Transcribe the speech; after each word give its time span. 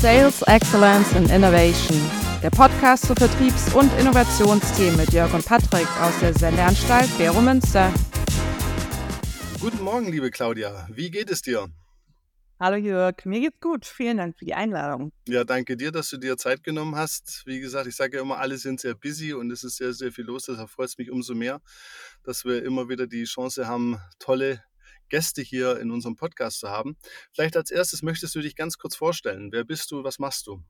Sales 0.00 0.42
Excellence 0.42 1.12
and 1.16 1.28
Innovation, 1.28 2.00
der 2.40 2.50
Podcast 2.50 3.04
zu 3.06 3.14
Vertriebs- 3.14 3.74
und 3.74 3.92
Innovationsthemen 3.98 4.96
mit 4.96 5.12
Jörg 5.12 5.34
und 5.34 5.44
Patrick 5.44 5.88
aus 6.00 6.16
der 6.20 6.32
Sendeanstalt 6.34 7.08
Bero 7.18 7.40
Münster. 7.40 7.92
Guten 9.60 9.82
Morgen, 9.82 10.12
liebe 10.12 10.30
Claudia. 10.30 10.86
Wie 10.88 11.10
geht 11.10 11.32
es 11.32 11.42
dir? 11.42 11.66
Hallo 12.60 12.76
Jörg, 12.76 13.24
mir 13.24 13.40
geht's 13.40 13.58
gut. 13.60 13.86
Vielen 13.86 14.18
Dank 14.18 14.38
für 14.38 14.44
die 14.44 14.54
Einladung. 14.54 15.10
Ja, 15.26 15.42
danke 15.42 15.76
dir, 15.76 15.90
dass 15.90 16.10
du 16.10 16.16
dir 16.16 16.36
Zeit 16.36 16.62
genommen 16.62 16.94
hast. 16.94 17.42
Wie 17.44 17.58
gesagt, 17.58 17.88
ich 17.88 17.96
sage 17.96 18.18
ja 18.18 18.22
immer, 18.22 18.38
alle 18.38 18.56
sind 18.56 18.78
sehr 18.78 18.94
busy 18.94 19.32
und 19.32 19.50
es 19.50 19.64
ist 19.64 19.78
sehr, 19.78 19.92
sehr 19.92 20.12
viel 20.12 20.26
los. 20.26 20.44
Deshalb 20.44 20.70
freut 20.70 20.90
es 20.90 20.98
mich 20.98 21.10
umso 21.10 21.34
mehr, 21.34 21.60
dass 22.22 22.44
wir 22.44 22.64
immer 22.64 22.88
wieder 22.88 23.08
die 23.08 23.24
Chance 23.24 23.66
haben, 23.66 23.98
tolle 24.20 24.62
Gäste 25.08 25.42
hier 25.42 25.78
in 25.80 25.90
unserem 25.90 26.16
Podcast 26.16 26.60
zu 26.60 26.68
haben. 26.68 26.96
Vielleicht 27.32 27.56
als 27.56 27.70
erstes 27.70 28.02
möchtest 28.02 28.34
du 28.34 28.40
dich 28.40 28.56
ganz 28.56 28.78
kurz 28.78 28.96
vorstellen. 28.96 29.52
Wer 29.52 29.64
bist 29.64 29.90
du? 29.90 30.04
Was 30.04 30.18
machst 30.18 30.46
du? 30.46 30.62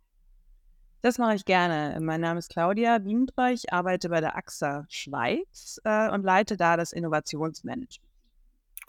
Das 1.01 1.19
mache 1.19 1.37
ich 1.37 1.45
gerne. 1.45 1.97
Mein 2.01 2.20
Name 2.20 2.41
ist 2.41 2.51
Claudia 2.51 3.05
Wiendrich, 3.05 3.64
ich 3.64 3.73
arbeite 3.73 4.09
bei 4.09 4.20
der 4.20 4.37
AXA 4.37 4.84
Schweiz 4.88 5.80
äh, 5.84 6.11
und 6.11 6.24
leite 6.24 6.56
da 6.56 6.77
das 6.77 6.92
Innovationsmanagement. 6.92 8.01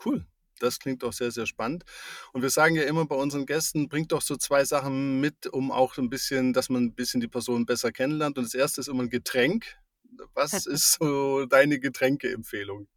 Cool. 0.03 0.25
Das 0.59 0.79
klingt 0.79 1.03
doch 1.03 1.13
sehr, 1.13 1.31
sehr 1.31 1.45
spannend. 1.45 1.85
Und 2.33 2.41
wir 2.41 2.49
sagen 2.49 2.75
ja 2.75 2.83
immer 2.83 3.05
bei 3.05 3.15
unseren 3.15 3.45
Gästen, 3.45 3.87
bringt 3.87 4.11
doch 4.11 4.21
so 4.21 4.35
zwei 4.35 4.65
Sachen 4.65 5.21
mit, 5.21 5.47
um 5.47 5.71
auch 5.71 5.97
ein 5.97 6.09
bisschen, 6.09 6.51
dass 6.51 6.69
man 6.69 6.85
ein 6.85 6.93
bisschen 6.93 7.21
die 7.21 7.27
Person 7.27 7.65
besser 7.65 7.91
kennenlernt. 7.91 8.37
Und 8.37 8.43
das 8.43 8.53
erste 8.53 8.81
ist 8.81 8.87
immer 8.87 9.03
ein 9.03 9.09
Getränk. 9.09 9.77
Was 10.33 10.65
ist 10.65 10.97
so 10.99 11.45
deine 11.45 11.79
Getränkeempfehlung? 11.79 12.87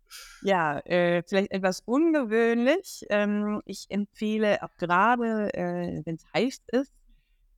Ja, 0.42 0.78
äh, 0.80 1.22
vielleicht 1.26 1.52
etwas 1.52 1.80
ungewöhnlich. 1.84 3.04
Ähm, 3.08 3.62
ich 3.64 3.86
empfehle 3.88 4.62
auch 4.62 4.76
gerade, 4.76 5.52
äh, 5.54 6.02
wenn 6.04 6.16
es 6.16 6.24
heiß 6.34 6.58
ist, 6.68 6.92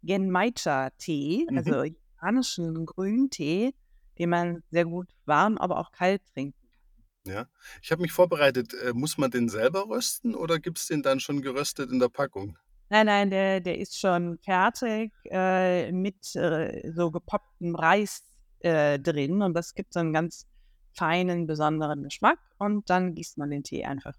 Genmaicha-Tee, 0.02 1.46
mhm. 1.50 1.58
also 1.58 1.84
japanischen 1.84 2.86
Grüntee, 2.86 3.74
den 4.18 4.30
man 4.30 4.62
sehr 4.70 4.84
gut 4.84 5.08
warm, 5.24 5.58
aber 5.58 5.78
auch 5.78 5.92
kalt 5.92 6.22
trinkt. 6.32 6.58
Ja, 7.26 7.46
ich 7.82 7.90
habe 7.90 8.02
mich 8.02 8.12
vorbereitet. 8.12 8.74
Äh, 8.74 8.92
muss 8.92 9.16
man 9.16 9.30
den 9.30 9.48
selber 9.48 9.88
rösten 9.88 10.34
oder 10.34 10.58
gibt 10.58 10.78
es 10.78 10.86
den 10.86 11.02
dann 11.02 11.20
schon 11.20 11.40
geröstet 11.40 11.90
in 11.90 11.98
der 11.98 12.10
Packung? 12.10 12.58
Nein, 12.90 13.06
nein, 13.06 13.30
der, 13.30 13.60
der 13.60 13.78
ist 13.78 13.98
schon 13.98 14.38
fertig 14.44 15.12
äh, 15.30 15.90
mit 15.90 16.36
äh, 16.36 16.92
so 16.92 17.10
gepopptem 17.10 17.74
Reis 17.74 18.22
äh, 18.64 18.98
drin 18.98 19.42
und 19.42 19.54
das 19.54 19.74
gibt 19.74 19.92
so 19.92 20.00
einen 20.00 20.12
ganz 20.12 20.46
feinen, 20.92 21.46
besonderen 21.46 22.02
Geschmack 22.04 22.38
und 22.58 22.88
dann 22.90 23.14
gießt 23.14 23.38
man 23.38 23.50
den 23.50 23.62
Tee 23.62 23.84
einfach 23.84 24.14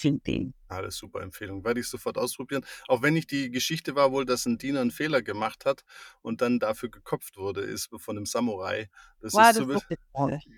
finde 0.00 0.22
den. 0.22 0.54
Alles 0.68 0.96
super 0.96 1.20
Empfehlung. 1.20 1.64
Werde 1.64 1.80
ich 1.80 1.86
sofort 1.86 2.16
ausprobieren. 2.16 2.64
Auch 2.88 3.02
wenn 3.02 3.14
nicht 3.14 3.30
die 3.30 3.50
Geschichte 3.50 3.94
war 3.94 4.12
wohl, 4.12 4.24
dass 4.24 4.46
ein 4.46 4.58
Diener 4.58 4.80
einen 4.80 4.90
Fehler 4.90 5.22
gemacht 5.22 5.64
hat 5.64 5.84
und 6.22 6.40
dann 6.40 6.58
dafür 6.58 6.90
gekopft 6.90 7.36
wurde, 7.36 7.60
ist 7.60 7.90
von 7.98 8.16
einem 8.16 8.26
Samurai. 8.26 8.88
Das 9.20 9.34
wow, 9.34 9.40
ist 9.40 9.48
das 9.48 9.56
zumindest, 9.56 9.86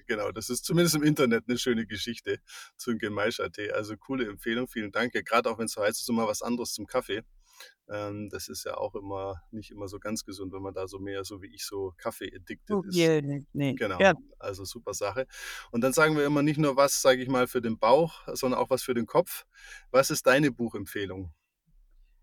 genau, 0.06 0.30
das 0.30 0.48
ist 0.48 0.64
zumindest 0.64 0.94
im 0.94 1.02
Internet 1.02 1.44
eine 1.48 1.58
schöne 1.58 1.86
Geschichte 1.86 2.38
zum 2.76 2.98
Gemeischer-Tee. 2.98 3.72
Also 3.72 3.96
coole 3.96 4.28
Empfehlung, 4.28 4.68
vielen 4.68 4.92
Dank. 4.92 5.14
Ja, 5.14 5.22
gerade 5.22 5.50
auch 5.50 5.58
wenn 5.58 5.66
es 5.66 5.72
so 5.72 5.82
heiß 5.82 5.98
ist, 5.98 6.08
immer 6.08 6.28
was 6.28 6.42
anderes 6.42 6.72
zum 6.72 6.86
Kaffee. 6.86 7.22
Ähm, 7.90 8.28
das 8.30 8.48
ist 8.48 8.64
ja 8.64 8.76
auch 8.76 8.94
immer 8.94 9.42
nicht 9.50 9.70
immer 9.70 9.88
so 9.88 9.98
ganz 9.98 10.24
gesund, 10.24 10.52
wenn 10.52 10.62
man 10.62 10.72
da 10.72 10.86
so 10.86 10.98
mehr, 10.98 11.24
so 11.24 11.42
wie 11.42 11.54
ich, 11.54 11.64
so 11.64 11.92
Kaffee-addicted 11.98 12.70
oh, 12.70 12.82
ist. 12.82 12.96
Yeah, 12.96 13.20
nee, 13.20 13.44
nee. 13.52 13.74
Genau, 13.74 13.98
ja. 13.98 14.14
also 14.38 14.64
super 14.64 14.94
Sache. 14.94 15.26
Und 15.70 15.82
dann 15.82 15.92
sagen 15.92 16.16
wir 16.16 16.24
immer 16.24 16.42
nicht 16.42 16.58
nur 16.58 16.76
was, 16.76 17.02
sage 17.02 17.22
ich 17.22 17.28
mal, 17.28 17.46
für 17.46 17.60
den 17.60 17.78
Bauch, 17.78 18.22
sondern 18.34 18.60
auch 18.60 18.70
was 18.70 18.82
für 18.82 18.94
den 18.94 19.06
Kopf. 19.06 19.44
Was 19.90 20.10
ist 20.10 20.26
deine 20.26 20.50
Buchempfehlung? 20.52 21.32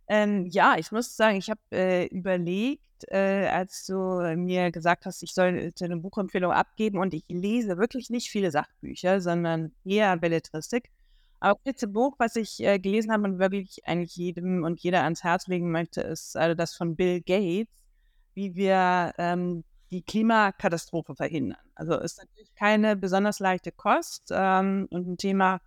Ähm, 0.08 0.48
ja, 0.48 0.76
ich 0.78 0.92
muss 0.92 1.16
sagen, 1.16 1.38
ich 1.38 1.52
habe 1.52 1.62
äh, 1.72 2.08
überlegt, 2.08 3.04
äh, 3.10 3.48
als 3.48 3.86
du 3.86 3.96
mir 4.36 4.72
gesagt 4.72 5.06
hast, 5.06 5.22
ich 5.22 5.36
soll 5.36 5.72
eine 5.80 5.98
Buchempfehlung 5.98 6.52
abgeben 6.52 6.98
und 6.98 7.14
ich 7.14 7.26
lese 7.28 7.78
wirklich 7.78 8.10
nicht 8.10 8.32
viele 8.32 8.50
Sachbücher, 8.50 9.22
sondern 9.22 9.72
eher 9.86 10.18
Belletristik. 10.18 10.90
Aber 11.40 11.56
das 11.56 11.66
letzte 11.66 11.88
Buch, 11.88 12.16
was 12.18 12.36
ich 12.36 12.60
äh, 12.62 12.80
gelesen 12.80 13.12
habe 13.12 13.24
und 13.24 13.40
wirklich 13.40 13.86
eigentlich 13.86 14.16
jedem 14.16 14.64
und 14.64 14.82
jeder 14.82 15.04
ans 15.04 15.24
Herz 15.24 15.48
legen 15.48 15.72
möchte, 15.72 16.02
ist 16.02 16.36
also 16.36 16.56
das 16.56 16.76
von 16.76 16.96
Bill 16.96 17.22
Gates, 17.22 17.74
wie 18.34 18.56
wir 18.56 19.14
ähm, 19.18 19.64
die 19.92 20.02
Klimakatastrophe 20.02 21.16
verhindern. 21.16 21.60
Also 21.76 21.98
ist 21.98 22.20
natürlich 22.20 22.54
keine 22.56 22.96
besonders 22.96 23.40
leichte 23.40 23.72
Kost 23.72 24.30
ähm, 24.32 24.88
und 24.92 25.08
ein 25.08 25.18
Thema, 25.18 25.62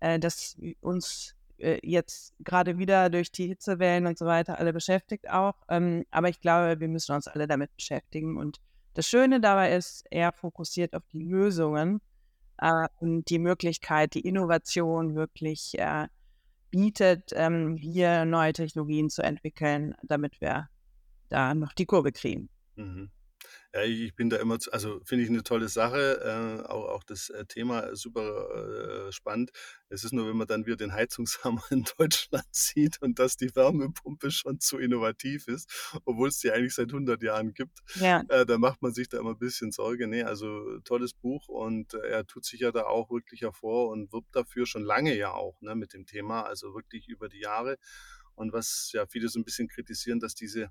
äh, 0.00 0.18
das 0.18 0.56
uns 0.80 1.34
äh, 1.58 1.78
jetzt 1.82 2.34
gerade 2.40 2.78
wieder 2.78 3.08
durch 3.10 3.30
die 3.30 3.46
Hitzewellen 3.46 4.06
und 4.06 4.18
so 4.18 4.26
weiter 4.26 4.58
alle 4.58 4.72
beschäftigt 4.72 5.30
auch. 5.30 5.54
Ähm, 5.68 6.04
aber 6.10 6.28
ich 6.28 6.40
glaube, 6.40 6.80
wir 6.80 6.88
müssen 6.88 7.14
uns 7.14 7.28
alle 7.28 7.46
damit 7.46 7.74
beschäftigen. 7.76 8.36
Und 8.36 8.60
das 8.94 9.06
Schöne 9.06 9.40
dabei 9.40 9.74
ist, 9.76 10.04
er 10.10 10.32
fokussiert 10.32 10.94
auf 10.94 11.04
die 11.12 11.22
Lösungen 11.22 12.00
äh, 12.62 12.86
und 13.00 13.28
die 13.28 13.40
Möglichkeit, 13.40 14.14
die 14.14 14.20
Innovation 14.20 15.16
wirklich 15.16 15.78
äh, 15.78 16.06
bietet, 16.70 17.32
ähm, 17.34 17.76
hier 17.76 18.24
neue 18.24 18.52
Technologien 18.52 19.10
zu 19.10 19.22
entwickeln, 19.22 19.94
damit 20.02 20.40
wir 20.40 20.68
da 21.28 21.54
noch 21.54 21.72
die 21.72 21.86
Kurve 21.86 22.12
kriegen. 22.12 22.48
Mhm. 22.76 23.10
Ja, 23.74 23.82
ich 23.84 24.14
bin 24.14 24.28
da 24.28 24.36
immer, 24.36 24.58
also 24.70 25.00
finde 25.02 25.24
ich 25.24 25.30
eine 25.30 25.42
tolle 25.42 25.68
Sache, 25.68 26.20
äh, 26.20 26.68
auch, 26.68 26.88
auch 26.88 27.04
das 27.04 27.30
äh, 27.30 27.46
Thema 27.46 27.96
super 27.96 29.06
äh, 29.08 29.12
spannend. 29.12 29.50
Es 29.88 30.04
ist 30.04 30.12
nur, 30.12 30.28
wenn 30.28 30.36
man 30.36 30.46
dann 30.46 30.66
wieder 30.66 30.76
den 30.76 30.92
Heizungshammer 30.92 31.62
in 31.70 31.86
Deutschland 31.96 32.44
sieht 32.50 33.00
und 33.00 33.18
dass 33.18 33.38
die 33.38 33.54
Wärmepumpe 33.56 34.30
schon 34.30 34.60
zu 34.60 34.78
innovativ 34.78 35.48
ist, 35.48 35.90
obwohl 36.04 36.28
es 36.28 36.38
die 36.38 36.52
eigentlich 36.52 36.74
seit 36.74 36.88
100 36.88 37.22
Jahren 37.22 37.54
gibt, 37.54 37.78
ja. 37.94 38.22
äh, 38.28 38.44
da 38.44 38.58
macht 38.58 38.82
man 38.82 38.92
sich 38.92 39.08
da 39.08 39.18
immer 39.18 39.30
ein 39.30 39.38
bisschen 39.38 39.72
Sorge. 39.72 40.06
Nee, 40.06 40.22
also 40.22 40.78
tolles 40.80 41.14
Buch 41.14 41.48
und 41.48 41.94
äh, 41.94 42.08
er 42.08 42.26
tut 42.26 42.44
sich 42.44 42.60
ja 42.60 42.72
da 42.72 42.84
auch 42.84 43.10
wirklich 43.10 43.40
hervor 43.40 43.88
und 43.88 44.12
wirbt 44.12 44.36
dafür 44.36 44.66
schon 44.66 44.82
lange 44.82 45.16
ja 45.16 45.32
auch 45.32 45.58
ne, 45.62 45.74
mit 45.74 45.94
dem 45.94 46.04
Thema, 46.04 46.42
also 46.42 46.74
wirklich 46.74 47.08
über 47.08 47.30
die 47.30 47.40
Jahre. 47.40 47.78
Und 48.34 48.52
was 48.52 48.90
ja 48.92 49.06
viele 49.06 49.28
so 49.28 49.38
ein 49.38 49.44
bisschen 49.44 49.68
kritisieren, 49.68 50.20
dass 50.20 50.34
diese 50.34 50.70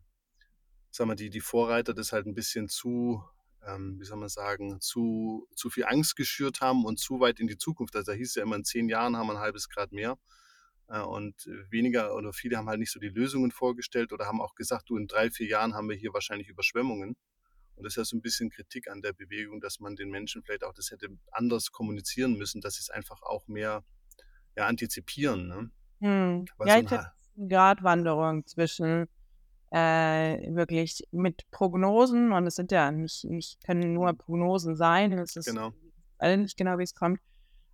sagen 0.92 1.10
wir, 1.10 1.16
die, 1.16 1.30
die 1.30 1.42
Vorreiter 1.42 1.94
das 1.94 2.12
halt 2.12 2.28
ein 2.28 2.36
bisschen 2.36 2.68
zu, 2.68 3.24
ähm, 3.66 4.00
wie 4.00 4.06
soll 4.06 4.18
man 4.18 4.30
sagen, 4.30 4.80
zu, 4.82 5.48
zu 5.56 5.70
viel 5.70 5.86
Angst 5.86 6.16
geschürt 6.16 6.62
haben 6.62 6.86
und 6.86 7.00
zu 7.00 7.20
weit 7.20 7.40
in 7.40 7.48
die 7.48 7.58
Zukunft. 7.58 7.96
Also 7.96 8.12
da 8.12 8.18
hieß 8.18 8.36
ja 8.36 8.44
immer, 8.44 8.58
in 8.58 8.66
zehn 8.66 8.90
Jahren 8.90 9.16
haben 9.18 9.28
wir 9.28 9.34
ein 9.34 9.40
halbes 9.40 9.70
Grad 9.70 9.92
mehr. 9.92 10.18
Äh, 10.88 11.00
und 11.00 11.48
weniger 11.70 12.16
oder 12.16 12.34
viele 12.34 12.58
haben 12.58 12.68
halt 12.68 12.80
nicht 12.80 12.92
so 12.92 13.00
die 13.00 13.10
Lösungen 13.10 13.52
vorgestellt 13.52 14.12
oder 14.12 14.28
haben 14.28 14.42
auch 14.42 14.56
gesagt, 14.56 14.90
du, 14.90 14.98
in 14.98 15.08
drei, 15.08 15.32
vier 15.32 15.48
Jahren 15.48 15.74
haben 15.74 15.90
wir 15.90 15.96
hier 15.96 16.14
wahrscheinlich 16.14 16.50
Überschwemmungen. 16.50 17.16
Und 17.76 17.86
das 17.86 17.94
ist 17.94 17.98
ja 17.98 18.06
so 18.06 18.18
ein 18.18 18.22
bisschen 18.22 18.50
Kritik 18.50 18.90
an 18.90 19.02
der 19.02 19.14
Bewegung, 19.14 19.62
dass 19.62 19.80
man 19.80 19.96
den 19.96 20.10
Menschen 20.10 20.44
vielleicht 20.44 20.64
auch 20.64 20.74
das 20.74 20.92
hätte 20.92 21.08
anders 21.32 21.72
kommunizieren 21.72 22.38
müssen, 22.38 22.62
dass 22.62 22.76
sie 22.76 22.82
es 22.82 22.90
einfach 22.90 23.22
auch 23.24 23.48
mehr 23.48 23.84
ja, 24.56 24.68
antizipieren. 24.68 25.48
Ne? 25.48 25.72
Hm. 26.02 26.46
Ja, 26.66 26.78
ich 26.78 26.92
habe 26.92 27.12
eine 27.38 27.48
Gratwanderung 27.48 28.46
zwischen 28.46 29.08
äh, 29.72 30.54
wirklich 30.54 31.08
mit 31.12 31.50
Prognosen, 31.50 32.34
und 32.34 32.46
es 32.46 32.56
sind 32.56 32.72
ja 32.72 32.92
nicht, 32.92 33.24
nicht 33.24 33.64
können 33.66 33.94
nur 33.94 34.14
Prognosen 34.14 34.76
sein, 34.76 35.14
es 35.14 35.36
ist 35.36 35.46
genau. 35.46 35.72
alle 36.18 36.38
nicht 36.38 36.58
genau, 36.58 36.78
wie 36.78 36.84
es 36.84 36.94
kommt, 36.94 37.20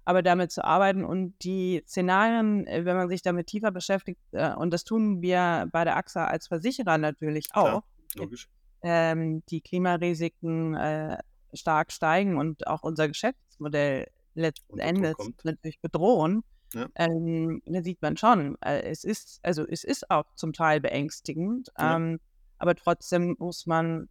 aber 0.06 0.22
damit 0.22 0.52
zu 0.52 0.64
arbeiten 0.64 1.04
und 1.04 1.34
die 1.44 1.84
Szenarien, 1.88 2.66
äh, 2.68 2.86
wenn 2.86 2.96
man 2.96 3.10
sich 3.10 3.24
damit 3.24 3.48
tiefer 3.48 3.72
beschäftigt, 3.72 4.22
äh, 4.32 4.54
und 4.54 4.72
das 4.72 4.84
tun 4.84 5.22
wir 5.22 5.68
bei 5.72 5.84
der 5.84 5.98
AXA 5.98 6.26
als 6.26 6.48
Versicherer 6.48 6.98
natürlich 6.98 7.48
auch, 7.54 7.64
Klar, 7.64 7.84
logisch. 8.16 8.48
Ähm, 8.84 9.44
die 9.50 9.62
Klimarisiken 9.62 10.76
äh, 10.76 11.18
stark 11.54 11.92
steigen 11.92 12.38
und 12.38 12.68
auch 12.68 12.84
unser 12.84 13.08
Geschäftsmodell 13.08 14.08
letzten 14.36 14.78
Endes 14.78 15.16
natürlich 15.44 15.82
bedrohen, 15.82 16.44
ja. 16.74 16.88
Ähm, 16.96 17.62
da 17.66 17.82
sieht 17.82 18.02
man 18.02 18.18
schon, 18.18 18.58
äh, 18.62 18.82
es 18.82 19.04
ist, 19.04 19.40
also 19.44 19.66
es 19.68 19.84
ist 19.84 20.10
auch 20.10 20.26
zum 20.36 20.54
Teil 20.54 20.82
beängstigend, 20.82 21.72
ja. 21.78 21.96
ähm, 21.96 22.20
aber 22.58 22.76
trotzdem 22.76 23.36
muss 23.40 23.66
man 23.66 24.10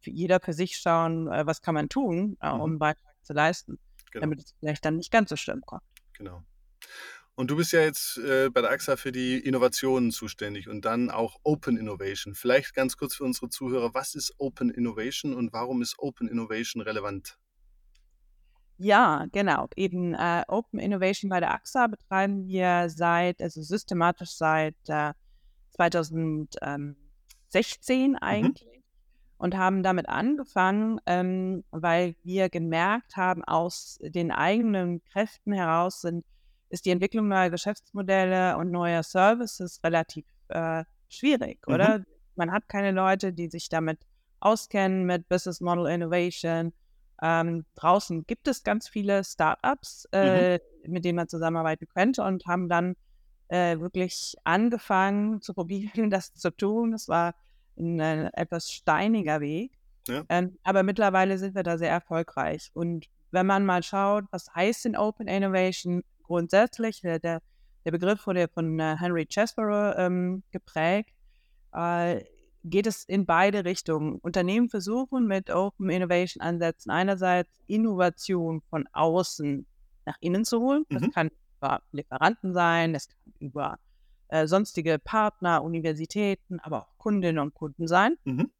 für 0.00 0.10
jeder 0.10 0.40
für 0.40 0.52
sich 0.52 0.76
schauen, 0.76 1.28
äh, 1.28 1.46
was 1.46 1.62
kann 1.62 1.74
man 1.74 1.88
tun, 1.88 2.36
äh, 2.40 2.50
um 2.50 2.60
einen 2.60 2.72
mhm. 2.74 2.78
Beitrag 2.78 3.14
zu 3.22 3.32
leisten, 3.32 3.78
genau. 4.12 4.22
damit 4.22 4.40
es 4.40 4.54
vielleicht 4.60 4.84
dann 4.84 4.96
nicht 4.96 5.10
ganz 5.10 5.30
so 5.30 5.36
schlimm 5.36 5.62
kommt. 5.62 5.82
Genau. 6.16 6.44
Und 7.36 7.50
du 7.50 7.56
bist 7.56 7.72
ja 7.72 7.80
jetzt 7.80 8.18
äh, 8.18 8.48
bei 8.48 8.60
der 8.60 8.70
AXA 8.70 8.96
für 8.96 9.10
die 9.10 9.38
Innovationen 9.38 10.12
zuständig 10.12 10.68
und 10.68 10.84
dann 10.84 11.10
auch 11.10 11.40
Open 11.42 11.76
Innovation. 11.76 12.34
Vielleicht 12.34 12.74
ganz 12.74 12.96
kurz 12.96 13.16
für 13.16 13.24
unsere 13.24 13.48
Zuhörer, 13.48 13.92
was 13.92 14.14
ist 14.14 14.34
Open 14.38 14.70
Innovation 14.70 15.34
und 15.34 15.52
warum 15.52 15.82
ist 15.82 15.98
Open 15.98 16.28
Innovation 16.28 16.80
relevant? 16.80 17.36
Ja, 18.78 19.26
genau. 19.32 19.68
Eben 19.76 20.14
äh, 20.14 20.42
Open 20.48 20.78
Innovation 20.78 21.28
bei 21.28 21.40
der 21.40 21.52
AXA 21.52 21.86
betreiben 21.86 22.46
wir 22.48 22.88
seit, 22.88 23.40
also 23.40 23.62
systematisch 23.62 24.36
seit 24.36 24.74
äh, 24.88 25.12
2016 25.70 28.10
mhm. 28.10 28.16
eigentlich 28.20 28.66
mhm. 28.66 28.82
und 29.38 29.56
haben 29.56 29.82
damit 29.82 30.08
angefangen, 30.08 31.00
ähm, 31.06 31.64
weil 31.70 32.16
wir 32.24 32.48
gemerkt 32.48 33.16
haben, 33.16 33.44
aus 33.44 33.98
den 34.00 34.32
eigenen 34.32 35.04
Kräften 35.04 35.52
heraus 35.52 36.00
sind, 36.00 36.24
ist 36.68 36.84
die 36.84 36.90
Entwicklung 36.90 37.28
neuer 37.28 37.50
Geschäftsmodelle 37.50 38.56
und 38.56 38.72
neuer 38.72 39.04
Services 39.04 39.80
relativ 39.84 40.24
äh, 40.48 40.84
schwierig, 41.08 41.60
mhm. 41.66 41.74
oder? 41.74 42.04
man 42.36 42.52
hat 42.52 42.68
keine 42.68 42.90
Leute, 42.90 43.32
die 43.32 43.48
sich 43.48 43.68
damit 43.68 43.98
auskennen 44.40 45.04
mit 45.04 45.28
Business 45.28 45.60
Model 45.60 45.86
Innovation. 45.86 46.72
Ähm, 47.22 47.64
draußen 47.76 48.26
gibt 48.26 48.48
es 48.48 48.62
ganz 48.64 48.88
viele 48.88 49.24
Startups, 49.24 50.08
Mhm. 50.12 50.18
äh, 50.18 50.58
mit 50.86 51.04
denen 51.04 51.16
man 51.16 51.28
zusammenarbeiten 51.28 51.86
könnte 51.88 52.22
und 52.22 52.46
haben 52.46 52.68
dann 52.68 52.96
äh, 53.48 53.78
wirklich 53.78 54.34
angefangen 54.44 55.40
zu 55.40 55.54
probieren, 55.54 55.90
das 56.10 56.34
zu 56.34 56.50
tun. 56.50 56.92
Es 56.92 57.08
war 57.08 57.34
ein 57.78 58.00
äh, 58.00 58.30
etwas 58.34 58.70
steiniger 58.70 59.40
Weg. 59.40 59.72
Ja. 60.08 60.22
Ähm, 60.28 60.58
aber 60.62 60.82
mittlerweile 60.82 61.38
sind 61.38 61.54
wir 61.54 61.62
da 61.62 61.78
sehr 61.78 61.90
erfolgreich. 61.90 62.70
Und 62.74 63.06
wenn 63.30 63.46
man 63.46 63.64
mal 63.64 63.82
schaut, 63.82 64.24
was 64.30 64.54
heißt 64.54 64.84
denn 64.84 64.96
Open 64.96 65.28
Innovation 65.28 66.02
grundsätzlich, 66.22 67.02
äh, 67.04 67.18
der, 67.18 67.40
der 67.84 67.90
Begriff 67.90 68.26
wurde 68.26 68.48
von 68.48 68.78
äh, 68.78 68.96
Henry 68.98 69.26
Chesborough 69.26 69.94
ähm, 69.96 70.42
geprägt, 70.50 71.10
äh, 71.74 72.22
geht 72.64 72.86
es 72.86 73.04
in 73.04 73.26
beide 73.26 73.64
Richtungen. 73.64 74.18
Unternehmen 74.20 74.68
versuchen 74.68 75.26
mit 75.26 75.50
Open 75.50 75.90
Innovation 75.90 76.40
Ansätzen 76.42 76.90
einerseits 76.90 77.60
Innovation 77.66 78.62
von 78.70 78.86
außen 78.92 79.66
nach 80.06 80.16
innen 80.20 80.44
zu 80.44 80.60
holen. 80.60 80.84
Das 80.88 81.02
Mhm. 81.02 81.10
kann 81.12 81.30
über 81.58 81.82
Lieferanten 81.92 82.52
sein, 82.52 82.94
es 82.94 83.08
kann 83.08 83.34
über 83.38 83.78
äh, 84.28 84.46
sonstige 84.46 84.98
Partner, 84.98 85.62
Universitäten, 85.62 86.58
aber 86.60 86.82
auch 86.82 86.98
Kundinnen 86.98 87.38
und 87.38 87.54
Kunden 87.54 87.86
sein. 87.86 88.16
Mhm. 88.24 88.50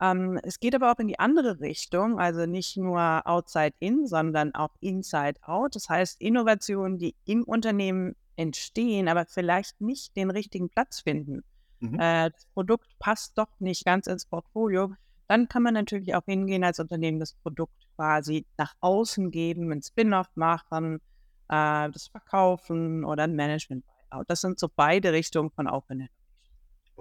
Ähm, 0.00 0.40
es 0.42 0.58
geht 0.58 0.74
aber 0.74 0.92
auch 0.92 0.98
in 0.98 1.08
die 1.08 1.18
andere 1.18 1.60
Richtung, 1.60 2.18
also 2.18 2.46
nicht 2.46 2.76
nur 2.76 3.26
outside 3.26 3.74
in, 3.78 4.06
sondern 4.06 4.54
auch 4.54 4.74
inside 4.80 5.38
out. 5.42 5.74
Das 5.76 5.88
heißt, 5.88 6.20
Innovationen, 6.20 6.98
die 6.98 7.14
im 7.24 7.44
Unternehmen 7.44 8.14
entstehen, 8.36 9.08
aber 9.08 9.26
vielleicht 9.26 9.80
nicht 9.80 10.16
den 10.16 10.30
richtigen 10.30 10.68
Platz 10.70 11.00
finden. 11.00 11.44
Mhm. 11.82 11.98
Äh, 11.98 12.30
das 12.30 12.46
Produkt 12.54 12.86
passt 12.98 13.36
doch 13.36 13.48
nicht 13.58 13.84
ganz 13.84 14.06
ins 14.06 14.24
Portfolio. 14.24 14.94
Dann 15.26 15.48
kann 15.48 15.62
man 15.62 15.74
natürlich 15.74 16.14
auch 16.14 16.24
hingehen 16.24 16.62
als 16.62 16.78
Unternehmen, 16.78 17.18
das 17.18 17.34
Produkt 17.34 17.86
quasi 17.96 18.46
nach 18.56 18.74
außen 18.80 19.30
geben, 19.30 19.72
ein 19.72 19.82
Spin-off 19.82 20.28
machen, 20.34 20.96
äh, 21.48 21.90
das 21.90 22.08
verkaufen 22.08 23.04
oder 23.04 23.24
ein 23.24 23.34
Management-Buyout. 23.34 24.28
Das 24.28 24.40
sind 24.40 24.58
so 24.58 24.68
beide 24.74 25.12
Richtungen 25.12 25.50
von 25.50 25.66
Innovation. 25.66 26.08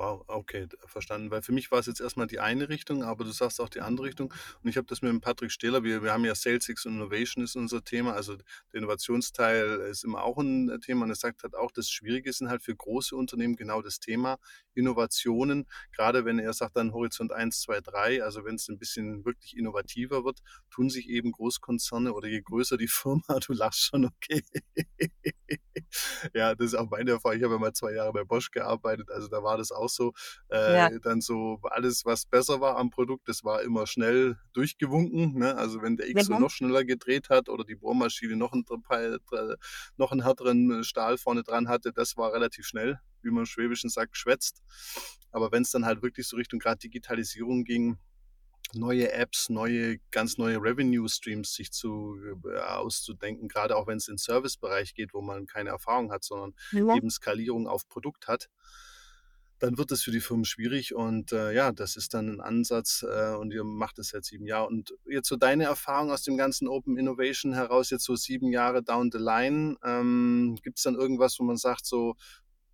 Wow, 0.02 0.24
okay, 0.26 0.68
verstanden. 0.88 1.30
Weil 1.30 1.44
für 1.44 1.52
mich 1.52 1.70
war 1.70 1.78
es 1.78 1.86
jetzt 1.86 2.02
erstmal 2.02 2.26
die 2.26 2.40
eine 2.40 2.70
Richtung, 2.70 3.04
aber 3.04 3.24
du 3.24 3.30
sagst 3.30 3.62
auch 3.62 3.70
die 3.70 3.82
andere 3.82 4.08
Richtung. 4.08 4.34
Und 4.64 4.70
ich 4.70 4.76
habe 4.78 4.88
das 4.88 5.04
mit 5.04 5.12
dem 5.12 5.22
Patrick 5.22 5.52
Stehler, 5.52 5.84
wir, 5.84 6.02
wir 6.02 6.12
haben 6.12 6.26
ja 6.26 6.34
Sales 6.34 6.68
X 6.70 6.88
und 6.88 6.96
Innovation 6.96 7.44
ist 7.44 7.56
unser 7.56 7.84
Thema, 7.84 8.14
also 8.14 8.36
der 8.36 8.46
Innovationsteil 8.74 9.82
ist 9.92 10.04
immer 10.04 10.24
auch 10.24 10.40
ein 10.40 10.70
äh, 10.70 10.80
Thema 10.80 11.04
und 11.04 11.12
er 11.12 11.16
sagt 11.16 11.44
halt 11.44 11.54
auch, 11.56 11.70
das 11.70 11.88
Schwierige 11.92 12.34
sind 12.34 12.50
halt 12.50 12.64
für 12.64 12.76
große 12.76 13.16
Unternehmen 13.16 13.56
genau 13.56 13.84
das 13.84 14.00
Thema 14.00 14.40
Innovationen, 14.74 15.68
gerade 15.96 16.26
wenn 16.26 16.40
er 16.40 16.54
sagt 16.54 16.78
dann 16.78 16.94
Horizont 16.94 17.32
1, 17.32 17.62
2, 17.62 17.82
3, 17.82 18.24
also 18.24 18.44
wenn 18.44 18.56
es 18.56 18.68
ein 18.70 18.80
bisschen 18.80 19.24
wirklich 19.24 19.56
innovativer 19.56 20.26
wird, 20.26 20.40
tun 20.72 20.90
sich 20.90 21.10
eben 21.10 21.32
Großkonzerne 21.32 22.12
oder 22.14 22.28
je 22.28 22.42
größer 22.42 22.78
die 22.78 22.88
Firma, 22.88 23.40
du 23.46 23.54
lachst 23.54 23.82
schon, 23.84 24.06
okay. 24.06 24.42
ja, 26.34 26.56
das 26.56 26.68
ist 26.68 26.76
auch 26.76 26.90
meine 26.90 27.12
Erfahrung. 27.12 27.38
Ich 27.38 27.44
habe 27.44 27.54
ja 27.56 27.60
mal 27.60 27.74
zwei 27.74 27.94
Jahre 27.94 28.14
bei 28.14 28.24
Bosch 28.24 28.52
gearbeitet, 28.52 29.10
also 29.12 29.28
da 29.28 29.44
war 29.44 29.58
das 29.58 29.72
auch 29.72 29.91
so. 29.96 30.14
Äh, 30.50 30.74
Ja. 30.76 30.90
Dann 31.02 31.22
so 31.22 31.60
alles, 31.64 32.06
was 32.06 32.26
besser 32.26 32.62
war 32.62 32.78
am 32.78 32.90
Produkt, 32.90 33.28
das 33.30 33.44
war 33.44 33.62
immer 33.62 33.88
schnell 33.88 34.38
durchgewunken. 34.54 35.38
Ne? 35.40 35.56
Also 35.58 35.82
wenn 35.82 35.98
der 35.98 36.10
X 36.10 36.30
Mhm. 36.30 36.40
noch 36.40 36.50
schneller 36.52 36.84
gedreht 36.86 37.30
hat 37.30 37.50
oder 37.50 37.64
die 37.64 37.76
Bohrmaschine 37.76 38.36
noch 38.36 38.54
einen, 38.54 38.66
noch 39.98 40.12
einen 40.12 40.24
härteren 40.24 40.84
Stahl 40.84 41.18
vorne 41.18 41.44
dran 41.44 41.68
hatte, 41.68 41.94
das 41.94 42.18
war 42.18 42.34
relativ 42.34 42.66
schnell, 42.66 43.00
wie 43.22 43.30
man 43.30 43.40
im 43.42 43.46
Schwäbischen 43.46 43.90
sagt, 43.90 44.14
geschwätzt. 44.14 44.62
Aber 45.32 45.52
wenn 45.52 45.64
es 45.64 45.72
dann 45.72 45.86
halt 45.86 46.02
wirklich 46.02 46.28
so 46.28 46.36
Richtung 46.38 46.60
gerade 46.60 46.80
Digitalisierung 46.80 47.64
ging, 47.64 47.98
neue 48.74 49.12
Apps, 49.12 49.50
neue, 49.50 49.98
ganz 50.12 50.38
neue 50.38 50.58
Revenue 50.62 51.08
Streams 51.10 51.54
sich 51.54 51.72
zu 51.72 52.16
äh, 52.46 52.58
auszudenken, 52.60 53.48
gerade 53.50 53.76
auch 53.76 53.88
wenn 53.88 53.98
es 53.98 54.08
in 54.08 54.14
den 54.14 54.18
Servicebereich 54.20 54.94
geht, 54.94 55.14
wo 55.14 55.22
man 55.22 55.46
keine 55.46 55.72
Erfahrung 55.72 56.12
hat, 56.12 56.24
sondern 56.24 56.54
Ja. 56.72 56.96
eben 56.96 57.10
Skalierung 57.10 57.68
auf 57.68 57.88
Produkt 57.90 58.28
hat, 58.28 58.50
dann 59.62 59.78
wird 59.78 59.92
es 59.92 60.02
für 60.02 60.10
die 60.10 60.22
Firmen 60.22 60.44
schwierig 60.44 60.96
und 60.96 61.32
äh, 61.34 61.54
ja, 61.54 61.72
das 61.72 61.96
ist 61.96 62.16
dann 62.16 62.28
ein 62.28 62.42
Ansatz 62.42 63.06
äh, 63.08 63.36
und 63.36 63.54
ihr 63.54 63.64
macht 63.64 64.00
es 64.00 64.10
seit 64.10 64.26
sieben 64.26 64.48
Jahren. 64.48 64.68
Und 64.68 64.96
jetzt 65.06 65.28
so 65.30 65.36
deine 65.36 65.66
Erfahrung 65.66 66.10
aus 66.10 66.24
dem 66.24 66.36
ganzen 66.36 66.68
Open 66.68 66.98
Innovation 66.98 67.54
heraus, 67.54 67.92
jetzt 67.92 68.06
so 68.06 68.16
sieben 68.16 68.52
Jahre 68.52 68.82
down 68.82 69.12
the 69.12 69.20
line, 69.20 69.78
ähm, 69.86 70.58
gibt 70.64 70.80
es 70.80 70.84
dann 70.84 70.96
irgendwas, 70.96 71.40
wo 71.40 71.44
man 71.44 71.58
sagt, 71.58 71.86
so, 71.86 72.16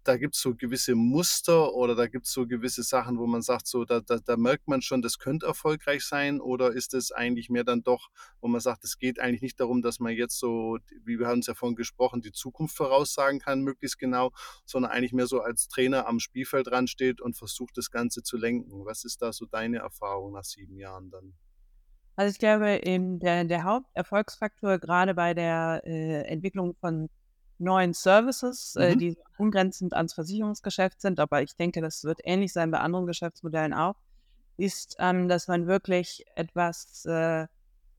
da 0.08 0.16
gibt 0.16 0.36
es 0.36 0.42
so 0.42 0.56
gewisse 0.56 0.96
Muster 0.96 1.74
oder 1.74 1.94
da 1.94 2.08
gibt 2.08 2.28
es 2.28 2.32
so 2.32 2.48
gewisse 2.48 2.84
Sachen, 2.84 3.20
wo 3.20 3.28
man 3.28 3.42
sagt, 3.42 3.68
so, 3.68 3.84
da, 3.84 4.00
da, 4.00 4.20
da 4.20 4.38
merkt 4.38 4.68
man 4.68 4.82
schon, 4.82 5.02
das 5.02 5.20
könnte 5.20 5.46
erfolgreich 5.46 6.06
sein 6.06 6.40
oder 6.40 6.72
ist 6.72 6.94
es 6.94 7.12
eigentlich 7.12 7.50
mehr 7.50 7.66
dann 7.66 7.84
doch, 7.84 8.10
wo 8.40 8.48
man 8.48 8.62
sagt, 8.62 8.86
es 8.86 8.98
geht 8.98 9.20
eigentlich 9.20 9.42
nicht 9.42 9.60
darum, 9.60 9.82
dass 9.82 10.00
man 10.00 10.14
jetzt 10.14 10.40
so, 10.40 10.78
wie 11.04 11.20
wir 11.20 11.28
haben 11.28 11.40
es 11.40 11.48
ja 11.48 11.56
vorhin 11.56 11.76
gesprochen, 11.76 12.22
die 12.22 12.32
Zukunft 12.32 12.78
voraussagen 12.78 13.40
kann, 13.40 13.62
möglichst 13.62 14.00
genau, 14.00 14.32
sondern 14.66 14.92
eigentlich 14.92 15.12
mehr 15.12 15.28
so 15.28 15.42
als 15.42 15.68
Trainer 15.68 16.08
am 16.08 16.20
Spielfeld 16.20 16.68
dran 16.68 16.88
steht 16.88 17.20
und 17.20 17.36
versucht, 17.36 17.78
das 17.78 17.92
Ganze 17.92 18.24
zu 18.24 18.38
lenken. 18.38 18.86
Was 18.86 19.04
ist 19.04 19.22
da 19.22 19.34
so 19.34 19.46
deine 19.46 19.80
Erfahrung 19.80 20.32
nach 20.32 20.46
sieben 20.46 20.78
Jahren 20.78 21.10
dann? 21.10 21.34
Also 22.16 22.32
ich 22.32 22.40
glaube, 22.40 22.80
eben 22.84 23.20
der, 23.20 23.44
der 23.44 23.64
Haupterfolgsfaktor 23.64 24.80
gerade 24.80 25.14
bei 25.14 25.34
der 25.34 25.82
äh, 25.86 26.22
Entwicklung 26.24 26.76
von 26.80 27.10
neuen 27.60 27.94
Services, 27.94 28.76
äh, 28.76 28.96
Mhm. 28.96 29.00
die 29.00 29.18
ungrenzend 29.38 29.94
ans 29.94 30.14
Versicherungsgeschäft 30.14 31.02
sind, 31.02 31.20
aber 31.20 31.42
ich 31.42 31.56
denke, 31.56 31.82
das 31.82 32.04
wird 32.04 32.20
ähnlich 32.24 32.54
sein 32.54 32.72
bei 32.72 32.80
anderen 32.80 33.06
Geschäftsmodellen 33.08 33.74
auch, 33.74 33.96
ist, 34.58 34.96
ähm, 35.00 35.28
dass 35.28 35.48
man 35.48 35.68
wirklich 35.68 36.26
etwas 36.36 37.06
äh, 37.06 37.44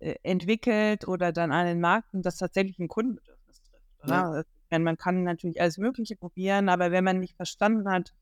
äh, 0.00 0.14
entwickelt 0.22 1.06
oder 1.08 1.32
dann 1.32 1.52
an 1.52 1.66
den 1.66 1.80
Markt 1.80 2.12
und 2.14 2.24
das 2.24 2.36
tatsächlich 2.36 2.78
ein 2.78 2.88
Kundenbedürfnis 2.88 3.62
trifft. 3.62 4.08
Ja. 4.10 4.30
Oder? 4.30 4.44
Denn 4.70 4.82
man 4.82 4.96
kann 4.98 5.22
natürlich 5.24 5.60
alles 5.60 5.78
Mögliche 5.78 6.14
probieren, 6.16 6.68
aber 6.68 6.90
wenn 6.90 7.04
man 7.04 7.20
nicht 7.20 7.36
verstanden 7.36 7.88
hat, 7.90 8.12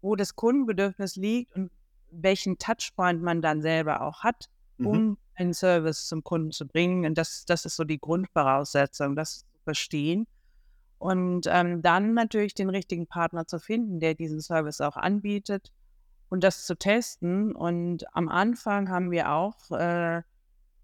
wo 0.00 0.16
das 0.16 0.34
Kundenbedürfnis 0.34 1.16
liegt 1.16 1.54
und 1.54 1.70
welchen 2.10 2.58
Touchpoint 2.58 3.22
man 3.22 3.40
dann 3.40 3.62
selber 3.62 4.02
auch 4.02 4.22
hat, 4.24 4.48
Mhm. 4.78 4.86
um 4.86 5.18
einen 5.34 5.54
Service 5.54 6.06
zum 6.08 6.24
Kunden 6.24 6.50
zu 6.50 6.66
bringen. 6.66 7.06
Und 7.06 7.16
das, 7.16 7.44
das 7.46 7.64
ist 7.64 7.76
so 7.76 7.84
die 7.84 7.98
Grundvoraussetzung, 7.98 9.16
das 9.16 9.40
zu 9.40 9.44
verstehen. 9.64 10.26
Und 11.02 11.48
ähm, 11.50 11.82
dann 11.82 12.14
natürlich 12.14 12.54
den 12.54 12.70
richtigen 12.70 13.08
Partner 13.08 13.44
zu 13.44 13.58
finden, 13.58 13.98
der 13.98 14.14
diesen 14.14 14.40
Service 14.40 14.80
auch 14.80 14.96
anbietet 14.96 15.72
und 16.28 16.44
das 16.44 16.64
zu 16.64 16.76
testen. 16.76 17.56
Und 17.56 18.04
am 18.14 18.28
Anfang 18.28 18.88
haben 18.88 19.10
wir 19.10 19.32
auch 19.32 19.72
äh, 19.72 20.22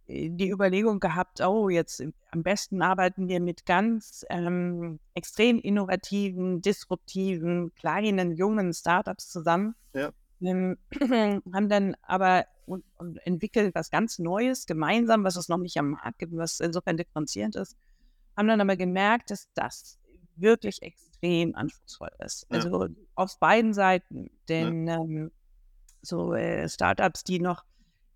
die 0.08 0.50
Überlegung 0.50 0.98
gehabt, 0.98 1.40
oh, 1.40 1.68
jetzt 1.68 2.02
am 2.32 2.42
besten 2.42 2.82
arbeiten 2.82 3.28
wir 3.28 3.38
mit 3.38 3.64
ganz 3.64 4.26
ähm, 4.28 4.98
extrem 5.14 5.60
innovativen, 5.60 6.62
disruptiven, 6.62 7.72
kleinen, 7.76 8.32
jungen 8.32 8.74
Startups 8.74 9.30
zusammen. 9.30 9.76
Ja. 9.94 10.10
Ähm, 10.40 10.78
haben 11.54 11.68
dann 11.68 11.94
aber 12.02 12.44
und, 12.66 12.82
und 12.96 13.24
entwickelt 13.24 13.72
was 13.76 13.92
ganz 13.92 14.18
Neues 14.18 14.66
gemeinsam, 14.66 15.22
was 15.22 15.36
es 15.36 15.48
noch 15.48 15.58
nicht 15.58 15.76
am 15.76 15.90
Markt 15.90 16.18
gibt, 16.18 16.36
was 16.36 16.58
insofern 16.58 16.96
differenzierend 16.96 17.54
ist. 17.54 17.76
Haben 18.36 18.48
dann 18.48 18.60
aber 18.60 18.76
gemerkt, 18.76 19.30
dass 19.30 19.46
das 19.54 20.00
wirklich 20.40 20.82
extrem 20.82 21.54
anspruchsvoll 21.54 22.10
ist. 22.24 22.46
Ja. 22.50 22.56
Also 22.56 22.88
auf 23.14 23.38
beiden 23.38 23.74
Seiten. 23.74 24.30
Denn 24.48 24.88
ähm, 24.88 25.30
so 26.02 26.34
äh, 26.34 26.68
Startups, 26.68 27.24
die 27.24 27.40
noch 27.40 27.64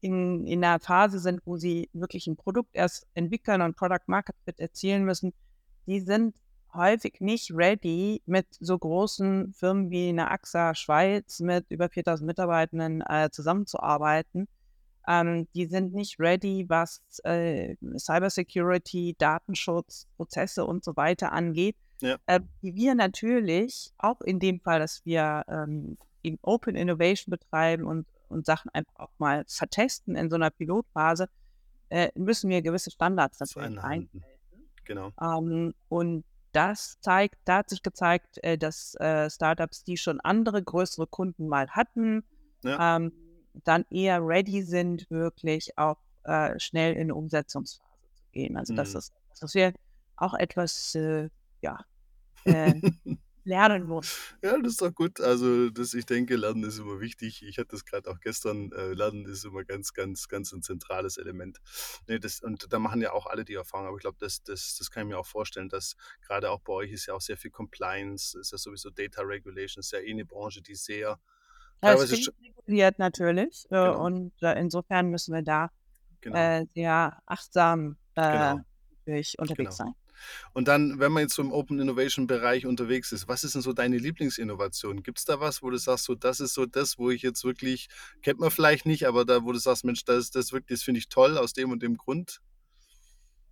in, 0.01 0.47
in 0.47 0.65
einer 0.65 0.81
Phase 0.81 1.19
sind, 1.19 1.41
wo 1.45 1.57
sie 1.57 1.89
wirklich 1.93 2.27
ein 2.27 2.37
Produkt 2.37 2.71
erst 2.75 3.07
entwickeln 3.15 3.63
und 3.63 3.77
Product 3.77 4.07
Market 4.07 4.37
Fit 4.45 4.59
erzielen 4.59 5.05
müssen, 5.05 5.33
die 5.87 6.01
sind 6.01 6.35
häufig 6.75 7.21
nicht 7.21 7.51
ready, 7.53 8.23
mit 8.27 8.47
so 8.59 8.79
großen 8.79 9.53
Firmen 9.53 9.91
wie 9.91 10.09
einer 10.09 10.31
AXA 10.31 10.75
Schweiz 10.75 11.41
mit 11.41 11.67
über 11.71 11.89
4000 11.89 12.27
Mitarbeitenden 12.27 13.03
äh, 13.03 13.29
zusammenzuarbeiten. 13.31 14.49
Ähm, 15.07 15.49
die 15.55 15.67
sind 15.67 15.95
nicht 15.95 16.19
ready, 16.19 16.65
was 16.69 17.03
äh, 17.25 17.77
Cybersecurity, 17.99 19.17
Datenschutz, 19.19 20.07
Prozesse 20.17 20.65
und 20.65 20.85
so 20.85 20.97
weiter 20.97 21.33
angeht. 21.33 21.77
Ja. 22.03 22.19
Äh, 22.27 22.41
die 22.63 22.75
wir 22.75 22.95
natürlich, 22.95 23.93
auch 23.99 24.21
in 24.21 24.39
dem 24.41 24.61
Fall, 24.61 24.81
dass 24.81 25.05
wir 25.05 25.45
ähm, 25.49 25.97
in 26.23 26.39
Open 26.43 26.77
Innovation 26.77 27.31
betreiben 27.31 27.85
und, 27.85 28.07
und 28.29 28.45
Sachen 28.47 28.71
einfach 28.75 28.95
auch 28.99 29.13
mal 29.19 29.45
vertesten 29.49 30.15
in 30.17 30.29
so 30.31 30.37
einer 30.37 30.51
Pilotphase, 30.51 31.29
äh, 31.89 32.11
müssen 32.15 32.51
wir 32.51 32.63
gewisse 32.63 32.91
Standards 32.91 33.39
Das 33.39 33.55
natürlich 33.57 33.79
einhalten. 33.79 34.23
Genau. 34.85 35.13
Ähm, 35.21 35.75
und 35.89 36.25
das 36.53 36.99
zeigt, 37.01 37.37
da 37.45 37.59
hat 37.59 37.71
sich 37.71 37.83
gezeigt, 37.83 38.43
äh, 38.43 38.59
dass 38.59 38.95
äh, 38.97 39.31
Startups, 39.31 39.85
die 39.85 39.97
schon 39.97 40.21
andere 40.21 40.63
größere 40.63 41.07
Kunden 41.07 41.49
mal 41.49 41.69
hatten, 41.71 42.25
Ja. 42.63 42.97
ähm, 42.97 43.13
dann 43.65 43.85
eher 43.91 44.21
ready 44.27 44.63
sind, 44.63 45.11
wirklich 45.11 45.77
auch 45.79 45.99
äh, 46.25 46.59
schnell 46.59 46.95
in 46.95 47.03
eine 47.03 47.15
Umsetzungsphase 47.15 47.99
zu 48.15 48.23
gehen. 48.33 48.57
Also 48.57 48.75
das 48.75 48.93
Mhm. 48.93 48.99
ist, 48.99 49.13
das 49.41 49.55
wäre 49.55 49.75
auch 50.17 50.35
etwas, 50.35 50.95
äh, 50.95 51.29
ja, 51.63 51.79
äh, 52.47 52.75
lernen 53.45 53.87
muss. 53.87 54.19
Ja, 54.45 54.59
das 54.59 54.73
ist 54.73 54.83
doch 54.83 54.93
gut. 54.93 55.21
Also, 55.21 55.71
das 55.71 55.95
ich 55.95 56.05
denke, 56.05 56.35
Lernen 56.35 56.65
ist 56.65 56.79
immer 56.81 56.99
wichtig. 56.99 57.45
Ich 57.45 57.59
hatte 57.59 57.69
das 57.77 57.85
gerade 57.85 58.11
auch 58.11 58.19
gestern, 58.19 58.73
äh, 58.73 58.93
Lernen 58.93 59.25
ist 59.27 59.45
immer 59.45 59.63
ganz, 59.65 59.93
ganz, 59.93 60.27
ganz 60.27 60.51
ein 60.53 60.63
zentrales 60.63 61.17
Element. 61.17 61.59
Ne, 62.09 62.19
das 62.19 62.41
und 62.41 62.73
da 62.73 62.81
machen 62.81 63.01
ja 63.01 63.13
auch 63.13 63.27
alle 63.27 63.45
die 63.45 63.55
Erfahrung, 63.55 63.87
aber 63.87 63.97
ich 63.97 64.01
glaube, 64.03 64.17
das 64.19 64.43
das 64.43 64.75
das 64.77 64.91
kann 64.91 65.05
ich 65.07 65.11
mir 65.15 65.19
auch 65.21 65.27
vorstellen, 65.27 65.69
dass 65.69 65.95
gerade 66.23 66.51
auch 66.51 66.59
bei 66.61 66.73
euch 66.73 66.91
ist 66.91 67.07
ja 67.07 67.15
auch 67.15 67.21
sehr 67.21 67.37
viel 67.37 67.53
Compliance, 67.53 68.37
ist 68.37 68.51
ja 68.51 68.59
sowieso 68.59 68.91
Data 68.91 69.23
Regulation, 69.23 69.79
ist 69.81 69.93
ja 69.93 70.01
eh 70.01 70.13
'ne 70.13 70.25
Branche, 70.27 70.61
die 70.61 70.75
sehr 70.75 71.21
klingt 72.07 72.31
sch 72.33 72.33
reguliert 72.41 72.99
natürlich, 72.99 73.67
äh, 73.71 73.77
Genau. 73.83 74.07
und, 74.07 74.33
äh, 74.43 74.59
insofern 74.61 75.11
müssen 75.11 75.35
wir 75.35 75.43
da, 75.43 75.71
Genau. 76.23 76.53
äh, 76.53 76.67
sehr 76.75 77.23
achtsam, 77.27 77.99
äh, 78.17 78.21
Genau. 78.31 78.65
natürlich 79.07 79.39
unterwegs 79.39 79.77
Genau. 79.77 79.79
sein. 79.79 79.95
Und 80.53 80.69
dann, 80.69 80.99
wenn 81.01 81.13
man 81.13 81.23
jetzt 81.25 81.35
so 81.35 81.43
im 81.43 81.53
Open 81.53 81.79
Innovation 81.81 82.27
Bereich 82.27 82.67
unterwegs 82.67 83.13
ist, 83.13 83.29
was 83.29 83.45
ist 83.45 83.55
denn 83.55 83.63
so 83.63 83.73
deine 83.73 83.99
Lieblingsinnovation? 83.99 85.03
Gibt's 85.03 85.25
da 85.25 85.41
was, 85.41 85.63
wo 85.63 85.71
du 85.71 85.79
sagst, 85.79 86.05
so 86.05 86.15
das 86.15 86.41
ist 86.41 86.55
so 86.55 86.67
das, 86.67 86.99
wo 86.99 87.11
ich 87.11 87.23
jetzt 87.23 87.45
wirklich 87.45 87.89
kennt 88.23 88.41
man 88.41 88.51
vielleicht 88.51 88.87
nicht, 88.87 89.07
aber 89.07 89.25
da, 89.25 89.45
wo 89.45 89.53
du 89.53 89.59
sagst: 89.59 89.85
„Mensch, 89.85 90.05
das 90.05 90.31
das 90.31 90.53
wirklich 90.53 90.79
das 90.81 90.85
finde 90.85 90.99
ich 90.99 91.09
toll 91.09 91.39
aus 91.39 91.53
dem 91.53 91.71
und 91.71 91.83
dem 91.83 91.97
Grund?“ 91.97 92.41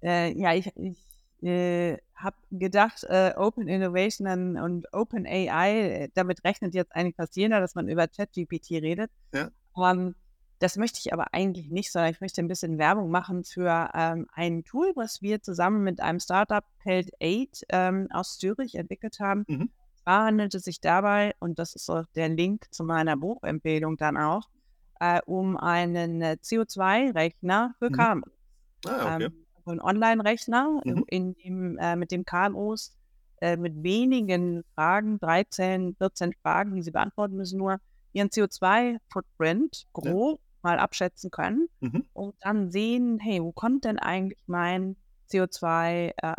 Äh, 0.03 0.33
ja, 0.39 0.55
ich 0.55 0.71
ich, 0.77 0.97
äh, 1.43 1.99
habe 2.15 2.37
gedacht, 2.51 3.05
äh, 3.05 3.33
Open 3.37 3.69
Innovation 3.69 4.27
und 4.27 4.57
und 4.59 4.93
Open 4.93 5.27
AI, 5.27 6.05
äh, 6.05 6.09
damit 6.15 6.45
rechnet 6.45 6.75
jetzt 6.75 6.95
eigentlich 6.95 7.17
fast 7.17 7.37
jeder, 7.37 7.61
dass 7.61 7.75
man 7.75 7.89
über 7.89 8.09
ChatGPT 8.09 8.73
redet. 8.83 9.11
Ja. 9.33 9.51
Ähm, 9.77 10.17
das 10.61 10.77
möchte 10.79 11.01
ich 11.01 11.13
aber 11.15 11.35
eigentlich 11.35 11.71
nicht, 11.71 11.93
sondern 11.93 12.13
ich 12.13 12.21
möchte 12.23 12.41
'n 12.43 12.49
bisschen 12.49 12.79
Werbung 12.79 13.11
machen 13.11 13.45
für, 13.45 13.91
ähm, 13.95 14.29
ein 14.35 14.65
Tool, 14.65 14.93
was 14.97 15.23
wir 15.23 15.43
zusammen 15.43 15.83
mit 15.85 16.01
einem 16.01 16.21
Start-up 16.21 16.67
Pelt 16.81 17.11
8, 17.23 17.65
ähm, 17.71 18.09
aus 18.13 18.39
Zürich 18.39 18.77
entwickelt 18.77 19.19
haben. 19.21 19.47
Mhm. 19.49 19.71
Zwar 20.05 20.27
handelt 20.27 20.55
es 20.55 20.65
sich 20.65 20.81
dabei, 20.81 21.35
und 21.41 21.59
das 21.61 21.75
ist 21.75 21.91
auch 21.91 22.07
der 22.17 22.29
Link 22.31 22.67
zu 22.73 22.85
meiner 22.85 23.17
Buchempfehlung 23.19 23.97
dann 23.99 24.17
auch, 24.19 24.49
äh, 25.01 25.21
um 25.27 25.57
einen, 25.59 26.23
äh, 26.23 26.39
CO2-Rechner 26.43 27.75
für 27.81 27.91
Mhm. 27.91 27.93
KMUs. 27.93 28.33
Ah, 28.87 29.09
okay. 29.09 29.29
Ähm, 29.29 29.47
so 29.67 29.73
'n 29.73 29.81
Onlinerechner, 29.83 30.83
Mhm. 30.85 31.05
in 31.09 31.35
dem 31.35 31.79
äh, 31.79 31.97
mit 31.97 32.13
dem 32.13 32.25
KMUs, 32.27 32.97
äh, 33.43 33.57
mit 33.59 33.83
wenigen 33.85 34.65
Fragen, 34.77 35.19
13, 35.21 35.97
14 35.97 36.35
Fragen, 36.43 36.77
die 36.77 36.83
sie 36.83 36.93
beantworten 36.93 37.37
müssen, 37.37 37.59
nur 37.59 37.79
ihren 38.13 38.31
CO2-Footprint 38.31 39.87
Ja. 40.03 40.15
grob 40.21 40.41
mal 40.63 40.79
abschätzen 40.79 41.31
können 41.31 41.69
Mhm. 41.83 42.01
und 42.13 42.35
dann 42.41 42.71
sehen: 42.71 43.19
„Hey, 43.21 43.43
wo 43.43 43.53
kommt 43.53 43.85
denn 43.85 43.99
eigentlich 43.99 44.43
mein 44.47 44.97
CO2, 45.27 46.13
äh, 46.19 46.35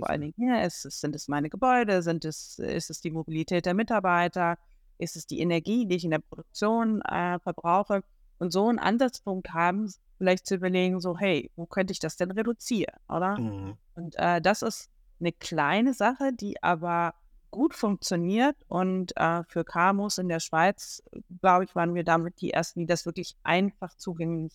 vor 0.00 0.10
allen 0.10 0.20
Dingen 0.22 0.34
her? 0.38 0.64
Ist 0.66 0.84
es 0.86 1.00
sind 1.00 1.14
es 1.16 1.28
meine 1.28 1.50
Gebäude? 1.50 2.02
Sind 2.02 2.24
es 2.24 2.58
ist 2.58 2.90
es 2.90 3.00
die 3.00 3.10
Mobilität 3.10 3.66
der 3.66 3.74
Mitarbeiter? 3.74 4.58
Ist 4.98 5.16
es 5.16 5.26
die 5.26 5.40
Energie, 5.40 5.86
die 5.86 5.96
ich 5.96 6.04
in 6.04 6.10
der 6.12 6.20
Produktion, 6.20 7.02
äh, 7.02 7.38
verbrauche?“ 7.40 8.02
Und 8.38 8.52
so 8.52 8.68
'n 8.70 8.78
Ansatzpunkt 8.78 9.52
haben, 9.54 9.92
vielleicht 10.18 10.46
zu 10.46 10.54
überlegen, 10.56 11.00
so: 11.00 11.16
„Hey, 11.18 11.50
wo 11.56 11.66
könnte 11.66 11.92
ich 11.92 11.98
das 12.00 12.16
denn 12.16 12.30
reduzieren“, 12.32 12.96
oder? 13.08 13.38
Mhm. 13.38 13.78
Und, 13.94 14.16
äh, 14.18 14.40
das 14.40 14.62
ist 14.62 14.90
'ne 15.20 15.32
kleine 15.32 15.94
Sache, 15.94 16.32
die 16.32 16.62
aber 16.62 17.14
gut 17.50 17.74
funktioniert 17.74 18.56
und, 18.68 19.16
äh, 19.16 19.42
für 19.48 19.64
KMUs 19.64 20.18
in 20.18 20.28
der 20.28 20.40
Schweiz, 20.40 21.02
glaube 21.40 21.64
ich, 21.64 21.74
waren 21.74 21.94
wir 21.94 22.04
damit 22.04 22.40
die 22.40 22.52
Ersten, 22.52 22.80
die 22.80 22.86
das 22.86 23.06
wirklich 23.06 23.36
einfach 23.42 23.94
zugänglich 23.96 24.52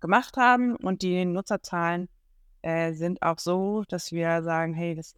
gemacht 0.00 0.36
haben 0.36 0.76
und 0.76 1.02
die 1.02 1.24
Nutzerzahlen, 1.26 2.08
äh, 2.62 2.92
sind 2.94 3.22
auch 3.22 3.38
so, 3.38 3.84
dass 3.88 4.12
wir 4.12 4.42
sagen: 4.42 4.74
„Hey, 4.74 4.94
das 4.96 5.14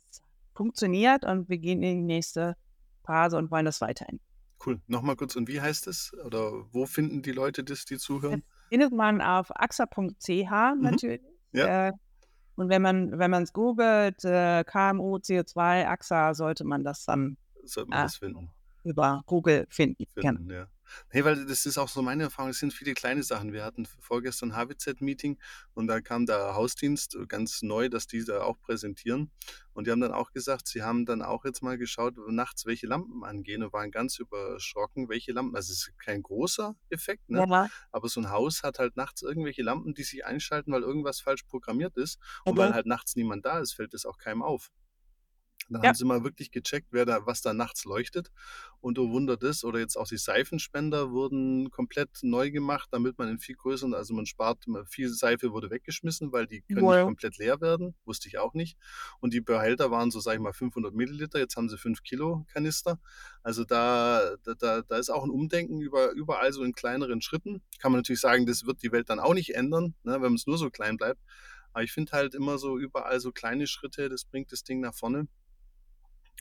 funktioniert 0.55 1.25
und 1.25 1.49
wir 1.49 1.59
gehen 1.59 1.83
in 1.83 1.99
die 2.09 2.15
nächste 2.15 2.57
Phase 3.05 3.37
und 3.39 3.51
wollen 3.51 3.67
das 3.67 3.81
weiterhin.“ 3.81 4.21
Cool. 4.65 4.81
Noch 4.87 5.03
mal 5.03 5.15
kurz 5.17 5.37
und 5.37 5.47
wie 5.49 5.61
heißt 5.61 5.87
es? 5.89 6.13
Oder 6.25 6.73
wo 6.73 6.87
finden 6.87 7.21
die 7.23 7.33
Leute 7.33 7.65
das, 7.65 7.85
die 7.85 7.99
Das 8.31 8.39
zuhören? 8.39 8.45
findet 8.69 8.93
man 8.93 9.21
auf 9.21 9.51
axa.ch 9.55 10.75
Mhm. 10.81 10.99
natürlich. 10.99 11.21
Ja. 11.53 11.69
Äh, 11.69 11.93
und 12.57 12.69
wenn 12.69 12.83
man 12.83 13.19
wenn 13.19 13.31
man's 13.31 13.53
googelt, 13.53 14.25
äh, 14.25 14.65
KMU 14.65 15.17
CO2 15.17 15.87
Axa, 15.87 16.35
sollte 16.35 16.65
man 16.65 16.85
das 16.85 17.05
dann, 17.05 17.37
Sollte 17.65 17.91
man 17.91 18.01
äh, 18.01 18.03
das 18.03 18.17
finden. 18.17 18.51
über 18.85 19.23
Google 19.27 19.67
finden, 19.71 20.05
genau. 20.15 20.37
Finden, 20.37 20.51
ja. 20.51 20.67
Ne, 21.13 21.25
weil 21.25 21.47
das 21.47 21.67
ist 21.67 21.79
auch 21.79 21.89
so 21.89 22.03
meine 22.03 22.25
Erfahrung. 22.25 22.51
Es 22.51 22.59
sind 22.59 22.73
viele 22.73 22.95
kleine 22.95 23.23
Sachen. 23.23 23.53
Wir 23.53 23.65
hatten 23.65 23.87
vorgestern 23.87 24.55
HWZ-Meeting 24.57 25.39
und 25.75 25.87
da 25.87 26.01
kam 26.01 26.27
der 26.27 26.55
Hausdienst 26.55 27.15
äh, 27.17 27.27
ganz 27.27 27.63
neu, 27.63 27.89
dass 27.89 28.07
die 28.07 28.25
da 28.25 28.43
auch 28.43 28.61
präsentieren. 28.61 29.31
Und 29.73 29.87
die 29.87 29.91
haben 29.91 30.01
dann 30.01 30.13
auch 30.13 30.33
gesagt, 30.33 30.69
sie 30.69 30.83
haben 30.83 31.07
dann 31.07 31.23
auch 31.23 31.45
jetzt 31.45 31.63
mal 31.63 31.79
geschaut, 31.79 32.15
nachts, 32.29 32.67
welche 32.67 32.87
Lampen 32.87 33.25
angehen 33.25 33.63
und 33.63 33.73
waren 33.73 33.91
ganz 33.91 34.19
überschrocken, 34.19 35.09
welche 35.09 35.33
Lampen 35.33 35.57
also, 35.57 35.73
es 35.73 35.89
ist 35.89 35.99
kein 35.99 36.23
großer 36.23 36.75
Effekt, 36.91 37.29
ne? 37.31 37.47
Aber 37.91 38.09
so 38.09 38.21
'n 38.21 38.31
Haus 38.31 38.63
hat 38.63 38.79
halt 38.79 38.97
nachts 38.97 39.23
irgendwelche 39.23 39.63
Lampen, 39.63 39.95
die 39.95 40.03
sich 40.05 40.25
einschalten, 40.27 40.73
weil 40.73 40.83
irgendwas 40.83 41.21
falsch 41.21 41.45
programmiert 41.45 41.97
ist. 41.97 42.19
Und 42.47 42.59
weil 42.59 42.71
Mhm. 42.71 42.75
halt 42.75 42.87
nachts 42.87 43.17
niemand 43.17 43.45
da 43.47 43.59
ist, 43.61 43.73
fällt 43.75 43.95
das 43.95 44.05
auch 44.07 44.19
keinem 44.19 44.43
auf. 44.43 44.71
Dann 45.73 45.83
Ja. 45.83 45.93
haben 45.93 45.95
sie 45.95 46.05
mal 46.05 46.25
wirklich 46.25 46.51
gecheckt, 46.51 46.89
wer 46.93 47.05
da 47.07 47.27
was 47.27 47.43
da 47.43 47.55
nachts 47.55 47.85
leuchtet. 47.85 48.31
Und 48.81 48.99
oh 48.99 49.11
Wunder 49.11 49.37
das 49.37 49.65
oder 49.65 49.79
jetzt 49.81 49.97
auch 49.97 50.09
die 50.09 50.17
Seifenspender 50.19 51.11
wurden 51.13 51.71
komplett 51.71 52.11
neu 52.23 52.51
gemacht, 52.51 52.89
damit 52.93 53.19
man 53.19 53.29
in 53.29 53.39
viel 53.41 53.57
größeren 53.57 53.95
also, 53.95 54.15
man 54.15 54.27
spart 54.27 54.65
viel 54.89 55.09
Seife 55.11 55.53
wurde 55.53 55.71
weggeschmissen, 55.71 56.33
weil 56.33 56.47
die 56.47 56.63
können 56.63 56.87
nicht 56.89 57.01
komplett 57.01 57.39
leer 57.39 57.61
werden, 57.61 57.95
wusste 58.05 58.29
ich 58.29 58.39
auch 58.39 58.55
nicht. 58.55 58.77
Und 59.21 59.33
die 59.35 59.41
Behälter 59.41 59.91
waren 59.91 60.11
so, 60.11 60.21
sage 60.21 60.37
ich 60.37 60.43
mal, 60.43 60.53
500 60.53 60.95
Milliliter, 60.95 61.39
jetzt 61.39 61.57
haben 61.57 61.69
sie 61.69 61.79
5 61.79 62.03
Kilo 62.03 62.45
Kanister. 62.53 63.01
Also, 63.43 63.65
da 63.65 64.37
da 64.45 64.83
da 64.83 64.97
ist 64.99 65.11
auch 65.11 65.25
'n 65.25 65.31
Umdenken 65.31 65.81
über 65.81 66.13
überall 66.13 66.53
so 66.53 66.63
in 66.65 66.73
kleineren 66.75 67.23
Schritten. 67.23 67.63
Kann 67.81 67.93
man 67.93 68.01
natürlich 68.01 68.21
sagen, 68.21 68.47
das 68.47 68.67
wird 68.67 68.83
die 68.83 68.93
Welt 68.93 69.09
dann 69.11 69.21
auch 69.21 69.35
nicht 69.35 69.55
ändern, 69.55 69.95
ne, 70.05 70.21
wenn 70.23 70.35
es 70.35 70.47
nur 70.47 70.59
so 70.59 70.71
klein 70.71 70.97
bleibt. 70.97 71.21
Aber 71.73 71.85
ich 71.85 71.93
finde 71.93 72.13
halt 72.13 72.35
immer 72.35 72.59
so 72.59 72.79
überall 72.79 73.19
so 73.21 73.33
kleine 73.33 73.67
Schritte, 73.67 74.09
das 74.11 74.25
bringt 74.27 74.53
das 74.53 74.63
Ding 74.65 74.81
nach 74.81 74.95
vorne. 74.95 75.27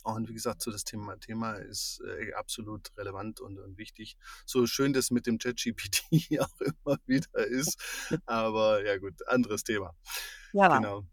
Und 0.03 0.29
wie 0.29 0.33
gesagt, 0.33 0.61
so 0.61 0.71
das 0.71 0.83
Thema 0.83 1.17
Thema 1.19 1.53
ist, 1.53 2.01
äh, 2.05 2.33
absolut 2.33 2.95
relevant 2.97 3.39
und 3.39 3.59
und 3.59 3.77
wichtig. 3.77 4.17
So 4.45 4.65
schön 4.65 4.93
das 4.93 5.11
mit 5.11 5.27
dem 5.27 5.37
ChatGPT 5.37 6.03
auch 6.39 6.61
immer 6.61 6.97
wieder 7.05 7.47
ist, 7.47 7.79
aber 8.25 8.85
ja 8.85 8.97
gut, 8.97 9.27
anderes 9.27 9.63
Thema. 9.63 9.93
Ja. 10.53 10.77
Genau. 10.77 11.05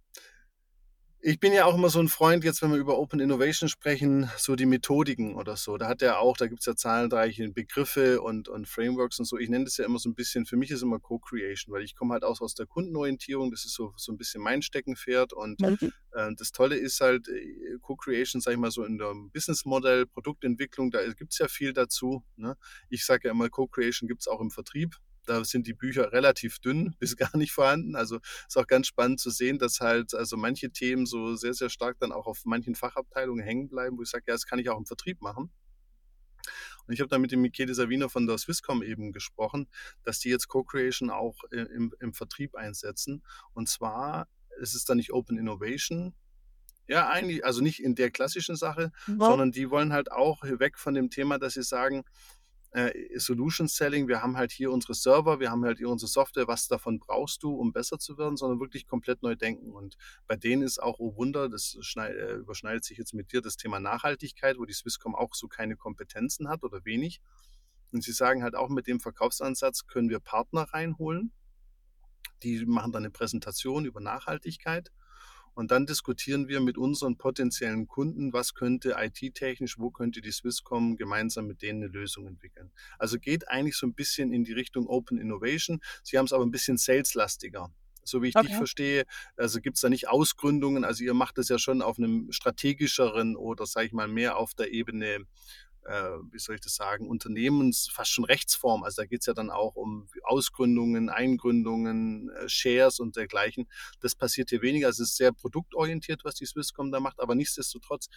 Ich 1.22 1.40
bin 1.40 1.52
ja 1.52 1.64
auch 1.64 1.74
immer 1.74 1.90
so 1.90 1.98
'n 1.98 2.06
Freund, 2.08 2.44
jetzt, 2.44 2.62
wenn 2.62 2.70
wir 2.70 2.78
über 2.78 2.96
Open 2.96 3.18
Innovation 3.18 3.68
sprechen, 3.68 4.30
so 4.36 4.54
die 4.54 4.66
Methodiken 4.66 5.34
oder 5.34 5.56
so. 5.56 5.76
Da 5.76 5.88
hat 5.88 6.00
er 6.00 6.20
auch 6.20 6.36
da 6.36 6.46
gibt's 6.46 6.66
ja 6.66 6.76
zahlreiche 6.76 7.48
Begriffe 7.50 8.20
und 8.22 8.48
und 8.48 8.68
Frameworks 8.68 9.18
und 9.18 9.24
so. 9.24 9.36
Ich 9.36 9.48
nenne 9.48 9.64
das 9.64 9.78
ja 9.78 9.84
immer 9.84 9.98
so 9.98 10.08
'n 10.08 10.14
bisschen 10.14 10.46
für 10.46 10.56
mich 10.56 10.70
ist 10.70 10.82
immer 10.82 11.00
Co-Creation, 11.00 11.74
weil 11.74 11.82
ich 11.82 11.96
komme 11.96 12.12
halt 12.14 12.22
auch 12.22 12.40
aus 12.40 12.54
der 12.54 12.66
Kundenorientierung. 12.66 13.50
Das 13.50 13.64
ist 13.64 13.74
so 13.74 13.92
so 13.96 14.12
'n 14.12 14.16
bisschen 14.16 14.40
mein 14.44 14.62
Steckenpferd 14.62 15.32
und, 15.32 15.60
Mhm. 15.60 15.90
äh, 16.12 16.30
das 16.36 16.52
Tolle 16.52 16.76
ist 16.76 17.00
halt, 17.00 17.26
äh, 17.26 17.78
Co-Creation, 17.82 18.40
sage 18.40 18.54
ich 18.54 18.60
mal 18.60 18.70
so 18.70 18.84
in 18.84 18.96
der 18.98 19.12
Businessmodell, 19.32 20.06
Produktentwicklung, 20.06 20.92
da 20.92 21.04
gibt's 21.14 21.38
ja 21.38 21.48
viel 21.48 21.72
dazu, 21.72 22.22
ne? 22.36 22.56
Ich 22.90 23.04
sage 23.04 23.26
ja 23.26 23.32
immer, 23.32 23.48
Co-Creation 23.50 24.06
gibt's 24.08 24.28
auch 24.28 24.40
im 24.40 24.52
Vertrieb. 24.52 24.94
Da 25.28 25.44
sind 25.44 25.66
die 25.66 25.74
Bücher 25.74 26.12
relativ 26.12 26.58
dünn 26.60 26.94
bis 27.00 27.16
gar 27.16 27.36
nicht 27.36 27.52
vorhanden. 27.52 27.96
Also, 27.96 28.18
ist 28.46 28.56
auch 28.56 28.66
ganz 28.66 28.86
spannend 28.88 29.20
zu 29.20 29.30
sehen, 29.30 29.58
dass 29.58 29.80
halt 29.80 30.14
also, 30.14 30.36
manche 30.36 30.70
Themen 30.70 31.06
so 31.06 31.34
sehr, 31.36 31.54
sehr 31.54 31.70
stark 31.70 31.98
dann 32.00 32.12
auch 32.12 32.26
auf 32.26 32.42
manchen 32.44 32.74
Fachabteilungen 32.74 33.44
hängen 33.44 33.68
bleiben, 33.68 33.98
wo 33.98 34.02
ich 34.02 34.10
sage: 34.10 34.24
„Ja, 34.28 34.34
das 34.34 34.46
kann 34.46 34.58
ich 34.58 34.68
auch 34.70 34.78
im 34.78 34.86
Vertrieb 34.86 35.20
machen.“ 35.22 35.50
Und 36.86 36.94
ich 36.94 37.00
habe 37.00 37.08
da 37.08 37.18
mit 37.18 37.32
dem 37.32 37.42
Michele 37.42 37.74
Savino 37.74 38.08
von 38.08 38.26
der 38.26 38.38
Swisscom 38.38 38.82
eben 38.82 39.12
gesprochen, 39.12 39.68
dass 40.02 40.18
die 40.20 40.30
jetzt 40.30 40.48
Co-Creation 40.48 41.10
auch 41.10 41.44
i 41.52 41.56
im 41.58 41.94
im 42.00 42.14
Vertrieb 42.14 42.54
einsetzen. 42.54 43.22
Und 43.54 43.68
zwar 43.68 44.28
ist 44.60 44.74
es 44.74 44.84
dann 44.84 44.96
nicht 44.96 45.12
Open 45.12 45.38
Innovation 45.38 46.14
ja, 46.88 47.08
eigentlich 47.10 47.44
also, 47.44 47.62
nicht 47.62 47.82
in 47.82 47.94
der 47.96 48.10
klassischen 48.10 48.56
Sache, 48.56 48.92
sondern 49.20 49.52
die 49.52 49.70
wollen 49.70 49.92
halt 49.92 50.12
auch 50.12 50.42
weg 50.44 50.78
von 50.78 50.94
dem 50.94 51.10
Thema, 51.10 51.38
dass 51.38 51.54
sie 51.54 51.62
sagen, 51.62 52.04
äh, 52.70 53.18
Solution 53.18 53.68
Selling, 53.68 54.08
wir 54.08 54.22
haben 54.22 54.36
halt 54.36 54.52
hier 54.52 54.70
unsere 54.72 54.94
Server, 54.94 55.40
wir 55.40 55.50
haben 55.50 55.64
halt 55.64 55.78
hier 55.78 55.88
unsere 55.88 56.08
Software, 56.08 56.48
was 56.48 56.68
davon 56.68 56.98
brauchst 56.98 57.42
du, 57.42 57.54
um 57.54 57.72
besser 57.72 57.98
zu 57.98 58.18
werden, 58.18 58.36
sondern 58.36 58.60
wirklich 58.60 58.86
komplett 58.86 59.22
neu 59.22 59.36
denken. 59.36 59.72
Und 59.72 59.96
bei 60.26 60.36
denen 60.36 60.62
ist 60.62 60.82
auch, 60.82 60.98
oh 60.98 61.16
Wunder, 61.16 61.48
das 61.48 61.76
schnei 61.80 62.08
äh, 62.10 62.34
überschneidet 62.34 62.84
sich 62.84 62.98
jetzt 62.98 63.14
mit 63.14 63.32
dir, 63.32 63.40
das 63.40 63.56
Thema 63.56 63.80
Nachhaltigkeit, 63.80 64.58
wo 64.58 64.64
die 64.64 64.74
Swisscom 64.74 65.14
auch 65.14 65.34
so 65.34 65.48
keine 65.48 65.76
Kompetenzen 65.76 66.48
hat 66.48 66.62
oder 66.62 66.84
wenig. 66.84 67.20
Und 67.92 68.04
sie 68.04 68.12
sagen 68.12 68.42
halt 68.42 68.54
auch, 68.54 68.68
mit 68.68 68.86
dem 68.86 69.00
Verkaufsansatz 69.00 69.86
können 69.86 70.10
wir 70.10 70.20
Partner 70.20 70.62
reinholen. 70.72 71.32
Die 72.42 72.64
machen 72.66 72.92
dann 72.92 73.02
'ne 73.02 73.10
Präsentation 73.10 73.84
über 73.84 74.00
Nachhaltigkeit. 74.00 74.92
Und 75.58 75.72
dann 75.72 75.86
diskutieren 75.86 76.46
wir 76.46 76.60
mit 76.60 76.78
unseren 76.78 77.18
potenziellen 77.18 77.88
Kunden, 77.88 78.32
was 78.32 78.54
könnte 78.54 78.94
IT-technisch 78.96 79.76
wo 79.76 79.90
könnte 79.90 80.20
die 80.20 80.30
Swisscom 80.30 80.96
gemeinsam 80.96 81.48
mit 81.48 81.62
denen 81.62 81.80
'ne 81.80 81.88
Lösung 81.88 82.28
entwickeln. 82.28 82.70
Also, 82.96 83.18
geht 83.18 83.48
eigentlich 83.48 83.76
so 83.76 83.84
'n 83.84 83.92
bisschen 83.94 84.32
in 84.32 84.44
die 84.44 84.52
Richtung 84.52 84.86
Open 84.86 85.18
Innovation. 85.18 85.80
Sie 86.04 86.16
haben's 86.16 86.32
aber 86.32 86.44
'n 86.44 86.52
bisschen 86.52 86.76
saleslastiger. 86.78 87.70
so 88.04 88.22
wie 88.22 88.28
ich 88.28 88.38
dich 88.38 88.54
Okay. 88.54 88.56
verstehe. 88.56 89.04
Also 89.36 89.60
gibt 89.60 89.76
es 89.76 89.82
da 89.82 89.90
nicht 89.90 90.08
Ausgründungen? 90.08 90.84
Also 90.84 91.04
ihr 91.04 91.12
macht 91.12 91.36
das 91.36 91.48
ja 91.50 91.58
schon 91.58 91.82
auf 91.82 91.98
einem 91.98 92.32
strategischeren 92.32 93.36
oder 93.36 93.66
sage 93.66 93.88
ich 93.88 93.92
mal 93.92 94.08
mehr 94.08 94.38
auf 94.38 94.54
der 94.54 94.72
Ebene 94.72 95.24
wie 95.82 96.38
soll 96.38 96.56
ich 96.56 96.60
das 96.60 96.74
sagen, 96.74 97.08
Unternehmens, 97.08 97.88
fast 97.92 98.10
schon 98.10 98.24
Rechtsform. 98.24 98.82
Also 98.82 99.02
da 99.02 99.06
geht 99.06 99.20
es 99.20 99.26
ja 99.26 99.34
dann 99.34 99.50
auch 99.50 99.74
um 99.74 100.08
Ausgründungen, 100.24 101.08
Eingründungen, 101.08 102.30
äh, 102.30 102.48
Shares 102.48 103.00
und 103.00 103.16
dergleichen. 103.16 103.68
Das 104.00 104.14
passiert 104.14 104.50
hier 104.50 104.62
weniger. 104.62 104.88
Also 104.88 105.02
es 105.02 105.10
ist 105.10 105.16
sehr 105.16 105.32
produktorientiert, 105.32 106.24
was 106.24 106.34
die 106.34 106.46
Swisscom 106.46 106.92
da 106.92 107.00
macht, 107.00 107.20
aber 107.20 107.34
nichtsdestotrotz, 107.34 108.08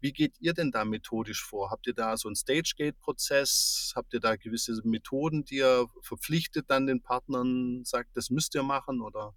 wie 0.00 0.12
geht 0.12 0.40
ihr 0.40 0.54
denn 0.54 0.70
da 0.70 0.84
methodisch 0.84 1.44
vor? 1.44 1.70
Habt 1.70 1.86
ihr 1.86 1.94
da 1.94 2.16
so 2.16 2.28
einen 2.28 2.36
Stage-Gate-Prozess? 2.36 3.92
Habt 3.94 4.12
ihr 4.14 4.20
da 4.20 4.36
gewisse 4.36 4.80
Methoden, 4.84 5.44
die 5.44 5.56
ihr 5.56 5.86
verpflichtet 6.02 6.68
dann 6.68 6.86
den 6.86 7.02
Partnern, 7.02 7.84
sagt, 7.84 8.16
das 8.16 8.30
müsst 8.30 8.54
ihr 8.54 8.62
machen 8.62 9.00
oder? 9.00 9.34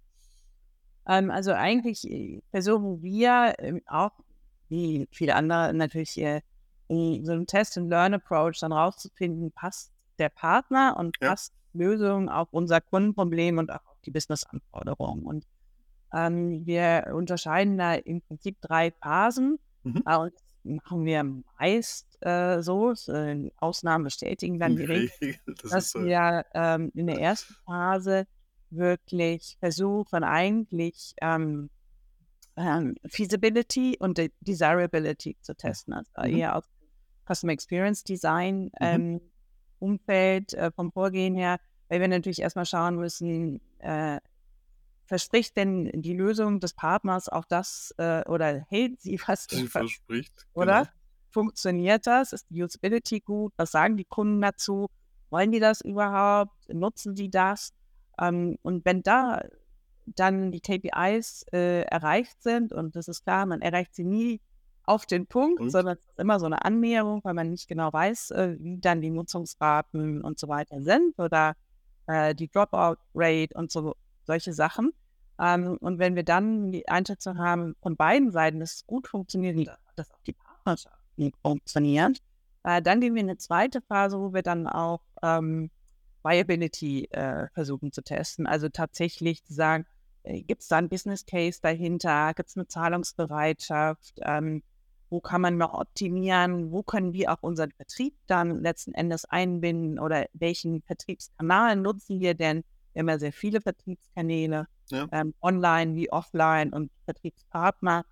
Ähm, 1.06 1.30
also 1.30 1.52
eigentlich 1.52 2.04
äh, 2.10 2.40
versuchen 2.50 3.02
wir 3.02 3.54
ähm, 3.58 3.82
auch, 3.86 4.12
wie 4.68 5.06
viele 5.12 5.34
andere 5.34 5.74
natürlich, 5.74 6.18
äh, 6.18 6.40
in 6.88 7.24
so 7.24 7.32
einem 7.32 7.46
Test-and-Learn-Approach 7.46 8.58
dann 8.60 8.72
rauszufinden, 8.72 9.52
passt 9.52 9.92
der 10.18 10.28
Partner 10.28 10.96
und 10.98 11.16
Ja. 11.20 11.30
passt 11.30 11.52
die 11.72 11.78
Lösung 11.78 12.28
auf 12.28 12.48
unser 12.52 12.80
Kundenproblem 12.80 13.58
und 13.58 13.70
auch 13.70 13.84
auf 13.86 14.00
die 14.04 14.10
Business-Anforderungen. 14.10 15.24
Und 15.24 15.44
ähm, 16.12 16.64
wir 16.66 17.12
unterscheiden 17.14 17.78
da 17.78 17.94
im 17.94 18.22
Prinzip 18.22 18.58
drei 18.60 18.92
Phasen. 18.92 19.58
Mhm. 19.82 20.02
Äh, 20.06 20.30
machen 20.66 21.04
wir 21.04 21.24
meist 21.58 22.06
äh, 22.22 22.62
so, 22.62 22.92
äh, 23.08 23.50
Ausnahmen 23.58 24.04
bestätigen 24.04 24.58
dann 24.58 24.76
die 24.76 24.84
Regel, 24.84 25.10
Das 25.62 25.70
dass 25.72 25.90
so. 25.90 26.04
wir 26.04 26.44
ähm, 26.54 26.90
in 26.94 27.06
der 27.06 27.20
ersten 27.20 27.54
Phase 27.66 28.26
wirklich 28.70 29.56
versuchen, 29.60 30.24
eigentlich 30.24 31.14
ähm, 31.20 31.70
ähm, 32.56 32.94
Feasibility 33.08 33.96
und 33.98 34.16
De 34.18 34.30
Desirability 34.40 35.36
zu 35.42 35.54
testen. 35.56 35.92
Also 35.94 36.30
Mhm. 36.30 36.38
eher 36.38 36.56
aus 36.56 36.64
Customer 37.26 37.52
Experience 37.52 38.04
Design 38.04 38.64
Mhm. 38.64 38.70
ähm, 38.80 39.20
Umfeld 39.78 40.54
äh, 40.54 40.70
vom 40.72 40.92
Vorgehen 40.92 41.34
her, 41.34 41.58
weil 41.88 42.00
wir 42.00 42.08
natürlich 42.08 42.40
erstmal 42.40 42.66
schauen 42.66 42.96
müssen, 42.96 43.60
äh, 43.78 44.18
verspricht 45.06 45.56
denn 45.56 45.90
die 45.94 46.14
Lösung 46.14 46.60
des 46.60 46.72
Partners 46.74 47.28
auch 47.28 47.44
das 47.44 47.94
äh, 47.98 48.22
oder 48.28 48.64
hält 48.70 49.00
sie, 49.02 49.18
was 49.26 49.46
Sie 49.50 49.56
sie 49.56 49.66
ver 49.68 49.80
verspricht. 49.80 50.46
oder? 50.54 50.78
Genau. 50.84 50.90
Funktioniert 51.30 52.06
das? 52.06 52.32
Ist 52.32 52.46
die 52.48 52.62
Usability 52.62 53.20
gut? 53.20 53.52
Was 53.56 53.72
sagen 53.72 53.96
die 53.96 54.04
Kunden 54.04 54.40
dazu? 54.40 54.86
Wollen 55.30 55.50
die 55.50 55.58
das 55.60 55.80
überhaupt? 55.80 56.52
Nutzen 56.72 57.16
die 57.16 57.28
das? 57.28 57.72
Ähm, 58.20 58.56
und 58.62 58.84
wenn 58.84 59.02
da 59.02 59.42
dann 60.06 60.52
die 60.52 60.60
KPIs 60.60 61.46
äh, 61.52 61.82
erreicht 61.82 62.40
sind, 62.42 62.72
und 62.72 62.94
das 62.94 63.08
ist 63.08 63.24
klar, 63.24 63.46
man 63.46 63.62
erreicht 63.62 63.94
sie 63.96 64.04
nie 64.04 64.40
auf 64.86 65.06
den 65.06 65.26
Punkt, 65.26 65.60
Und? 65.60 65.70
sondern 65.70 65.96
es 65.96 66.04
ist 66.04 66.18
immer 66.18 66.38
so 66.38 66.46
eine 66.46 66.64
Annäherung, 66.64 67.20
weil 67.24 67.34
man 67.34 67.50
nicht 67.50 67.68
genau 67.68 67.92
weiß, 67.92 68.32
äh, 68.32 68.56
wie 68.58 68.78
dann 68.78 69.00
die 69.00 69.10
Nutzungsraten 69.10 70.22
und 70.22 70.38
so 70.38 70.48
weiter 70.48 70.82
sind 70.82 71.18
oder 71.18 71.56
äh, 72.06 72.34
die 72.34 72.48
Dropout-Rate 72.48 73.54
und 73.54 73.70
so 73.70 73.94
solche 74.24 74.52
Sachen. 74.52 74.92
Ähm, 75.38 75.78
und 75.80 75.98
wenn 75.98 76.14
wir 76.16 76.22
dann 76.22 76.70
die 76.70 76.88
Einschätzung 76.88 77.38
haben 77.38 77.74
von 77.82 77.96
beiden 77.96 78.30
Seiten, 78.30 78.60
dass 78.60 78.74
es 78.74 78.86
gut 78.86 79.08
funktioniert 79.08 79.68
dass 79.96 80.10
auch 80.10 80.22
die 80.26 80.32
Partnerschaft 80.32 80.98
gut 81.16 81.34
funktioniert, 81.42 82.18
äh, 82.64 82.82
dann 82.82 83.00
gehen 83.00 83.14
wir 83.14 83.22
in 83.22 83.28
eine 83.28 83.38
zweite 83.38 83.80
Phase, 83.82 84.18
wo 84.18 84.32
wir 84.32 84.42
dann 84.42 84.66
auch 84.66 85.00
ähm, 85.22 85.70
Viability 86.22 87.08
äh, 87.10 87.48
versuchen 87.52 87.92
zu 87.92 88.02
testen. 88.02 88.46
Also 88.46 88.68
tatsächlich 88.68 89.44
zu 89.44 89.54
sagen, 89.54 89.86
äh, 90.22 90.42
gibt 90.42 90.62
es 90.62 90.68
da 90.68 90.78
einen 90.78 90.88
Business 90.88 91.26
Case 91.26 91.60
dahinter, 91.62 92.32
gibt 92.34 92.48
es 92.48 92.56
eine 92.56 92.66
Zahlungsbereitschaft, 92.66 94.20
ähm, 94.22 94.62
wo 95.14 95.20
kann 95.20 95.42
man 95.42 95.56
noch 95.56 95.74
optimieren, 95.74 96.72
wo 96.72 96.82
können 96.82 97.12
wir 97.12 97.30
auch 97.32 97.40
unseren 97.40 97.70
Vertrieb 97.70 98.16
dann 98.26 98.60
letzten 98.60 98.94
Endes 98.94 99.24
einbinden 99.24 100.00
oder 100.00 100.26
welchen 100.32 100.82
Vertriebskanal 100.82 101.76
nutzen 101.76 102.18
wir 102.18 102.34
denn? 102.34 102.64
Wir 102.92 103.00
haben 103.00 103.08
ja 103.08 103.18
sehr 103.20 103.32
viele 103.32 103.60
Vertriebskanäle, 103.60 104.66
Ja. 104.90 105.06
ähm, 105.12 105.32
online 105.40 105.94
wie 105.94 106.10
offline 106.10 106.72
und 106.72 106.90
Vertriebspartner. 107.04 108.04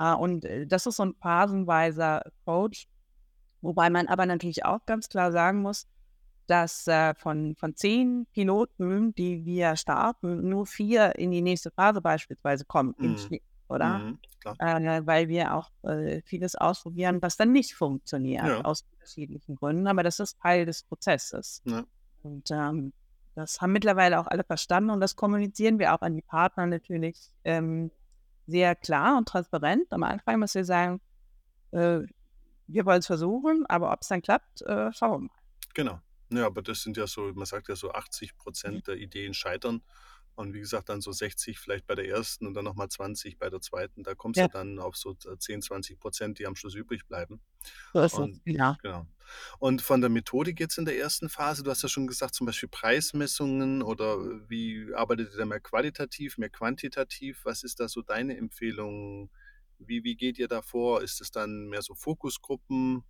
Äh, 0.00 0.14
und 0.14 0.44
äh, 0.46 0.66
das 0.66 0.86
ist 0.86 0.96
so 0.96 1.04
ein 1.04 1.14
phasenweiser 1.22 2.26
Approach, 2.26 2.88
wobei 3.60 3.88
man 3.88 4.08
aber 4.08 4.26
natürlich 4.26 4.64
auch 4.64 4.84
ganz 4.84 5.08
klar 5.08 5.30
sagen 5.30 5.62
muss, 5.62 5.86
dass 6.48 6.88
äh, 6.88 7.14
von, 7.14 7.54
von 7.54 7.76
zehn 7.76 8.26
Piloten, 8.32 9.14
die 9.14 9.44
wir 9.44 9.76
starten, 9.76 10.48
nur 10.48 10.66
vier 10.66 11.14
in 11.14 11.30
die 11.30 11.42
nächste 11.42 11.70
Phase 11.70 12.00
beispielsweise 12.00 12.64
kommen 12.64 12.96
im 12.98 13.12
Mhm. 13.12 13.38
Oder? 13.68 13.98
Mhm. 13.98 14.18
Äh, 14.58 15.02
weil 15.06 15.28
wir 15.28 15.54
auch 15.54 15.70
äh, 15.82 16.22
vieles 16.24 16.54
ausprobieren, 16.54 17.20
was 17.20 17.36
dann 17.36 17.52
nicht 17.52 17.74
funktioniert, 17.74 18.46
Ja. 18.46 18.60
aus 18.62 18.84
unterschiedlichen 18.92 19.56
Gründen. 19.56 19.86
Aber 19.86 20.02
das 20.02 20.20
ist 20.20 20.38
Teil 20.40 20.64
des 20.64 20.82
Prozesses. 20.84 21.62
Ja. 21.64 21.84
Und 22.22 22.50
ähm, 22.50 22.92
das 23.34 23.60
haben 23.60 23.72
mittlerweile 23.72 24.18
auch 24.20 24.26
alle 24.26 24.44
verstanden 24.44 24.90
und 24.90 25.00
das 25.00 25.14
kommunizieren 25.16 25.78
wir 25.78 25.94
auch 25.94 26.00
an 26.00 26.16
die 26.16 26.22
Partner 26.22 26.66
natürlich 26.66 27.18
ähm, 27.44 27.90
sehr 28.46 28.74
klar 28.74 29.16
und 29.18 29.28
transparent. 29.28 29.92
Am 29.92 30.02
Anfang 30.02 30.38
müssen 30.40 30.56
wir 30.56 30.64
sagen, 30.64 31.00
äh, 31.72 32.00
wir 32.66 32.86
wollen 32.86 32.98
es 33.00 33.06
versuchen, 33.06 33.64
aber 33.66 33.92
ob 33.92 34.00
es 34.02 34.08
dann 34.08 34.22
klappt, 34.22 34.62
äh, 34.62 34.92
schauen 34.92 35.10
wir 35.12 35.18
mal. 35.28 35.34
Genau. 35.74 36.00
Ja, 36.30 36.46
aber 36.46 36.60
das 36.62 36.82
sind 36.82 36.96
ja 36.96 37.06
so, 37.06 37.32
man 37.34 37.46
sagt 37.46 37.68
ja 37.68 37.76
so 37.76 37.92
80 37.92 38.32
Mhm. 38.32 38.38
Prozent 38.38 38.86
der 38.88 38.96
Ideen 38.96 39.34
scheitern. 39.34 39.82
Und 40.38 40.54
wie 40.54 40.60
gesagt, 40.60 40.88
dann 40.88 41.00
so 41.00 41.10
60 41.10 41.58
vielleicht 41.58 41.84
bei 41.88 41.96
der 41.96 42.06
ersten 42.08 42.46
und 42.46 42.54
dann 42.54 42.64
nochmal 42.64 42.88
20 42.88 43.38
bei 43.40 43.50
der 43.50 43.60
zweiten. 43.60 44.04
Da 44.04 44.14
kommst 44.14 44.38
du 44.38 44.42
Ja. 44.42 44.48
dann 44.48 44.78
auf 44.78 44.96
so 44.96 45.14
10, 45.14 45.62
20 45.62 45.98
Prozent, 45.98 46.38
die 46.38 46.46
am 46.46 46.54
Schluss 46.54 46.76
übrig 46.76 47.06
bleiben. 47.08 47.40
So 47.92 48.02
ist 48.02 48.12
es. 48.12 48.18
Und 48.20 48.40
Ja. 48.44 48.76
genau. 48.80 49.04
Und 49.58 49.82
von 49.82 50.00
der 50.00 50.10
Methodik 50.10 50.60
jetzt 50.60 50.78
in 50.78 50.84
der 50.84 50.96
ersten 50.96 51.28
Phase, 51.28 51.64
du 51.64 51.70
hast 51.72 51.82
ja 51.82 51.88
schon 51.88 52.06
gesagt, 52.06 52.36
zum 52.36 52.46
Beispiel 52.46 52.68
Preismessungen 52.68 53.82
oder 53.82 54.16
wie 54.48 54.94
arbeitet 54.94 55.32
ihr 55.32 55.38
da 55.38 55.44
mehr 55.44 55.58
qualitativ, 55.58 56.38
mehr 56.38 56.50
quantitativ? 56.50 57.40
Was 57.44 57.64
ist 57.64 57.80
da 57.80 57.88
so 57.88 58.02
deine 58.02 58.36
Empfehlung? 58.36 59.30
Wie, 59.80 60.04
wie 60.04 60.14
geht 60.14 60.38
ihr 60.38 60.46
da 60.46 60.62
vor? 60.62 61.02
Ist 61.02 61.20
es 61.20 61.32
dann 61.32 61.66
mehr 61.68 61.82
so 61.82 61.96
Fokusgruppen? 61.96 63.02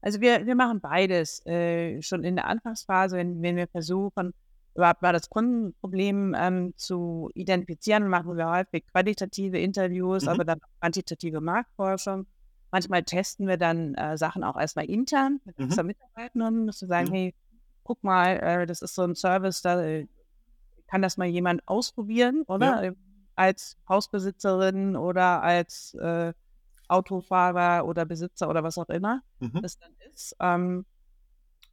Also 0.00 0.20
wir, 0.20 0.46
wir 0.46 0.54
machen 0.54 0.80
beides. 0.80 1.44
Äh, 1.44 2.00
schon 2.02 2.22
in 2.22 2.36
der 2.36 2.46
Anfangsphase, 2.46 3.16
wenn, 3.16 3.42
wenn 3.42 3.56
wir 3.56 3.66
versuchen, 3.66 4.32
überhaupt 4.74 5.02
mal 5.02 5.12
das 5.12 5.28
Kundenproblem 5.28 6.34
ähm, 6.38 6.74
zu 6.76 7.30
identifizieren, 7.34 8.08
machen 8.08 8.36
wir 8.36 8.48
häufig 8.50 8.86
qualitative 8.92 9.58
Interviews, 9.58 10.24
Mhm. 10.24 10.28
aber 10.28 10.44
dann 10.44 10.58
auch 10.62 10.80
quantitative 10.80 11.40
Marktforschung. 11.40 12.26
Manchmal 12.70 13.02
testen 13.02 13.48
wir 13.48 13.56
dann 13.56 13.94
äh, 13.94 14.16
Sachen 14.16 14.44
auch 14.44 14.56
erstmal 14.58 14.84
intern 14.86 15.40
mit 15.44 15.58
Mhm. 15.58 15.64
unseren 15.64 15.86
Mitarbeitern, 15.86 16.66
dass 16.68 16.80
wir 16.80 16.88
sagen, 16.88 17.08
Mhm. 17.08 17.14
hey, 17.14 17.34
guck 17.82 18.04
mal, 18.04 18.36
äh, 18.38 18.66
das 18.66 18.80
ist 18.82 18.94
so 18.94 19.02
ein 19.02 19.14
Service, 19.16 19.60
da 19.62 19.82
äh, 19.82 20.06
kann 20.86 21.02
das 21.02 21.16
mal 21.16 21.26
jemand 21.26 21.66
ausprobieren, 21.66 22.42
oder? 22.46 22.82
Äh, 22.82 22.92
Als 23.36 23.76
Hausbesitzerin 23.88 24.96
oder 24.96 25.42
als 25.42 25.94
äh, 25.94 26.32
Autofahrer 26.88 27.86
oder 27.86 28.04
Besitzer 28.04 28.50
oder 28.50 28.62
was 28.62 28.76
auch 28.76 28.88
immer 28.90 29.22
Mhm. 29.38 29.62
das 29.62 29.78
dann 29.78 29.92
ist. 30.12 30.36
Ähm, 30.40 30.84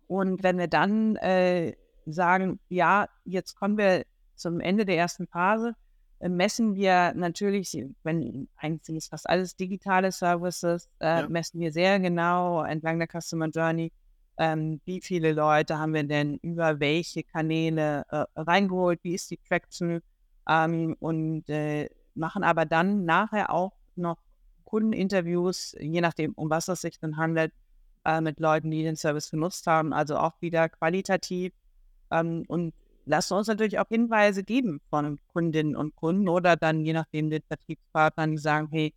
und 0.08 0.44
wenn 0.44 0.58
wir 0.58 0.68
dann 0.68 1.18
äh, 1.18 1.76
sagen, 2.14 2.60
ja, 2.70 3.08
jetzt 3.26 3.56
kommen 3.56 3.78
wir 3.78 4.06
zum 4.36 4.60
Ende 4.60 4.86
der 4.86 4.98
ersten 4.98 5.28
Phase, 5.28 5.74
äh, 6.20 6.30
messen 6.30 6.76
wir 6.76 7.14
natürlich, 7.16 7.78
wenn 8.04 8.48
eigentlich 8.58 8.98
es 8.98 9.08
fast 9.08 9.30
alles 9.30 9.56
digitale 9.56 10.12
Services, 10.12 10.90
äh, 11.00 11.22
Ja. 11.22 11.30
messen 11.30 11.60
wir 11.60 11.72
sehr 11.72 12.00
genau 12.00 12.64
entlang 12.64 13.00
der 13.00 13.08
Customer 13.08 13.48
Journey, 13.50 13.92
ähm, 14.38 14.82
wie 14.86 15.02
viele 15.02 15.34
Leute 15.34 15.80
haben 15.80 15.94
wir 15.94 16.04
denn 16.04 16.38
über 16.42 16.80
welche 16.80 17.24
Kanäle 17.24 18.04
äh, 18.10 18.26
reingeholt, 18.36 19.00
wie 19.04 19.16
ist 19.16 19.32
die 19.32 19.38
Traction 19.48 20.02
ähm, 20.48 20.96
und 21.00 21.50
äh, 21.50 21.90
machen 22.14 22.44
aber 22.44 22.66
dann 22.66 23.06
nachher 23.06 23.52
auch 23.52 23.74
noch 23.96 24.18
Kundeninterviews, 24.66 25.76
je 25.80 26.02
nachdem, 26.02 26.34
um 26.34 26.50
was 26.50 26.68
es 26.68 26.82
sich 26.82 27.00
dann 27.00 27.18
handelt, 27.18 27.54
äh, 28.06 28.22
mit 28.22 28.40
Leuten, 28.40 28.70
die 28.70 28.84
den 28.84 28.96
Service 28.96 29.32
genutzt 29.32 29.66
haben, 29.68 29.94
also 29.94 30.18
auch 30.18 30.34
wieder 30.42 30.70
qualitativ 30.70 31.54
ähm, 32.12 32.44
und 32.48 32.74
lassen 33.06 33.34
uns 33.36 33.48
natürlich 33.48 33.80
auch 33.80 33.88
Hinweise 33.88 34.44
geben 34.44 34.82
von 34.90 35.20
Kundinnen 35.34 35.76
und 35.76 35.96
Kunden 35.96 36.28
oder 36.28 36.56
dann 36.56 36.84
je 36.86 36.94
nachdem 36.94 37.30
den 37.30 37.42
Vertriebspartnern, 37.44 38.32
die 38.32 38.38
sagen, 38.38 38.68
hey, 38.72 38.94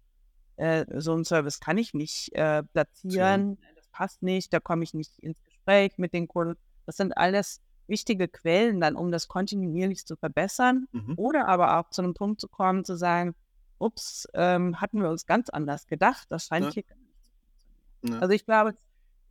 äh, 0.57 0.85
so 1.01 1.13
einen 1.15 1.25
Service 1.25 1.61
kann 1.61 1.79
ich 1.79 1.95
nicht 1.95 2.33
äh, 2.35 2.63
platzieren, 2.63 3.59
das 3.77 3.89
passt 3.89 4.23
nicht, 4.23 4.53
da 4.53 4.61
komme 4.61 4.83
ich 4.85 4.95
nicht 4.95 5.19
ins 5.21 5.43
Gespräch 5.45 5.93
mit 5.97 6.13
den 6.13 6.27
Kunden. 6.29 6.57
Das 6.87 6.97
sind 6.97 7.17
alles 7.17 7.61
wichtige 7.87 8.29
Quellen 8.29 8.81
dann, 8.81 8.97
um 8.97 9.11
das 9.11 9.29
kontinuierlich 9.29 10.07
zu 10.07 10.17
verbessern 10.17 10.87
Mhm. 10.93 11.15
oder 11.17 11.49
aber 11.49 11.79
auch 11.79 11.91
zu 11.91 12.03
einem 12.03 12.15
Punkt 12.15 12.41
zu 12.41 12.49
kommen, 12.49 12.85
zu 12.85 12.97
sagen, 12.97 13.35
ups, 13.79 14.29
ähm, 14.35 14.81
hatten 14.81 15.01
wir 15.01 15.09
uns 15.09 15.25
ganz 15.27 15.49
anders 15.51 15.87
gedacht, 15.87 16.27
das 16.31 16.47
scheint 16.47 16.67
Ja. 16.67 16.73
hier 16.73 16.83
gar 16.83 16.97
nicht 16.97 17.15
zu 17.17 17.31
funktionieren. 17.31 18.15
Ja. 18.15 18.19
Also 18.21 18.35
ich 18.35 18.45
glaube, 18.45 18.71
es 18.71 18.77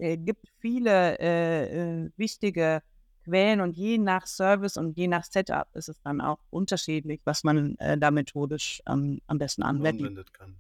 äh, 0.06 0.18
gibt 0.18 0.48
viele 0.60 1.20
äh, 1.20 2.06
äh, 2.06 2.12
wichtige 2.18 2.82
Quellen 3.24 3.62
und 3.62 3.76
je 3.76 3.98
nach 3.98 4.28
Service 4.28 4.78
und 4.78 4.98
je 4.98 5.08
nach 5.08 5.24
Setup 5.24 5.68
ist 5.74 5.90
es 5.90 6.00
dann 6.02 6.22
auch 6.22 6.40
unterschiedlich, 6.50 7.22
was 7.26 7.44
man 7.44 7.76
äh, 7.78 7.98
da 7.98 8.12
methodisch 8.12 8.82
ähm, 8.88 9.22
am 9.28 9.38
besten 9.38 9.64
anwendet. 9.64 10.08
anwendet 10.08 10.34
kann. 10.34 10.56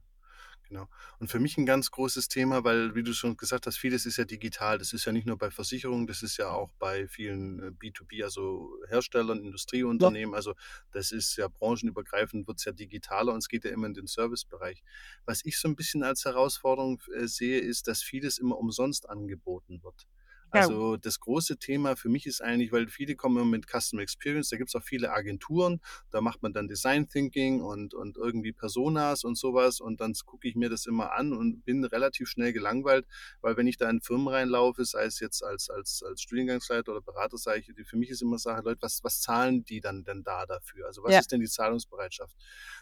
Genau. 0.70 0.88
Und 1.18 1.32
für 1.32 1.40
mich 1.40 1.58
ein 1.58 1.66
ganz 1.66 1.90
großes 1.90 2.28
Thema, 2.28 2.64
weil, 2.64 2.94
wie 2.94 3.02
du 3.02 3.12
schon 3.12 3.36
gesagt 3.36 3.66
hast, 3.66 3.78
vieles 3.78 4.06
ist 4.06 4.18
ja 4.18 4.24
digital. 4.24 4.78
Das 4.78 4.94
ist 4.94 5.04
ja 5.04 5.12
nicht 5.12 5.26
nur 5.26 5.36
bei 5.36 5.50
Versicherungen, 5.50 6.06
das 6.06 6.22
ist 6.22 6.38
ja 6.38 6.52
auch 6.52 6.72
bei 6.78 7.08
vielen 7.08 7.60
äh, 7.60 7.72
B2B, 7.72 8.24
also 8.24 8.70
Herstellern, 8.88 9.44
Industrieunternehmen. 9.44 10.36
Also 10.36 10.54
das 10.92 11.12
ist 11.12 11.36
ja 11.38 11.48
branchenübergreifend, 11.48 12.48
wird 12.48 12.60
es 12.60 12.66
ja 12.66 12.72
digitaler 12.72 13.34
und 13.34 13.40
es 13.40 13.50
geht 13.50 13.66
ja 13.66 13.72
immer 13.72 13.88
in 13.88 13.96
den 13.96 14.06
Servicebereich. 14.06 14.84
Was 15.26 15.44
ich 15.44 15.58
so 15.58 15.68
ein 15.68 15.76
bisschen 15.76 16.04
als 16.04 16.26
Herausforderung 16.26 17.02
äh, 17.16 17.26
sehe, 17.26 17.60
ist, 17.60 17.88
dass 17.88 18.04
vieles 18.04 18.38
immer 18.38 18.58
umsonst 18.60 19.10
angeboten 19.10 19.82
wird. 19.82 20.08
Also 20.52 20.98
das 20.98 21.20
große 21.20 21.58
Thema 21.58 21.96
für 21.96 22.10
mich 22.10 22.26
ist 22.26 22.42
eigentlich, 22.42 22.72
weil 22.72 22.88
viele 22.88 23.16
kommen 23.16 23.38
immer 23.38 23.46
mit 23.46 23.68
Customer 23.68 24.02
Experience, 24.02 24.50
da 24.50 24.58
gibt 24.58 24.70
es 24.70 24.76
auch 24.76 24.84
viele 24.84 25.12
Agenturen, 25.12 25.82
da 26.12 26.22
macht 26.22 26.42
man 26.42 26.54
dann 26.54 26.68
Design 26.68 27.08
Thinking 27.08 27.62
und, 27.62 27.94
und 27.94 28.18
irgendwie 28.18 28.52
Personas 28.52 29.24
und 29.24 29.38
sowas 29.38 29.80
und 29.80 30.02
dann 30.02 30.14
gucke 30.26 30.48
ich 30.48 30.56
mir 30.56 30.70
das 30.70 30.86
immer 30.86 31.14
an 31.14 31.34
und 31.34 31.64
bin 31.66 31.84
relativ 31.84 32.28
schnell 32.28 32.54
gelangweilt, 32.54 33.06
weil 33.42 33.58
wenn 33.58 33.68
ich 33.68 33.78
da 33.78 33.90
in 33.90 34.02
Firmen 34.02 34.28
reinlaufe, 34.28 34.86
sei 34.86 35.06
es 35.06 35.20
jetzt 35.20 35.44
als, 35.44 35.70
als, 35.70 36.04
als 36.04 36.22
Studiengangsleiter 36.22 36.92
oder 36.92 37.02
Berater, 37.02 37.38
sage 37.38 37.60
ich, 37.62 37.88
für 37.88 37.98
mich 37.98 38.10
ist 38.10 38.22
immer 38.22 38.40
Sache, 38.40 38.62
Leute, 38.64 38.82
was, 38.82 39.04
was 39.04 39.22
zahlen 39.22 39.64
die 39.64 39.82
dann 39.82 40.04
denn 40.04 40.24
da 40.24 40.46
dafür? 40.46 40.88
Also 40.88 41.04
was 41.04 41.14
ja, 41.14 41.20
ist 41.20 41.32
denn 41.32 41.42
die 41.42 41.48
Zahlungsbereitschaft? 41.48 42.36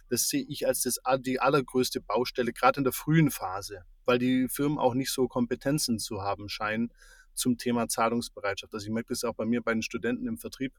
Das 0.10 0.27
sehe 0.27 0.45
ich 0.47 0.67
als 0.67 0.82
das, 0.82 0.99
die 1.19 1.39
allergrößte 1.39 2.01
Baustelle, 2.01 2.53
gerade 2.53 2.80
in 2.80 2.84
der 2.84 2.93
frühen 2.93 3.32
Phase, 3.32 3.84
weil 4.06 4.19
die 4.19 4.47
Firmen 4.47 4.77
auch 4.77 4.93
nicht 4.93 5.12
so 5.12 5.27
Kompetenzen 5.27 5.99
zu 5.99 6.21
haben 6.21 6.49
scheinen, 6.49 6.91
zum 7.38 7.58
Thema 7.58 7.88
Zahlungsbereitschaft. 7.88 8.73
Also 8.73 8.86
ich 8.86 8.91
merke 8.91 9.10
das 9.10 9.23
auch 9.23 9.36
bei 9.36 9.45
mir 9.45 9.62
bei 9.62 9.73
den 9.73 9.82
Studenten 9.82 10.28
im 10.28 10.38
Vertrieb. 10.38 10.73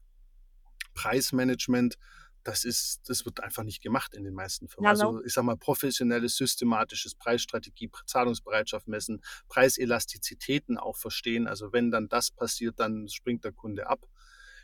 Preismanagement, 0.93 1.97
das 2.43 2.63
ist, 2.63 3.09
das 3.09 3.25
wird 3.25 3.41
einfach 3.41 3.63
nicht 3.63 3.81
gemacht 3.81 4.15
in 4.15 4.23
den 4.23 4.33
meisten 4.33 4.67
Firmen. 4.67 4.91
genau. 4.91 5.07
Also 5.09 5.25
ich 5.25 5.33
sage 5.33 5.45
mal, 5.45 5.57
professionelles, 5.57 6.35
systematisches 6.35 7.15
Preisstrategie, 7.15 7.91
Zahlungsbereitschaft 8.05 8.87
messen, 8.87 9.21
Preiselastizitäten 9.47 10.77
auch 10.77 10.97
verstehen. 10.97 11.47
Also 11.47 11.73
wenn 11.73 11.91
dann 11.91 12.07
das 12.09 12.31
passiert, 12.31 12.79
dann 12.79 13.07
springt 13.07 13.43
der 13.43 13.51
Kunde 13.51 13.89
ab. 13.89 14.05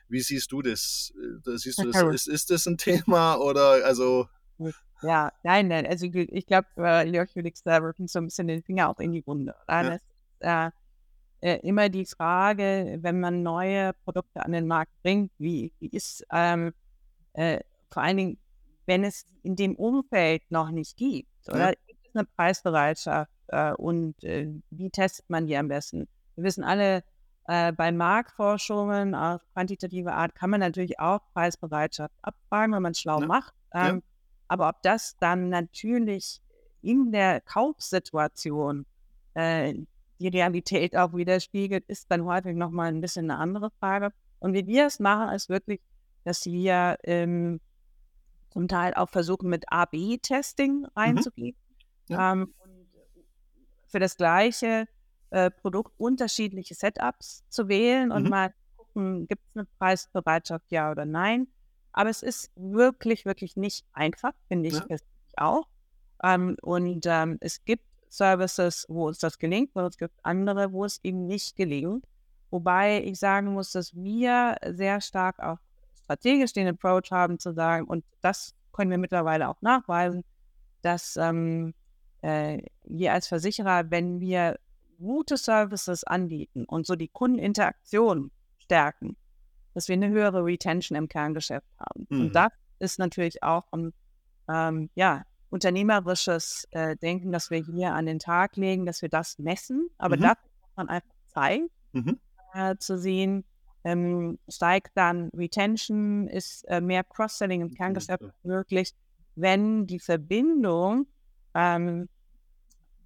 Wie 0.07 0.21
siehst 0.21 0.51
du 0.51 0.61
das? 0.61 1.13
Äh, 1.47 1.57
siehst 1.57 1.79
du 1.79 1.91
das, 1.91 2.01
ist, 2.13 2.27
ist 2.27 2.51
das 2.51 2.67
ein 2.67 2.77
Thema 2.77 3.37
oder 3.37 3.85
also 3.85 4.29
Ja, 5.01 5.31
nein, 5.43 5.67
nein. 5.67 5.85
Also 5.85 6.05
ich, 6.05 6.45
glaube, 6.45 6.67
Jörg 6.77 7.29
Felix 7.31 7.63
da 7.63 7.81
wirklich 7.81 8.11
so 8.11 8.19
ein 8.19 8.25
bisschen 8.25 8.47
den 8.47 8.63
Finger 8.63 8.89
auch 8.89 8.99
in 8.99 9.11
die 9.11 9.25
Wunde. 9.25 9.55
Ja, 9.67 9.83
Das 9.83 10.01
äh, 10.39 10.71
äh, 11.45 11.59
immer 11.59 11.89
die 11.89 12.05
Frage, 12.05 12.97
wenn 13.01 13.19
man 13.19 13.43
neue 13.43 13.93
Produkte 14.03 14.43
an 14.43 14.51
den 14.51 14.65
Markt 14.65 14.91
bringt, 15.03 15.31
wie, 15.37 15.71
wie 15.79 15.89
ist 15.89 16.25
ähm, 16.31 16.73
äh, 17.33 17.59
vor 17.91 18.01
allen 18.01 18.17
Dingen, 18.17 18.37
wenn 18.87 19.03
es 19.03 19.27
in 19.43 19.55
dem 19.55 19.75
Umfeld 19.75 20.41
noch 20.49 20.71
nicht 20.71 20.97
gibt, 20.97 21.29
ja, 21.45 21.53
oder 21.53 21.73
gibt 21.85 22.07
es 22.07 22.15
eine 22.15 22.25
Preisbereitschaft 22.25 23.31
äh, 23.49 23.73
und 23.73 24.23
äh, 24.23 24.51
wie 24.71 24.89
testet 24.89 25.29
man 25.29 25.45
die 25.45 25.55
am 25.55 25.67
besten? 25.67 26.07
Wir 26.33 26.45
wissen 26.45 26.63
alle, 26.63 27.03
äh, 27.47 27.71
bei 27.73 27.91
Marktforschungen 27.91 29.13
auf 29.13 29.39
quantitative 29.53 30.13
Art 30.13 30.33
kann 30.33 30.49
man 30.49 30.61
natürlich 30.61 30.99
auch 30.99 31.19
Preisbereitschaft 31.35 32.15
abfragen, 32.23 32.73
wenn 32.73 32.81
man 32.81 32.93
es 32.93 33.01
schlau 33.01 33.19
ja, 33.19 33.27
macht. 33.27 33.53
ja, 33.71 33.89
Ähm, 33.89 34.03
aber 34.47 34.67
ob 34.67 34.81
das 34.81 35.15
dann 35.19 35.49
natürlich 35.49 36.41
in 36.81 37.11
der 37.11 37.39
Kaufsituation 37.41 38.87
äh, 39.35 39.75
die 40.19 40.27
Realität 40.27 40.95
auch 40.95 41.13
widerspiegelt, 41.13 41.85
ist 41.87 42.09
dann 42.11 42.25
häufig 42.25 42.55
nochmal 42.55 42.87
ein 42.87 43.01
bisschen 43.01 43.29
eine 43.29 43.39
andere 43.39 43.71
Frage. 43.79 44.11
Und 44.39 44.53
wie 44.53 44.67
wir 44.67 44.87
es 44.87 44.99
machen, 44.99 45.33
ist 45.33 45.49
wirklich, 45.49 45.81
dass 46.23 46.45
wir 46.45 46.97
ähm, 47.03 47.59
zum 48.49 48.67
Teil 48.67 48.93
auch 48.93 49.09
versuchen, 49.09 49.49
mit 49.49 49.65
A-B-Testing 49.67 50.81
mhm, 50.81 50.87
reinzugehen 50.95 51.55
ja, 52.07 52.33
ähm, 52.33 52.53
und 52.63 52.87
für 53.87 53.99
das 53.99 54.17
gleiche 54.17 54.87
äh, 55.31 55.51
Produkt 55.51 55.93
unterschiedliche 55.97 56.73
Setups 56.73 57.43
zu 57.49 57.67
wählen 57.67 58.11
und 58.11 58.23
mhm, 58.23 58.29
mal 58.29 58.53
gucken, 58.77 59.27
gibt 59.27 59.41
es 59.43 59.55
eine 59.55 59.67
Preisbereitschaft, 59.77 60.71
ja 60.71 60.91
oder 60.91 61.05
nein. 61.05 61.47
Aber 61.91 62.09
es 62.09 62.23
ist 62.23 62.51
wirklich, 62.55 63.25
wirklich 63.25 63.55
nicht 63.55 63.85
einfach, 63.93 64.33
finde 64.47 64.67
ich 64.69 64.75
ja, 64.75 64.81
persönlich 64.81 65.37
auch. 65.37 65.67
Ähm, 66.23 66.57
und 66.61 67.05
ähm, 67.05 67.37
es 67.41 67.63
gibt 67.63 67.83
Services, 68.15 68.85
wo 68.89 69.07
uns 69.07 69.19
das 69.19 69.39
gelingt, 69.39 69.75
und 69.75 69.83
es 69.85 69.97
gibt 69.97 70.13
andere, 70.23 70.71
wo 70.71 70.85
es 70.85 70.99
eben 71.03 71.27
nicht 71.27 71.55
gelingt. 71.55 72.05
Wobei 72.51 73.03
ich 73.03 73.19
sagen 73.19 73.53
muss, 73.53 73.71
dass 73.71 73.93
wir 73.95 74.55
sehr 74.65 75.01
stark 75.01 75.39
auch 75.39 75.57
strategisch 76.03 76.53
den 76.53 76.67
Approach 76.67 77.11
haben 77.11 77.39
zu 77.39 77.53
sagen, 77.53 77.85
und 77.85 78.05
das 78.21 78.53
können 78.71 78.91
wir 78.91 78.97
mittlerweile 78.97 79.49
auch 79.49 79.61
nachweisen, 79.61 80.23
dass 80.81 81.17
ähm, 81.17 81.73
äh, 82.21 82.61
wir 82.83 83.13
als 83.13 83.27
Versicherer, 83.27 83.89
wenn 83.89 84.19
wir 84.19 84.59
gute 84.99 85.37
Services 85.37 86.03
anbieten 86.03 86.65
und 86.65 86.85
so 86.85 86.95
die 86.95 87.07
Kundeninteraktion 87.07 88.31
stärken, 88.59 89.17
dass 89.73 89.87
wir 89.87 89.93
eine 89.93 90.09
höhere 90.09 90.43
Retention 90.43 90.97
im 90.97 91.07
Kerngeschäft 91.07 91.67
haben. 91.79 92.07
Und 92.09 92.27
mhm, 92.27 92.31
das 92.31 92.51
ist 92.79 92.99
natürlich 92.99 93.43
auch 93.43 93.65
ein 93.71 93.93
ähm, 94.47 94.89
ja, 94.95 95.23
unternehmerisches 95.55 96.67
äh, 96.71 96.95
Denken, 96.97 97.31
dass 97.31 97.49
wir 97.49 97.59
hier 97.59 97.93
an 97.93 98.05
den 98.05 98.19
Tag 98.19 98.57
legen, 98.57 98.85
dass 98.85 99.01
wir 99.01 99.09
das 99.09 99.39
messen. 99.39 99.89
Aber 99.97 100.17
mhm, 100.17 100.21
das 100.21 100.37
muss 100.61 100.75
man 100.75 100.89
einfach 100.89 101.15
Zeit 101.33 101.61
mhm, 101.93 102.19
äh, 102.53 102.75
zu 102.77 102.99
sehen, 102.99 103.45
ähm, 103.85 104.37
steigt 104.49 104.91
dann 104.95 105.29
Retention, 105.29 106.27
ist 106.27 106.63
äh, 106.67 106.81
mehr 106.81 107.03
Cross-Selling 107.03 107.61
im 107.61 107.73
Kerngeschäft 107.73 108.21
ja, 108.21 108.31
möglich, 108.43 108.93
wenn 109.35 109.87
die 109.87 109.99
Verbindung 109.99 111.07
ähm, 111.53 112.09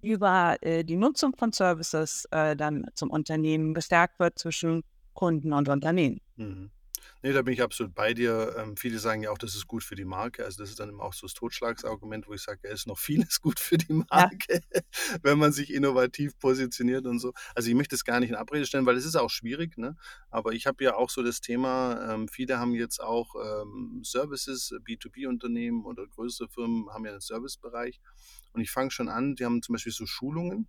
über 0.02 0.56
äh, 0.60 0.82
die 0.84 0.96
Nutzung 0.96 1.36
von 1.36 1.52
Services 1.52 2.26
äh, 2.32 2.56
dann 2.56 2.86
zum 2.94 3.10
Unternehmen 3.10 3.74
gestärkt 3.74 4.18
wird 4.18 4.38
zwischen 4.38 4.82
Kunden 5.14 5.52
und 5.52 5.68
Unternehmen. 5.68 6.20
Mhm. 7.22 7.28
Ne, 7.28 7.32
da 7.34 7.42
bin 7.42 7.52
ich 7.54 7.62
absolut 7.62 7.94
bei 7.94 8.14
dir. 8.14 8.54
Ähm, 8.58 8.76
viele 8.76 8.98
sagen 8.98 9.22
ja 9.22 9.30
auch, 9.30 9.38
das 9.38 9.54
ist 9.54 9.66
gut 9.66 9.84
für 9.84 9.94
die 9.94 10.04
Marke. 10.06 10.44
Also 10.44 10.62
das 10.62 10.70
ist 10.70 10.80
dann 10.80 10.88
immer 10.88 11.02
auch 11.04 11.12
so 11.12 11.26
das 11.26 11.34
Totschlagsargument, 11.34 12.26
wo 12.26 12.32
ich 12.34 12.42
sage, 12.42 12.60
ja, 12.64 12.70
ist 12.70 12.86
noch 12.86 12.98
vieles 12.98 13.40
gut 13.40 13.60
für 13.60 13.76
die 13.78 13.92
Ja, 14.14 14.30
Marke, 14.30 14.60
wenn 15.22 15.38
man 15.38 15.52
sich 15.52 15.72
innovativ 15.72 16.38
positioniert 16.38 17.06
und 17.06 17.18
so. 17.18 17.32
Also 17.54 17.68
ich 17.68 17.74
möchte 17.74 17.94
es 17.94 18.04
gar 18.04 18.20
nicht 18.20 18.30
in 18.30 18.36
Abrede 18.36 18.66
stellen, 18.66 18.86
weil 18.86 18.96
es 18.96 19.04
ist 19.04 19.16
auch 19.16 19.30
schwierig, 19.30 19.76
ne? 19.78 19.96
Aber 20.30 20.52
ich 20.52 20.66
habe 20.66 20.82
ja 20.84 20.94
auch 20.94 21.10
so 21.10 21.22
das 21.22 21.40
Thema, 21.40 22.14
ähm, 22.14 22.28
viele 22.28 22.58
haben 22.58 22.74
jetzt 22.74 23.00
auch 23.02 23.34
ähm, 23.34 24.02
Services, 24.04 24.72
B2B-Unternehmen 24.84 25.84
oder 25.84 26.06
größere 26.06 26.48
Firmen 26.48 26.88
haben 26.90 27.04
ja 27.04 27.12
einen 27.12 27.20
Servicebereich. 27.20 28.00
Und 28.52 28.62
ich 28.62 28.70
fange 28.70 28.90
schon 28.90 29.08
an, 29.08 29.34
die 29.36 29.44
haben 29.44 29.62
zum 29.62 29.74
Beispiel 29.74 29.92
so 29.92 30.06
Schulungen. 30.06 30.68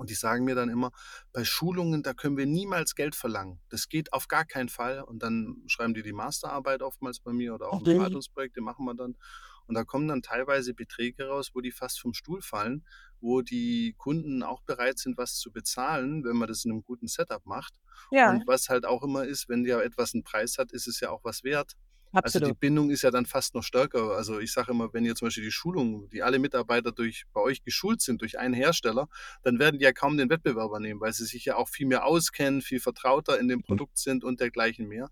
Und 0.00 0.08
die 0.08 0.14
sagen 0.14 0.46
mir 0.46 0.54
dann 0.54 0.70
immer, 0.70 0.92
bei 1.30 1.44
Schulungen, 1.44 2.02
da 2.02 2.14
können 2.14 2.38
wir 2.38 2.46
niemals 2.46 2.94
Geld 2.94 3.14
verlangen. 3.14 3.60
Das 3.68 3.90
geht 3.90 4.14
auf 4.14 4.28
gar 4.28 4.46
keinen 4.46 4.70
Fall. 4.70 5.02
Und 5.02 5.22
dann 5.22 5.62
schreiben 5.66 5.92
die 5.92 6.02
die 6.02 6.14
Masterarbeit 6.14 6.80
oftmals 6.80 7.20
bei 7.20 7.34
mir 7.34 7.54
oder 7.54 7.68
auch 7.68 7.74
ein 7.74 7.80
okay. 7.82 7.98
Beratungsprojekt, 7.98 8.56
die 8.56 8.62
machen 8.62 8.86
wir 8.86 8.94
dann. 8.94 9.18
Und 9.66 9.74
da 9.74 9.84
kommen 9.84 10.08
dann 10.08 10.22
teilweise 10.22 10.72
Beträge 10.72 11.28
raus, 11.28 11.50
wo 11.52 11.60
die 11.60 11.70
fast 11.70 12.00
vom 12.00 12.14
Stuhl 12.14 12.40
fallen, 12.40 12.86
wo 13.20 13.42
die 13.42 13.94
Kunden 13.98 14.42
auch 14.42 14.62
bereit 14.62 14.98
sind, 14.98 15.18
was 15.18 15.34
zu 15.36 15.52
bezahlen, 15.52 16.24
wenn 16.24 16.36
man 16.36 16.48
das 16.48 16.64
in 16.64 16.70
einem 16.70 16.82
guten 16.82 17.06
Setup 17.06 17.44
macht. 17.44 17.74
Ja, 18.10 18.30
Und 18.30 18.46
was 18.46 18.70
halt 18.70 18.86
auch 18.86 19.02
immer 19.02 19.26
ist, 19.26 19.50
wenn 19.50 19.66
ja 19.66 19.82
etwas 19.82 20.14
einen 20.14 20.24
Preis 20.24 20.56
hat, 20.56 20.72
ist 20.72 20.88
es 20.88 21.00
ja 21.00 21.10
auch 21.10 21.24
was 21.24 21.44
wert. 21.44 21.74
Also 22.12 22.38
die 22.38 22.44
absolut. 22.44 22.60
Bindung 22.60 22.90
ist 22.90 23.02
ja 23.02 23.10
dann 23.10 23.26
fast 23.26 23.54
noch 23.54 23.62
stärker. 23.62 24.16
Also 24.16 24.40
ich 24.40 24.52
sage 24.52 24.72
immer, 24.72 24.92
wenn 24.92 25.04
ihr 25.04 25.14
zum 25.14 25.26
Beispiel 25.26 25.44
die 25.44 25.52
Schulung, 25.52 26.08
die 26.10 26.22
alle 26.22 26.38
Mitarbeiter 26.38 26.90
durch 26.90 27.24
bei 27.32 27.40
euch 27.40 27.62
geschult 27.62 28.00
sind 28.00 28.20
durch 28.20 28.38
einen 28.38 28.54
Hersteller, 28.54 29.08
dann 29.42 29.58
werden 29.58 29.78
die 29.78 29.84
ja 29.84 29.92
kaum 29.92 30.16
den 30.16 30.28
Wettbewerber 30.28 30.80
nehmen, 30.80 31.00
weil 31.00 31.12
sie 31.12 31.24
sich 31.24 31.44
ja 31.44 31.56
auch 31.56 31.68
viel 31.68 31.86
mehr 31.86 32.04
auskennen, 32.04 32.62
viel 32.62 32.80
vertrauter 32.80 33.38
in 33.38 33.48
dem 33.48 33.62
Produkt 33.62 33.98
sind 33.98 34.24
und 34.24 34.40
dergleichen 34.40 34.88
mehr. 34.88 35.10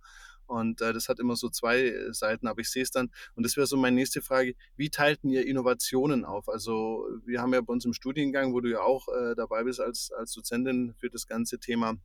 Und 0.49 0.81
äh, 0.81 0.95
das 0.95 1.09
hat 1.09 1.21
immer 1.21 1.37
so 1.37 1.51
zwei 1.51 1.89
äh, 1.89 2.13
Seiten, 2.15 2.47
aber 2.47 2.61
ich 2.61 2.71
sehe 2.71 2.83
es 2.83 2.91
dann, 2.91 3.11
und 3.35 3.45
das 3.45 3.57
wäre 3.57 3.67
so 3.67 3.77
meine 3.77 3.95
nächste 3.95 4.23
Frage, 4.23 4.55
wie 4.77 4.89
teilten 4.89 5.29
ihr 5.29 5.47
Innovationen 5.47 6.25
auf? 6.25 6.49
Also 6.49 7.07
wir 7.27 7.43
haben 7.43 7.53
ja 7.53 7.61
bei 7.61 7.73
uns 7.73 7.85
im 7.85 7.93
Studiengang, 7.93 8.55
wo 8.55 8.61
du 8.61 8.71
ja 8.71 8.81
auch 8.81 9.09
äh, 9.09 9.35
dabei 9.37 9.65
bist 9.65 9.79
als, 9.79 10.11
als 10.11 10.33
Dozentin 10.33 10.95
für 10.99 11.11
das 11.11 11.27
ganze 11.27 11.59
Thema 11.59 11.99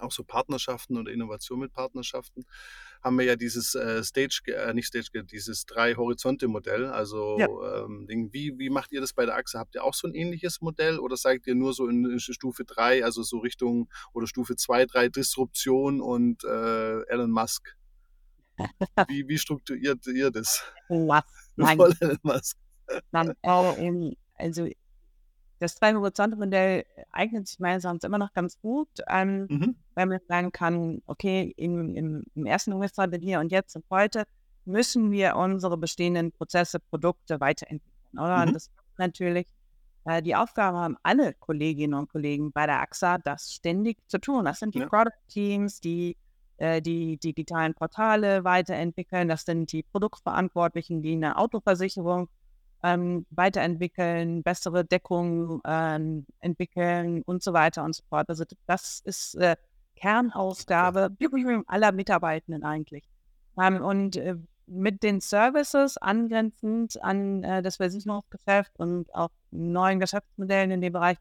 auch 0.00 0.12
so 0.12 0.24
Partnerschaften 0.24 0.96
oder 0.96 1.12
Innovation 1.12 1.60
mit 1.60 1.72
Partnerschaften, 1.72 2.44
haben 3.02 3.18
wir 3.18 3.24
ja 3.24 3.36
dieses 3.36 3.74
äh, 3.74 4.02
Stage, 4.02 4.42
äh, 4.46 4.72
nicht 4.74 4.88
Stage, 4.88 5.24
dieses 5.24 5.66
Drei-Horizonte-Modell. 5.66 6.84
Ja. 6.84 6.90
Also 6.92 7.38
ähm, 7.38 8.06
Ding, 8.06 8.32
wie, 8.32 8.58
wie 8.58 8.70
macht 8.70 8.92
ihr 8.92 9.00
das 9.00 9.12
bei 9.12 9.26
der 9.26 9.36
Achse? 9.36 9.58
Habt 9.58 9.74
ihr 9.74 9.84
auch 9.84 9.94
so 9.94 10.08
ein 10.08 10.14
ähnliches 10.14 10.60
Modell 10.60 10.98
oder 10.98 11.16
seid 11.16 11.46
ihr 11.46 11.54
nur 11.54 11.72
so 11.72 11.88
in 11.88 12.18
Stufe 12.18 12.64
3, 12.64 13.04
also 13.04 13.22
so 13.22 13.38
Richtung 13.38 13.88
oder 14.12 14.26
Stufe 14.26 14.56
2, 14.56 14.86
3 14.86 15.08
Disruption 15.08 16.00
und 16.00 16.44
äh, 16.44 17.02
Elon 17.08 17.30
Musk? 17.30 17.76
Wie, 19.08 19.28
wie 19.28 19.38
strukturiert 19.38 20.06
ihr 20.06 20.30
das? 20.30 20.64
Nein, 20.88 21.76
Voll 21.76 21.94
Elon 22.00 22.18
Musk. 22.22 22.56
dann, 23.12 23.34
ähm, 23.42 24.14
also 24.34 24.68
das 25.58 25.74
Drei-Horizonte-Modell 25.76 26.84
eignet 27.12 27.48
sich 27.48 27.58
meines 27.58 27.84
Erachtens 27.84 28.04
immer 28.04 28.18
noch 28.18 28.32
ganz 28.32 28.58
gut, 28.60 28.88
ähm, 29.08 29.46
Mhm. 29.48 29.76
weil 29.94 30.06
man 30.06 30.20
sagen 30.28 30.52
kann, 30.52 31.02
okay, 31.06 31.52
im, 31.56 31.94
im, 31.94 32.24
im 32.34 32.46
ersten 32.46 32.74
Horizont 32.74 33.14
hier 33.20 33.40
und 33.40 33.50
jetzt 33.52 33.74
und 33.76 33.84
heute 33.90 34.24
müssen 34.64 35.10
wir 35.10 35.36
unsere 35.36 35.76
bestehenden 35.78 36.32
Prozesse, 36.32 36.80
Produkte 36.80 37.40
weiterentwickeln. 37.40 38.18
Oder? 38.18 38.42
Und 38.42 38.48
Mhm. 38.50 38.52
das 38.54 38.64
ist 38.66 38.72
natürlich 38.98 39.46
äh, 40.04 40.22
die 40.22 40.36
Aufgabe 40.36 40.78
haben 40.78 40.96
alle 41.02 41.34
Kolleginnen 41.34 41.94
und 41.94 42.08
Kollegen 42.08 42.52
bei 42.52 42.66
der 42.66 42.80
AXA, 42.80 43.18
das 43.18 43.52
ständig 43.52 43.98
zu 44.08 44.18
tun. 44.20 44.44
Das 44.44 44.60
sind 44.60 44.74
die 44.74 44.80
Ja. 44.80 44.88
Product 44.88 45.18
Teams, 45.28 45.80
die 45.80 46.16
äh, 46.58 46.80
die 46.80 47.18
digitalen 47.18 47.74
Portale 47.74 48.44
weiterentwickeln. 48.44 49.28
Das 49.28 49.44
sind 49.44 49.72
die 49.72 49.82
Produktverantwortlichen, 49.82 51.02
die 51.02 51.12
eine 51.14 51.36
Autoversicherung 51.38 52.28
ähm, 52.82 53.26
weiterentwickeln, 53.30 54.42
bessere 54.42 54.84
Deckung 54.84 55.60
ähm, 55.66 56.26
entwickeln 56.40 57.22
und 57.22 57.42
so 57.42 57.52
weiter 57.52 57.84
und 57.84 57.94
so 57.94 58.02
fort. 58.08 58.28
Also 58.28 58.44
das 58.66 59.00
ist 59.04 59.34
äh, 59.36 59.56
Kernaufgabe 59.96 61.10
aller 61.66 61.92
Mitarbeitenden 61.92 62.64
eigentlich. 62.64 63.04
Ähm, 63.58 63.82
und 63.82 64.16
äh, 64.16 64.36
mit 64.66 65.02
den 65.02 65.20
Services 65.20 65.96
angrenzend 65.96 67.02
an 67.02 67.42
äh, 67.44 67.62
das 67.62 67.76
Versicherungsgeschäft 67.76 68.72
und 68.78 69.12
auch 69.14 69.30
neuen 69.50 70.00
Geschäftsmodellen 70.00 70.70
in 70.72 70.80
dem 70.80 70.92
Bereich, 70.92 71.18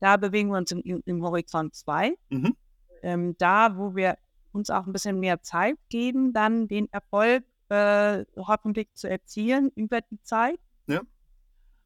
da 0.00 0.16
bewegen 0.16 0.50
wir 0.50 0.58
uns 0.58 0.72
im, 0.72 1.02
im 1.04 1.22
Horizont 1.22 1.74
2. 1.74 2.14
Mhm. 2.30 2.56
Ähm, 3.02 3.36
da, 3.38 3.76
wo 3.76 3.94
wir 3.94 4.16
uns 4.52 4.70
auch 4.70 4.86
ein 4.86 4.92
bisschen 4.92 5.20
mehr 5.20 5.42
Zeit 5.42 5.76
geben, 5.88 6.32
dann 6.32 6.68
den 6.68 6.90
Erfolg 6.92 7.44
äh, 7.68 8.24
hoffentlich 8.36 8.88
zu 8.94 9.08
erzielen 9.08 9.70
über 9.74 10.00
die 10.00 10.20
Zeit. 10.22 10.58
Ja. 10.86 11.00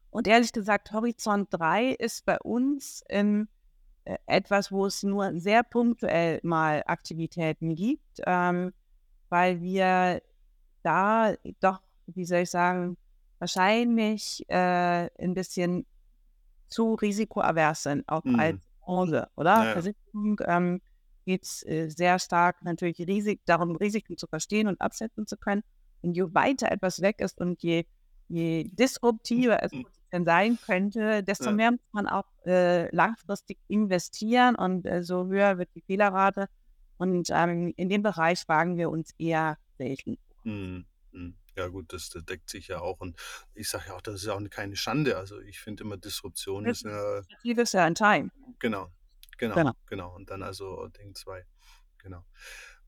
Und 0.09 0.27
ehrlich 0.27 0.51
gesagt, 0.51 0.91
Horizont 0.91 1.47
3 1.51 1.91
ist 1.91 2.25
bei 2.25 2.37
uns 2.39 3.03
ähm, 3.09 3.47
äh, 4.03 4.17
etwas, 4.25 4.71
wo 4.71 4.85
es 4.85 5.03
nur 5.03 5.39
sehr 5.39 5.63
punktuell 5.63 6.39
mal 6.43 6.83
Aktivitäten 6.85 7.75
gibt, 7.75 8.21
ähm, 8.25 8.73
weil 9.29 9.61
wir 9.61 10.21
da 10.83 11.33
doch, 11.61 11.81
wie 12.07 12.25
soll 12.25 12.39
ich 12.39 12.49
sagen, 12.49 12.97
wahrscheinlich 13.39 14.43
äh, 14.49 15.09
ein 15.17 15.33
bisschen 15.33 15.85
zu 16.67 16.95
risikoavers 16.95 17.83
sind, 17.83 18.07
auch 18.09 18.23
Mhm. 18.23 18.39
als 18.39 18.61
Branche, 18.81 19.29
oder? 19.35 19.63
Ja. 19.65 19.73
Versicherung 19.73 20.39
ähm, 20.45 20.81
geht 21.25 21.43
es 21.43 21.65
äh, 21.65 21.89
sehr 21.89 22.19
stark 22.19 22.63
natürlich 22.63 22.99
Risik, 22.99 23.41
darum, 23.45 23.75
Risiken 23.75 24.17
zu 24.17 24.27
verstehen 24.27 24.67
und 24.67 24.81
abschätzen 24.81 25.27
zu 25.27 25.37
können. 25.37 25.63
Und 26.01 26.15
je 26.15 26.33
weiter 26.33 26.71
etwas 26.71 27.01
weg 27.01 27.21
ist 27.21 27.39
und 27.39 27.61
je, 27.61 27.85
je 28.31 28.63
disruptiver 28.71 29.61
es 29.63 29.71
denn 30.11 30.25
sein 30.25 30.57
könnte, 30.65 31.23
desto 31.23 31.45
Ja. 31.45 31.51
mehr 31.51 31.71
muss 31.71 31.79
man 31.93 32.07
auch 32.07 32.25
äh, 32.45 32.93
langfristig 32.95 33.57
investieren 33.67 34.55
und 34.55 34.85
äh, 34.85 35.03
so 35.03 35.27
höher 35.27 35.57
wird 35.57 35.69
die 35.75 35.81
Fehlerrate. 35.81 36.47
Und 36.97 37.29
ähm, 37.31 37.73
in 37.77 37.89
dem 37.89 38.03
Bereich 38.03 38.47
wagen 38.47 38.77
wir 38.77 38.89
uns 38.89 39.11
eher 39.17 39.57
selten. 39.77 40.17
Mhm. 40.43 40.85
Ja 41.57 41.67
gut, 41.67 41.91
das, 41.91 42.09
das 42.09 42.23
deckt 42.25 42.49
sich 42.49 42.67
ja 42.67 42.79
auch. 42.79 42.99
Und 43.01 43.17
ich 43.53 43.69
sage 43.69 43.85
ja 43.87 43.95
auch, 43.95 44.01
das 44.01 44.15
ist 44.15 44.27
auch 44.29 44.41
keine 44.49 44.75
Schande. 44.75 45.17
Also 45.17 45.39
ich 45.41 45.59
finde 45.59 45.83
immer, 45.83 45.97
Disruption 45.97 46.65
ist 46.65 46.85
eine, 46.85 47.23
Ziel 47.41 47.59
ist 47.59 47.73
ja 47.73 47.83
ein 47.85 47.95
Time. 47.95 48.29
genau, 48.59 48.87
genau, 49.37 49.55
Genau. 49.55 49.71
genau. 49.87 50.15
Und 50.15 50.29
dann 50.29 50.43
also 50.43 50.87
Ding 50.87 51.13
2. 51.15 51.45
Genau. 51.97 52.23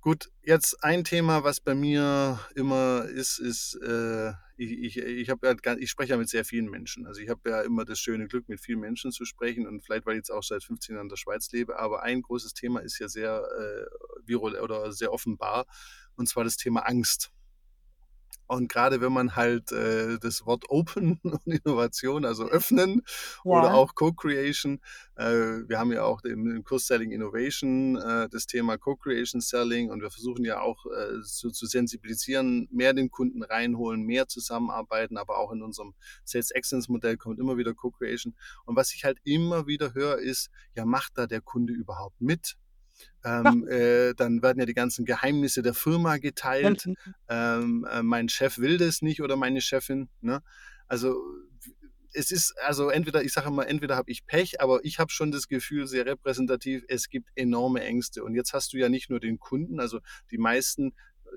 Gut, 0.04 0.30
jetzt 0.44 0.84
ein 0.84 1.06
Thema, 1.06 1.46
was 1.46 1.62
bei 1.62 1.74
mir 1.74 2.38
immer 2.56 3.06
ist, 3.06 3.40
ist, 3.40 3.76
äh, 3.76 4.32
ich, 4.58 4.98
ich, 4.98 4.98
ich, 4.98 5.28
ja, 5.28 5.76
ich 5.78 5.90
spreche 5.90 6.10
ja 6.10 6.18
mit 6.18 6.28
sehr 6.28 6.44
vielen 6.44 6.70
Menschen. 6.70 7.08
Also 7.08 7.22
ich 7.22 7.30
habe 7.30 7.50
ja 7.50 7.62
immer 7.62 7.86
das 7.86 8.00
schöne 8.00 8.28
Glück, 8.28 8.50
mit 8.50 8.60
vielen 8.60 8.82
Menschen 8.82 9.14
zu 9.14 9.24
sprechen 9.24 9.66
und 9.66 9.82
vielleicht, 9.82 10.06
weil 10.06 10.16
ich 10.16 10.18
jetzt 10.18 10.30
auch 10.30 10.44
seit 10.44 10.62
15 10.62 10.96
Jahren 10.96 11.06
in 11.06 11.10
der 11.10 11.16
Schweiz 11.16 11.50
lebe, 11.54 11.80
aber 11.80 12.04
ein 12.04 12.22
großes 12.22 12.54
Thema 12.54 12.82
ist 12.82 13.00
ja 13.00 13.08
sehr 13.08 13.48
äh, 13.58 14.28
virul 14.28 14.56
oder 14.56 14.92
sehr 14.92 15.14
offenbar, 15.14 15.68
und 16.18 16.28
zwar 16.28 16.44
das 16.44 16.58
Thema 16.58 16.82
Angst. 16.82 17.32
Und 18.54 18.70
gerade 18.70 19.02
wenn 19.02 19.12
man 19.14 19.36
halt 19.36 19.72
äh, 19.72 20.18
das 20.20 20.46
Wort 20.46 20.66
Open 20.70 21.20
und 21.24 21.46
Innovation, 21.46 22.26
also 22.26 22.46
öffnen 22.48 23.02
oder 23.48 23.70
Ja. 23.70 23.74
auch 23.74 23.96
Co-Creation, 23.96 24.80
äh, 25.16 25.24
wir 25.68 25.80
haben 25.80 25.92
ja 25.92 26.04
auch 26.04 26.22
im, 26.24 26.50
im 26.56 26.64
Kurs 26.64 26.88
Selling 26.88 27.12
Innovation 27.12 27.98
äh, 27.98 28.30
das 28.30 28.46
Thema 28.48 28.78
Co-Creation 28.78 29.42
Selling 29.42 29.90
und 29.92 30.02
wir 30.02 30.10
versuchen 30.12 30.46
ja 30.46 30.62
auch 30.62 30.86
äh, 30.86 31.20
so 31.22 31.50
zu 31.50 31.66
sensibilisieren, 31.66 32.68
mehr 32.72 32.94
den 32.94 33.10
Kunden 33.12 33.44
reinholen, 33.44 34.02
mehr 34.04 34.28
zusammenarbeiten, 34.28 35.18
aber 35.18 35.38
auch 35.38 35.52
in 35.52 35.62
unserem 35.62 35.94
Sales 36.24 36.52
Excellence 36.52 36.90
Modell 36.90 37.18
kommt 37.18 37.40
immer 37.40 37.58
wieder 37.58 37.74
Co-Creation. 37.74 38.36
Und 38.66 38.76
was 38.76 38.94
ich 38.94 39.04
halt 39.06 39.20
immer 39.24 39.68
wieder 39.68 39.94
höre, 39.94 40.18
ist, 40.20 40.50
ja, 40.76 40.86
macht 40.86 41.18
da 41.18 41.28
der 41.28 41.42
Kunde 41.42 41.74
überhaupt 41.74 42.20
mit? 42.22 42.56
Ähm, 43.26 43.68
äh, 43.68 44.14
dann 44.16 44.42
werden 44.42 44.60
ja 44.60 44.66
die 44.66 44.74
ganzen 44.74 45.06
Geheimnisse 45.06 45.62
der 45.62 45.74
Firma 45.74 46.18
geteilt 46.18 46.88
ähm, 47.30 47.88
äh, 47.90 48.04
mein 48.04 48.30
Chef 48.30 48.58
will 48.58 48.78
das 48.78 49.02
nicht 49.02 49.22
oder 49.22 49.36
meine 49.36 49.62
Chefin. 49.62 50.10
Ne? 50.22 50.42
Also 50.88 51.16
es 52.14 52.32
ist, 52.32 52.54
also 52.60 52.90
entweder, 52.90 53.24
ich 53.24 53.34
sage 53.34 53.48
immer, 53.48 53.68
entweder 53.68 53.96
habe 53.96 54.12
ich 54.12 54.26
Pech, 54.26 54.62
aber 54.62 54.82
ich 54.84 55.00
habe 55.00 55.12
schon 55.12 55.32
das 55.32 55.48
Gefühl, 55.48 55.88
sehr 55.88 56.06
repräsentativ, 56.06 56.84
es 56.88 57.10
gibt 57.10 57.30
enorme 57.36 57.84
Ängste. 57.84 58.24
Und 58.24 58.36
jetzt 58.36 58.54
hast 58.54 58.74
du 58.74 58.78
ja 58.78 58.90
nicht 58.90 59.10
nur 59.10 59.20
den 59.20 59.40
Kunden, 59.40 59.80
also 59.80 60.00
die 60.30 60.38
meisten, 60.38 60.94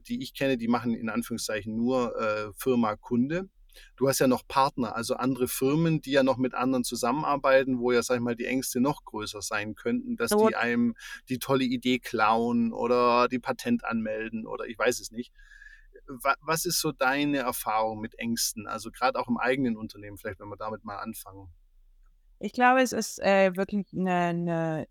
die 0.07 0.23
ich 0.23 0.35
kenne, 0.35 0.59
die 0.59 0.69
machen 0.69 0.95
in 0.95 1.09
Anführungszeichen 1.09 1.75
nur 1.75 2.15
äh, 2.21 2.53
Firma 2.55 2.97
Kunde. 2.97 3.49
Du 3.97 4.09
hast 4.09 4.19
ja 4.19 4.27
noch 4.27 4.47
Partner, 4.47 4.95
also 4.97 5.15
andere 5.17 5.49
Firmen, 5.49 6.01
die 6.01 6.13
ja 6.13 6.23
noch 6.23 6.37
mit 6.37 6.55
anderen 6.55 6.85
zusammenarbeiten, 6.85 7.79
wo 7.79 7.93
ja, 7.93 8.03
sag 8.03 8.17
ich 8.17 8.21
mal, 8.23 8.37
die 8.37 8.47
Ängste 8.47 8.81
noch 8.81 9.05
größer 9.05 9.43
sein 9.43 9.75
könnten, 9.75 10.17
dass 10.17 10.31
So. 10.31 10.49
die 10.49 10.55
einem 10.57 10.95
die 11.29 11.39
tolle 11.39 11.65
Idee 11.65 11.99
klauen 11.99 12.73
oder 12.73 13.29
die 13.29 13.39
Patent 13.39 13.85
anmelden 13.85 14.47
oder 14.47 14.67
ich 14.67 14.79
weiß 14.79 15.01
es 15.01 15.11
nicht. 15.11 15.33
Wa- 16.07 16.37
Was 16.41 16.65
ist 16.67 16.81
so 16.81 16.93
deine 16.93 17.39
Erfahrung 17.39 18.01
mit 18.01 18.19
Ängsten? 18.19 18.67
Also 18.67 18.91
gerade 18.91 19.19
auch 19.19 19.29
im 19.29 19.39
eigenen 19.39 19.77
Unternehmen, 19.77 20.19
vielleicht 20.19 20.41
wenn 20.41 20.49
wir 20.49 20.57
damit 20.57 20.85
mal 20.85 20.97
anfangen. 20.99 21.49
Ich 22.39 22.53
glaube, 22.53 22.83
es 22.83 22.93
ist 22.93 23.19
äh, 23.21 23.57
wirklich 23.57 23.87
eine, 23.93 24.13
eine, 24.13 24.89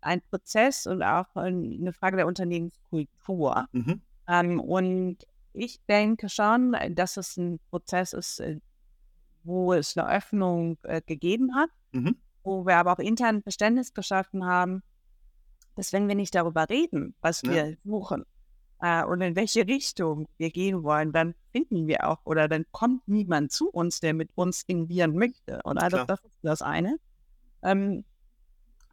ein 0.00 0.22
Prozess 0.22 0.86
und 0.86 1.02
auch 1.02 1.34
ein- 1.36 1.76
eine 1.80 1.92
Frage 1.92 2.16
der 2.16 2.26
Unternehmenskultur. 2.26 3.66
Mhm. 3.72 4.00
Ähm, 4.28 4.60
und 4.60 5.18
ich 5.56 5.80
denke 5.86 6.28
schon, 6.28 6.74
äh, 6.74 6.90
dass 6.92 7.16
es 7.16 7.36
ein 7.36 7.58
Prozess 7.70 8.12
ist, 8.12 8.40
äh, 8.40 8.60
wo 9.44 9.72
es 9.72 9.96
eine 9.96 10.08
Öffnung 10.10 10.78
äh, 10.82 11.00
gegeben 11.04 11.54
hat, 11.54 11.70
Mhm. 11.92 12.16
wo 12.42 12.64
wir 12.66 12.76
aber 12.76 12.92
auch 12.92 12.98
intern 12.98 13.42
Verständnis 13.42 13.94
geschaffen 13.94 14.44
haben, 14.44 14.82
dass 15.76 15.92
wenn 15.92 16.08
wir 16.08 16.14
nicht 16.14 16.34
darüber 16.34 16.68
reden, 16.68 17.14
was 17.20 17.42
Ja. 17.42 17.50
wir 17.52 17.76
suchen 17.84 18.24
äh, 18.80 19.04
und 19.04 19.20
in 19.20 19.36
welche 19.36 19.66
Richtung 19.66 20.26
wir 20.38 20.50
gehen 20.50 20.82
wollen, 20.82 21.12
dann 21.12 21.34
finden 21.52 21.86
wir 21.86 22.08
auch 22.08 22.18
oder 22.24 22.48
dann 22.48 22.64
kommt 22.72 23.06
niemand 23.08 23.52
zu 23.52 23.68
uns, 23.70 24.00
der 24.00 24.14
mit 24.14 24.30
uns 24.34 24.62
innovieren 24.66 25.14
möchte. 25.14 25.60
Und 25.64 25.78
also 25.78 25.96
Klar. 25.98 26.06
das 26.06 26.24
ist 26.24 26.38
das 26.42 26.62
eine. 26.62 26.98
Ähm, 27.62 28.04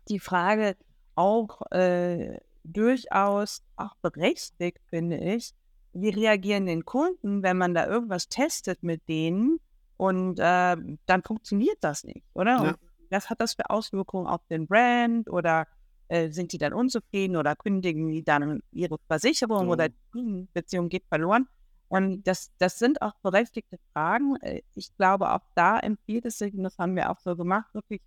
die 0.10 0.20
Frage 0.20 0.76
auch 1.16 1.62
äh, 1.72 2.40
durchaus 2.64 3.62
auch 3.76 3.96
berechtigt, 4.02 4.80
finde 4.90 5.18
ich. 5.18 5.54
Wie 5.94 6.10
reagieren 6.10 6.66
den 6.66 6.86
Kunden, 6.86 7.44
wenn 7.44 7.58
man 7.58 7.74
da 7.74 7.88
irgendwas 7.88 8.28
testet 8.28 8.82
mit 8.84 9.08
denen 9.08 9.60
und 9.98 10.40
äh, 10.40 10.76
dann 11.06 11.24
funktioniert 11.24 11.78
das 11.82 12.04
nicht, 12.04 12.26
oder? 12.34 12.64
Ja. 12.64 12.76
Was 13.10 13.30
hat 13.30 13.42
das 13.42 13.54
für 13.54 13.70
Auswirkungen 13.70 14.26
auf 14.28 14.42
den 14.50 14.66
Brand 14.68 15.30
oder 15.30 15.68
äh, 16.08 16.32
sind 16.32 16.52
die 16.52 16.58
dann 16.58 16.74
unzufrieden 16.74 17.36
oder 17.36 17.56
kündigen 17.56 18.10
die 18.10 18.24
dann 18.24 18.62
ihre 18.72 18.98
Versicherung 19.08 19.70
oder 19.70 19.88
Mhm. 19.88 19.92
die 19.92 20.12
Kundenbeziehung 20.12 20.90
geht 20.90 21.06
verloren? 21.08 21.48
Und 21.90 22.24
das, 22.24 22.52
das 22.58 22.80
sind 22.80 23.04
auch 23.04 23.14
berechtigte 23.22 23.78
Fragen. 23.94 24.36
Äh, 24.38 24.64
Ich 24.74 24.96
glaube, 24.98 25.32
auch 25.32 25.46
da 25.54 25.78
empfiehlt 25.80 26.26
es 26.26 26.40
sich, 26.40 26.54
und 26.56 26.64
das 26.64 26.78
haben 26.80 26.96
wir 26.96 27.12
auch 27.12 27.20
so 27.20 27.36
gemacht, 27.36 27.72
wirklich 27.74 28.02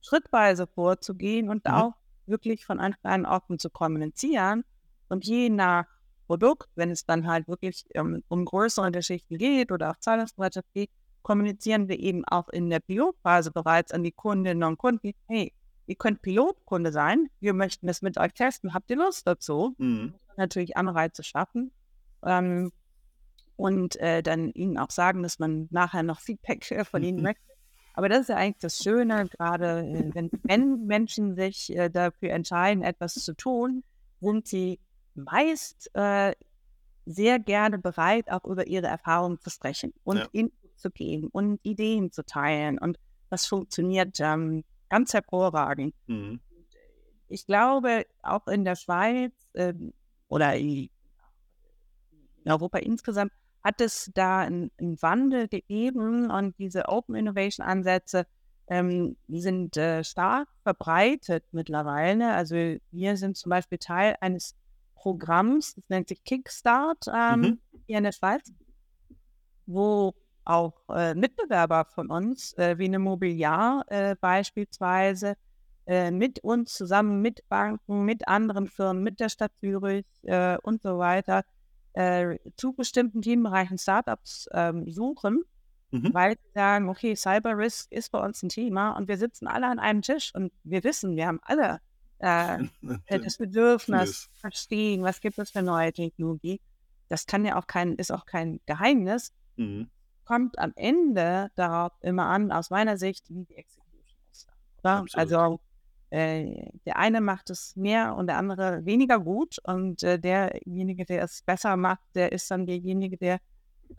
schrittweise 0.00 0.68
vorzugehen 0.68 1.48
und 1.48 1.64
Mhm. 1.64 1.72
auch 1.72 1.92
wirklich 2.26 2.64
von 2.64 2.78
Anfang 2.78 3.10
an 3.10 3.26
offen 3.26 3.58
zu 3.58 3.68
kommunizieren. 3.68 4.62
Und 5.08 5.24
je 5.26 5.48
nach 5.50 5.86
Produkt, 6.32 6.70
wenn 6.76 6.90
es 6.90 7.04
dann 7.04 7.26
halt 7.26 7.46
wirklich 7.46 7.84
ähm, 7.94 8.22
um 8.28 8.46
größere 8.46 8.90
Geschichten 8.90 9.36
geht 9.36 9.70
oder 9.70 9.90
auch 9.90 9.98
Zahlungsbereitschaft 9.98 10.66
geht, 10.72 10.88
kommunizieren 11.20 11.90
wir 11.90 12.00
eben 12.00 12.24
auch 12.24 12.48
in 12.48 12.70
der 12.70 12.80
Pilotphase 12.80 13.50
bereits 13.50 13.92
an 13.92 14.02
die 14.02 14.12
Kundinnen 14.12 14.64
und 14.64 14.78
Kunden, 14.78 15.12
hey, 15.28 15.52
ihr 15.86 15.94
könnt 15.94 16.22
Pilotkunde 16.22 16.90
sein, 16.90 17.28
wir 17.40 17.52
möchten 17.52 17.86
das 17.86 18.00
mit 18.00 18.16
euch 18.16 18.32
testen, 18.32 18.72
habt 18.72 18.88
ihr 18.88 18.96
Lust 18.96 19.26
dazu? 19.26 19.74
Mhm. 19.76 20.14
Natürlich 20.38 20.74
Anreize 20.74 21.22
schaffen 21.22 21.70
ähm, 22.24 22.72
und 23.56 23.96
äh, 23.96 24.22
dann 24.22 24.52
ihnen 24.52 24.78
auch 24.78 24.90
sagen, 24.90 25.22
dass 25.22 25.38
man 25.38 25.68
nachher 25.70 26.02
noch 26.02 26.20
Feedback 26.20 26.70
äh, 26.70 26.86
von 26.86 27.02
ihnen 27.02 27.20
möchte. 27.22 27.42
Aber 27.92 28.08
das 28.08 28.20
ist 28.20 28.28
ja 28.30 28.36
eigentlich 28.36 28.62
das 28.62 28.78
Schöne, 28.78 29.26
gerade 29.28 29.80
äh, 29.80 30.10
wenn, 30.14 30.30
wenn 30.44 30.86
Menschen 30.86 31.36
sich 31.36 31.76
äh, 31.76 31.90
dafür 31.90 32.30
entscheiden, 32.30 32.82
etwas 32.82 33.16
zu 33.16 33.34
tun, 33.34 33.84
sind 34.22 34.48
sie 34.48 34.80
meist 35.14 35.90
äh, 35.94 36.34
sehr 37.04 37.38
gerne 37.38 37.78
bereit, 37.78 38.30
auch 38.30 38.44
über 38.44 38.66
ihre 38.66 38.86
Erfahrungen 38.86 39.40
zu 39.40 39.50
sprechen 39.50 39.92
und 40.04 40.18
Ja. 40.18 40.28
Input 40.32 40.78
zu 40.78 40.90
geben 40.90 41.28
und 41.28 41.60
Ideen 41.62 42.10
zu 42.12 42.24
teilen 42.24 42.78
und 42.78 42.98
was 43.30 43.46
funktioniert 43.46 44.18
ähm, 44.20 44.64
ganz 44.88 45.14
hervorragend. 45.14 45.94
Mhm. 46.06 46.40
Ich 47.28 47.46
glaube, 47.46 48.04
auch 48.22 48.46
in 48.46 48.64
der 48.64 48.76
Schweiz 48.76 49.32
ähm, 49.54 49.94
oder 50.28 50.54
in 50.54 50.90
Europa 52.44 52.78
insgesamt 52.78 53.32
hat 53.64 53.80
es 53.80 54.10
da 54.14 54.40
einen, 54.40 54.70
einen 54.78 55.00
Wandel 55.00 55.48
gegeben 55.48 56.30
und 56.30 56.58
diese 56.58 56.88
Open 56.88 57.14
Innovation 57.14 57.64
Ansätze, 57.64 58.26
ähm, 58.66 59.16
die 59.28 59.40
sind 59.40 59.76
äh, 59.76 60.04
stark 60.04 60.48
verbreitet 60.62 61.44
mittlerweile. 61.52 62.32
Also 62.34 62.56
wir 62.90 63.16
sind 63.16 63.36
zum 63.36 63.50
Beispiel 63.50 63.78
Teil 63.78 64.16
eines 64.20 64.56
Programms, 65.02 65.74
das 65.74 65.84
nennt 65.88 66.08
sich 66.08 66.22
Kickstart 66.24 67.06
ähm, 67.12 67.40
Mhm. 67.40 67.60
hier 67.86 67.98
in 67.98 68.04
der 68.04 68.12
Schweiz, 68.12 68.42
wo 69.66 70.14
auch 70.44 70.74
äh, 70.88 71.14
Mitbewerber 71.14 71.84
von 71.84 72.08
uns, 72.10 72.52
äh, 72.58 72.78
wie 72.78 72.84
eine 72.86 72.98
Mobiliar 72.98 73.84
äh, 73.88 74.14
beispielsweise, 74.20 75.34
äh, 75.86 76.10
mit 76.12 76.40
uns 76.44 76.74
zusammen, 76.74 77.20
mit 77.20 77.48
Banken, 77.48 78.04
mit 78.04 78.26
anderen 78.28 78.68
Firmen, 78.68 79.02
mit 79.02 79.18
der 79.18 79.28
Stadt 79.28 79.52
Zürich 79.60 80.06
äh, 80.22 80.56
und 80.62 80.82
so 80.82 80.98
weiter, 80.98 81.44
äh, 81.94 82.38
zu 82.56 82.72
bestimmten 82.72 83.22
Themenbereichen 83.22 83.78
Startups 83.78 84.48
ähm, 84.52 84.88
suchen, 84.90 85.42
Mhm. 85.94 86.14
weil 86.14 86.32
sie 86.38 86.50
sagen, 86.54 86.88
okay, 86.88 87.14
Cyber 87.14 87.58
Risk 87.58 87.92
ist 87.92 88.12
bei 88.12 88.18
uns 88.24 88.42
ein 88.42 88.48
Thema 88.48 88.92
und 88.96 89.08
wir 89.08 89.18
sitzen 89.18 89.46
alle 89.46 89.66
an 89.66 89.78
einem 89.78 90.00
Tisch 90.00 90.32
und 90.34 90.50
wir 90.64 90.82
wissen, 90.84 91.16
wir 91.16 91.26
haben 91.26 91.40
alle 91.42 91.80
äh, 93.06 93.20
das 93.20 93.36
Bedürfnis, 93.36 94.30
verstehen, 94.34 95.02
was 95.02 95.20
gibt 95.20 95.38
es 95.38 95.50
für 95.50 95.62
neue 95.62 95.92
Technologie. 95.92 96.60
Das 97.08 97.26
kann 97.26 97.44
ja 97.44 97.58
auch 97.58 97.66
kein, 97.66 97.96
ist 97.96 98.12
auch 98.12 98.26
kein 98.26 98.60
Geheimnis. 98.66 99.32
Mhm. 99.56 99.90
Kommt 100.24 100.58
am 100.58 100.72
Ende 100.76 101.50
darauf 101.56 101.92
immer 102.00 102.26
an, 102.26 102.52
aus 102.52 102.70
meiner 102.70 102.96
Sicht, 102.96 103.28
wie 103.28 103.44
die 103.44 103.56
Execution 103.56 104.16
ist. 104.30 104.48
Also 105.14 105.60
äh, 106.10 106.70
der 106.86 106.96
eine 106.96 107.20
macht 107.20 107.50
es 107.50 107.74
mehr 107.74 108.14
und 108.14 108.28
der 108.28 108.36
andere 108.36 108.84
weniger 108.84 109.18
gut 109.18 109.58
und 109.64 110.02
äh, 110.02 110.18
derjenige, 110.18 111.04
der 111.04 111.24
es 111.24 111.42
besser 111.42 111.76
macht, 111.76 112.04
der 112.14 112.32
ist 112.32 112.50
dann 112.50 112.66
derjenige, 112.66 113.16
der 113.16 113.40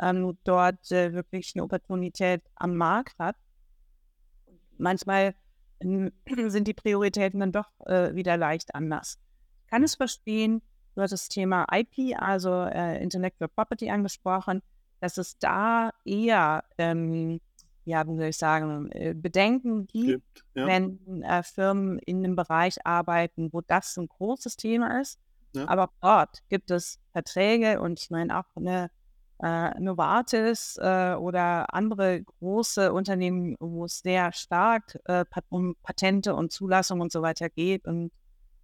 ähm, 0.02 0.38
dort 0.44 0.92
äh, 0.92 1.12
wirklich 1.14 1.52
eine 1.56 1.64
Opportunität 1.64 2.42
am 2.56 2.76
Markt 2.76 3.20
hat. 3.20 3.36
Manchmal 4.78 5.36
sind 6.48 6.67
die 6.67 6.74
Prioritäten 6.74 7.39
dann 7.39 7.52
doch 7.52 7.69
äh, 7.86 8.15
wieder 8.15 8.38
leicht 8.38 8.76
anders. 8.76 9.19
Ich 9.65 9.72
kann 9.72 9.84
es 9.84 9.96
verstehen, 9.96 10.62
du 10.96 11.02
hast 11.02 11.12
das 11.12 11.30
Thema 11.30 11.65
IP, 11.72 12.15
also 12.19 12.63
äh, 12.63 13.02
Intellectual 13.02 13.50
Property 13.50 13.89
angesprochen, 13.89 14.62
dass 15.00 15.17
es 15.17 15.38
da 15.38 15.91
eher, 16.06 16.63
ähm, 16.78 17.41
ja, 17.86 18.08
wie 18.08 18.15
soll 18.15 18.28
ich 18.28 18.38
sagen, 18.38 18.89
äh, 18.91 19.13
Bedenken 19.13 19.88
gibt, 19.88 20.36
Gibt. 20.36 20.46
Ja. 20.56 20.67
wenn 20.67 21.24
äh, 21.24 21.43
Firmen 21.43 22.00
in 22.00 22.24
einem 22.24 22.36
Bereich 22.36 22.86
arbeiten, 22.86 23.52
wo 23.52 23.62
das 23.62 23.98
ein 23.98 24.08
großes 24.08 24.56
Thema 24.56 25.02
ist. 25.02 25.19
Ja. 25.54 25.67
Aber 25.67 25.86
auch 25.86 25.93
dort 26.02 26.43
gibt 26.50 26.72
es 26.72 27.00
Verträge 27.12 27.82
und 27.82 28.00
ich 28.00 28.10
meine 28.10 28.39
auch 28.39 28.56
eine 28.56 28.89
äh, 29.43 29.77
Novartis 29.79 30.77
äh, 30.82 31.15
oder 31.15 31.73
andere 31.73 32.23
große 32.23 32.93
Unternehmen, 32.93 33.56
wo 33.60 33.86
es 33.86 33.99
sehr 33.99 34.32
stark 34.32 34.97
äh, 35.06 35.25
um 35.49 35.75
Patente 35.84 36.34
und 36.34 36.51
Zulassung 36.53 37.01
und 37.01 37.12
so 37.12 37.21
weiter 37.21 37.49
geht 37.49 37.86
und 37.86 38.12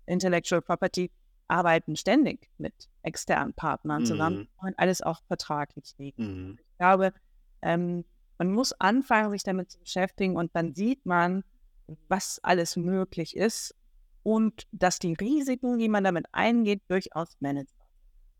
Intellectual 0.06 0.62
Property 0.62 1.12
arbeiten 1.50 1.96
ständig 1.96 2.50
mit 2.58 2.74
externen 3.02 3.54
Partnern 3.54 4.06
zusammen 4.06 4.38
Mhm. 4.38 4.48
und 4.68 4.80
alles 4.80 5.02
auch 5.02 5.22
vertraglich 5.28 5.96
liegen. 5.98 6.24
Mhm. 6.24 6.60
Ich 6.60 6.78
glaube, 6.78 7.14
ähm, 7.62 8.06
man 8.38 8.54
muss 8.54 8.72
anfangen, 8.74 9.32
sich 9.32 9.44
damit 9.44 9.72
zu 9.72 9.80
beschäftigen 9.80 10.38
und 10.38 10.56
dann 10.56 10.74
sieht 10.74 11.06
man, 11.06 11.44
was 12.08 12.40
alles 12.44 12.78
möglich 12.78 13.36
ist 13.36 13.76
und 14.24 14.64
dass 14.72 15.00
die 15.00 15.14
Risiken, 15.14 15.78
die 15.78 15.90
man 15.90 16.04
damit 16.04 16.26
eingeht, 16.32 16.84
durchaus 16.88 17.36
managbar 17.42 17.88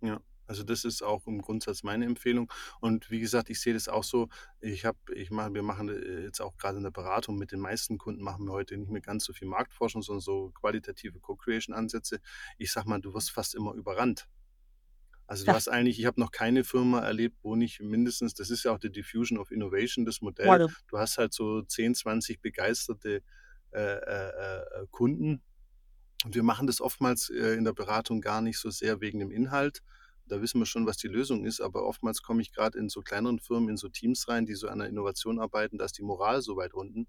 Ja, 0.02 0.22
also 0.50 0.64
das 0.64 0.84
ist 0.84 1.02
auch 1.04 1.28
im 1.28 1.42
Grundsatz 1.42 1.84
meine 1.84 2.06
Empfehlung. 2.06 2.52
Und 2.82 3.10
wie 3.12 3.20
gesagt, 3.20 3.50
ich 3.50 3.62
sehe 3.62 3.74
das 3.74 3.88
auch 3.88 4.04
so. 4.04 4.30
Ich 4.60 4.84
habe, 4.86 4.98
ich 5.14 5.30
mache, 5.32 5.54
wir 5.54 5.64
machen 5.64 5.90
äh, 5.90 6.24
jetzt 6.24 6.42
auch 6.42 6.58
gerade 6.58 6.78
in 6.78 6.84
der 6.84 6.92
Beratung 6.92 7.38
mit 7.38 7.52
den 7.52 7.60
meisten 7.60 7.98
Kunden 7.98 8.24
machen 8.24 8.46
wir 8.46 8.52
heute 8.54 8.76
nicht 8.78 8.92
mehr 8.92 9.02
ganz 9.02 9.26
so 9.26 9.34
viel 9.34 9.48
Marktforschung, 9.48 10.02
sondern 10.02 10.22
so 10.22 10.52
qualitative 10.52 11.20
Co-Creation-Ansätze. 11.20 12.20
Ich 12.58 12.72
sag 12.72 12.86
mal, 12.86 13.00
du 13.00 13.14
wirst 13.14 13.32
fast 13.32 13.56
immer 13.56 13.74
überrannt. 13.76 14.28
Also 15.28 15.46
du 15.46 15.52
Ja. 15.52 15.56
hast 15.56 15.68
eigentlich, 15.68 16.00
ich 16.00 16.06
habe 16.08 16.20
noch 16.20 16.32
keine 16.32 16.64
Firma 16.64 17.02
erlebt, 17.02 17.38
wo 17.44 17.56
nicht 17.56 17.80
mindestens, 17.82 18.34
das 18.34 18.50
ist 18.50 18.64
ja 18.64 18.72
auch 18.74 18.80
die 18.80 18.92
Diffusion 18.92 19.38
of 19.38 19.52
Innovation, 19.52 20.04
das 20.06 20.22
Modell. 20.22 20.48
Voll. 20.48 20.68
Du 20.88 20.98
hast 20.98 21.20
halt 21.20 21.34
so 21.34 21.62
10, 21.62 21.94
20 21.94 22.42
begeisterte 22.42 23.22
äh, 23.72 23.80
äh, 23.80 24.82
äh, 24.82 24.88
Kunden. 24.90 25.44
Und 26.26 26.36
wir 26.36 26.44
machen 26.44 26.68
das 26.68 26.82
oftmals 26.82 27.30
äh, 27.30 27.54
in 27.56 27.64
der 27.64 27.74
Beratung 27.74 28.22
gar 28.22 28.42
nicht 28.42 28.58
so 28.60 28.70
sehr 28.72 29.02
wegen 29.02 29.20
dem 29.20 29.32
Inhalt. 29.32 29.84
Da 30.30 30.42
wissen 30.42 30.60
wir 30.60 30.66
schon, 30.66 30.86
was 30.86 30.98
die 30.98 31.08
Lösung 31.10 31.46
ist, 31.46 31.60
aber 31.62 31.84
oftmals 31.84 32.22
komme 32.22 32.42
ich 32.42 32.54
gerade 32.54 32.78
in 32.80 32.90
so 32.90 33.02
kleineren 33.02 33.40
Firmen, 33.40 33.70
in 33.70 33.78
so 33.78 33.90
Teams 33.90 34.28
rein, 34.28 34.46
die 34.46 34.56
so 34.56 34.68
an 34.70 34.80
der 34.80 34.88
Innovation 34.88 35.40
arbeiten, 35.40 35.78
da 35.78 35.86
ist 35.86 35.98
die 35.98 36.04
Moral 36.04 36.42
so 36.42 36.56
weit 36.56 36.74
unten. 36.74 37.08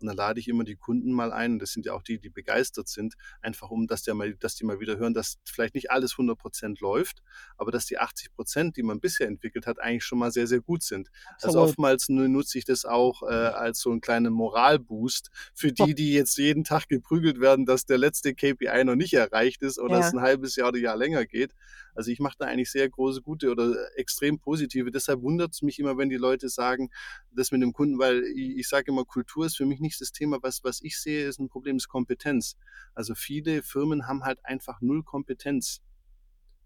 Und 0.00 0.06
dann 0.06 0.16
lade 0.16 0.38
ich 0.38 0.46
immer 0.46 0.62
die 0.62 0.76
Kunden 0.76 1.10
mal 1.10 1.32
ein, 1.32 1.54
und 1.54 1.58
das 1.58 1.72
sind 1.72 1.84
ja 1.84 1.92
auch 1.92 2.02
die, 2.02 2.20
die 2.20 2.30
begeistert 2.30 2.86
sind, 2.86 3.14
einfach 3.42 3.70
um, 3.70 3.88
dass, 3.88 4.04
der 4.04 4.14
mal, 4.14 4.32
dass 4.36 4.54
die 4.54 4.64
mal 4.64 4.78
wieder 4.78 4.96
hören, 4.96 5.12
dass 5.12 5.38
vielleicht 5.44 5.74
nicht 5.74 5.90
alles 5.90 6.16
100% 6.16 6.80
läuft, 6.80 7.20
aber 7.56 7.72
dass 7.72 7.86
die 7.86 7.98
80%, 7.98 8.76
die 8.76 8.84
man 8.84 9.00
bisher 9.00 9.26
entwickelt 9.26 9.66
hat, 9.66 9.80
eigentlich 9.80 10.04
schon 10.04 10.20
mal 10.20 10.30
sehr, 10.30 10.46
sehr 10.46 10.60
gut 10.60 10.84
sind. 10.84 11.08
Also 11.40 11.46
Absolut. 11.48 11.68
oftmals 11.70 12.08
nu- 12.10 12.28
nutze 12.28 12.58
ich 12.58 12.64
das 12.64 12.84
auch 12.84 13.24
äh, 13.24 13.26
als 13.26 13.80
so 13.80 13.90
einen 13.90 14.00
kleinen 14.00 14.32
Moralboost 14.32 15.30
für 15.52 15.72
die, 15.72 15.96
die 15.96 16.12
jetzt 16.12 16.38
jeden 16.38 16.62
Tag 16.62 16.88
geprügelt 16.88 17.40
werden, 17.40 17.66
dass 17.66 17.84
der 17.84 17.98
letzte 17.98 18.34
KPI 18.34 18.84
noch 18.84 18.94
nicht 18.94 19.14
erreicht 19.14 19.62
ist 19.62 19.80
oder 19.80 19.98
Ja. 19.98 20.06
es 20.06 20.12
ein 20.12 20.20
halbes 20.20 20.54
Jahr 20.54 20.68
oder 20.68 20.78
Jahr 20.78 20.96
länger 20.96 21.26
geht. 21.26 21.54
Also 21.98 22.10
ich 22.12 22.20
mache 22.20 22.36
da 22.38 22.46
eigentlich 22.46 22.70
sehr 22.70 22.88
große, 22.88 23.22
gute 23.22 23.50
oder 23.50 23.74
extrem 23.98 24.38
positive. 24.38 24.90
Deshalb 24.92 25.22
wundert 25.22 25.52
es 25.54 25.62
mich 25.62 25.78
immer, 25.80 25.98
wenn 25.98 26.10
die 26.10 26.16
Leute 26.16 26.48
sagen, 26.48 26.90
das 27.32 27.50
mit 27.52 27.62
dem 27.62 27.72
Kunden, 27.72 27.98
weil 27.98 28.24
ich, 28.24 28.58
ich 28.58 28.68
sage 28.68 28.92
immer, 28.92 29.04
Kultur 29.04 29.46
ist 29.46 29.56
für 29.56 29.66
mich 29.66 29.80
nicht 29.80 30.00
das 30.00 30.12
Thema, 30.12 30.38
was, 30.42 30.62
was 30.64 30.80
ich 30.82 30.98
sehe, 31.00 31.26
ist 31.26 31.40
ein 31.40 31.48
Problem, 31.48 31.76
ist 31.76 31.88
Kompetenz. 31.88 32.56
Also 32.94 33.14
viele 33.16 33.62
Firmen 33.62 34.06
haben 34.06 34.24
halt 34.24 34.44
einfach 34.44 34.80
null 34.80 35.02
Kompetenz 35.02 35.80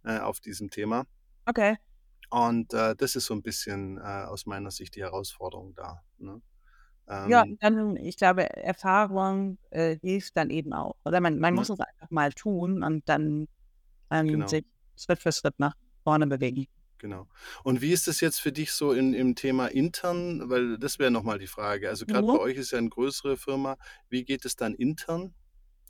äh, 0.04 0.18
auf 0.18 0.40
diesem 0.40 0.70
Thema. 0.70 1.06
Okay. 1.48 1.76
Und 2.30 2.72
äh, 2.74 2.96
das 2.96 3.14
ist 3.16 3.26
so 3.26 3.34
ein 3.34 3.42
bisschen 3.42 3.98
äh, 3.98 4.00
aus 4.00 4.46
meiner 4.46 4.70
Sicht 4.70 4.96
die 4.96 5.02
Herausforderung 5.02 5.74
da. 5.74 6.02
Ne? 6.18 6.40
Ja, 7.24 7.44
Ähm, 7.44 7.58
dann, 7.60 7.96
ich 7.96 8.16
glaube, 8.16 8.48
Erfahrung 8.56 9.58
äh, 9.70 9.96
hilft 10.00 10.36
dann 10.36 10.50
eben 10.50 10.72
auch. 10.72 10.96
Oder 11.04 11.20
man, 11.20 11.38
man 11.38 11.54
Ja. 11.54 11.54
muss 11.54 11.68
es 11.68 11.78
einfach 11.78 12.10
mal 12.10 12.32
tun 12.32 12.82
und 12.82 13.08
dann 13.08 13.46
ähm, 14.10 14.46
Genau. 14.46 14.46
sich 14.46 14.64
Schritt 14.96 15.18
für 15.20 15.32
Schritt 15.32 15.58
nach 15.58 15.74
vorne 16.04 16.26
bewegen. 16.26 16.66
Genau. 16.98 17.26
Und 17.64 17.80
wie 17.82 17.90
ist 17.92 18.06
das 18.06 18.20
jetzt 18.20 18.40
für 18.40 18.52
dich 18.52 18.72
so 18.72 18.92
in, 18.92 19.12
im 19.12 19.34
Thema 19.34 19.66
intern? 19.66 20.48
Weil 20.48 20.78
das 20.78 20.98
wäre 21.00 21.10
nochmal 21.10 21.38
die 21.40 21.48
Frage. 21.48 21.88
Also 21.88 22.06
gerade 22.06 22.28
Mhm. 22.28 22.32
bei 22.32 22.38
euch 22.38 22.56
ist 22.56 22.70
ja 22.70 22.78
eine 22.78 22.90
größere 22.90 23.36
Firma. 23.36 23.76
Wie 24.08 24.24
geht 24.24 24.44
es 24.44 24.54
dann 24.54 24.74
intern? 24.74 25.34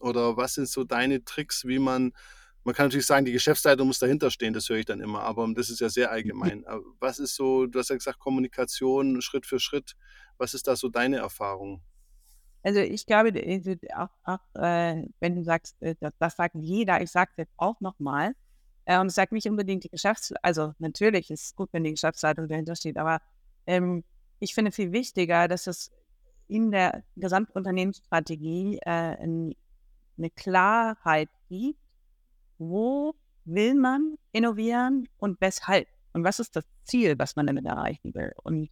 Oder 0.00 0.36
was 0.36 0.54
sind 0.54 0.68
so 0.68 0.84
deine 0.84 1.24
Tricks, 1.24 1.66
wie 1.66 1.78
man, 1.78 2.12
man 2.64 2.74
kann 2.74 2.86
natürlich 2.86 3.06
sagen, 3.06 3.26
die 3.26 3.32
Geschäftsleitung 3.32 3.86
muss 3.88 3.98
dahinter 4.00 4.30
stehen, 4.30 4.54
das 4.54 4.68
höre 4.68 4.78
ich 4.78 4.86
dann 4.86 5.00
immer, 5.00 5.22
aber 5.22 5.48
das 5.54 5.70
ist 5.70 5.80
ja 5.80 5.88
sehr 5.90 6.10
allgemein. 6.12 6.66
Aber 6.66 6.82
Was 7.00 7.18
ist 7.18 7.34
so, 7.36 7.66
du 7.66 7.78
hast 7.78 7.90
ja 7.90 7.96
gesagt, 7.96 8.18
Kommunikation 8.20 9.22
Schritt 9.22 9.46
für 9.46 9.60
Schritt. 9.60 9.94
Was 10.38 10.54
ist 10.54 10.66
da 10.68 10.76
so 10.76 10.88
deine 10.88 11.18
Erfahrung? 11.18 11.82
Also 12.62 12.80
ich 12.80 13.06
glaube, 13.06 13.30
äh, 13.30 13.76
auch, 13.96 14.08
auch 14.24 14.38
äh, 14.54 15.04
wenn 15.20 15.34
du 15.36 15.42
sagst, 15.44 15.80
äh, 15.82 15.96
das, 16.00 16.12
das 16.18 16.36
sagt 16.36 16.54
jeder, 16.56 17.00
ich 17.02 17.10
sage 17.10 17.30
es 17.32 17.36
jetzt 17.38 17.54
auch 17.56 17.80
nochmal. 17.80 18.34
Äh, 18.84 18.98
und 18.98 19.08
ich 19.08 19.14
sage 19.14 19.34
nicht 19.34 19.48
unbedingt 19.48 19.84
die 19.84 19.88
Geschäftsleitung, 19.90 20.42
also 20.42 20.74
natürlich 20.78 21.30
ist 21.30 21.44
es 21.44 21.54
gut, 21.54 21.68
wenn 21.72 21.84
die 21.84 21.92
Geschäftsleitung 21.92 22.48
dahinter 22.48 22.76
steht, 22.76 22.96
aber 22.96 23.20
ähm, 23.66 24.04
ich 24.40 24.54
finde 24.54 24.72
viel 24.72 24.92
wichtiger, 24.92 25.46
dass 25.48 25.66
es 25.66 25.90
in 26.48 26.70
der 26.70 27.04
Gesamtunternehmensstrategie 27.16 28.78
äh, 28.78 28.90
ein, 28.90 29.54
eine 30.18 30.30
Klarheit 30.30 31.30
gibt, 31.48 31.78
wo 32.58 33.14
will 33.44 33.74
man 33.74 34.16
innovieren 34.32 35.08
und 35.18 35.40
weshalb 35.40 35.88
und 36.12 36.24
was 36.24 36.40
ist 36.40 36.54
das 36.56 36.64
Ziel, 36.84 37.18
was 37.18 37.36
man 37.36 37.46
damit 37.46 37.64
erreichen 37.64 38.14
will. 38.14 38.32
Und 38.42 38.68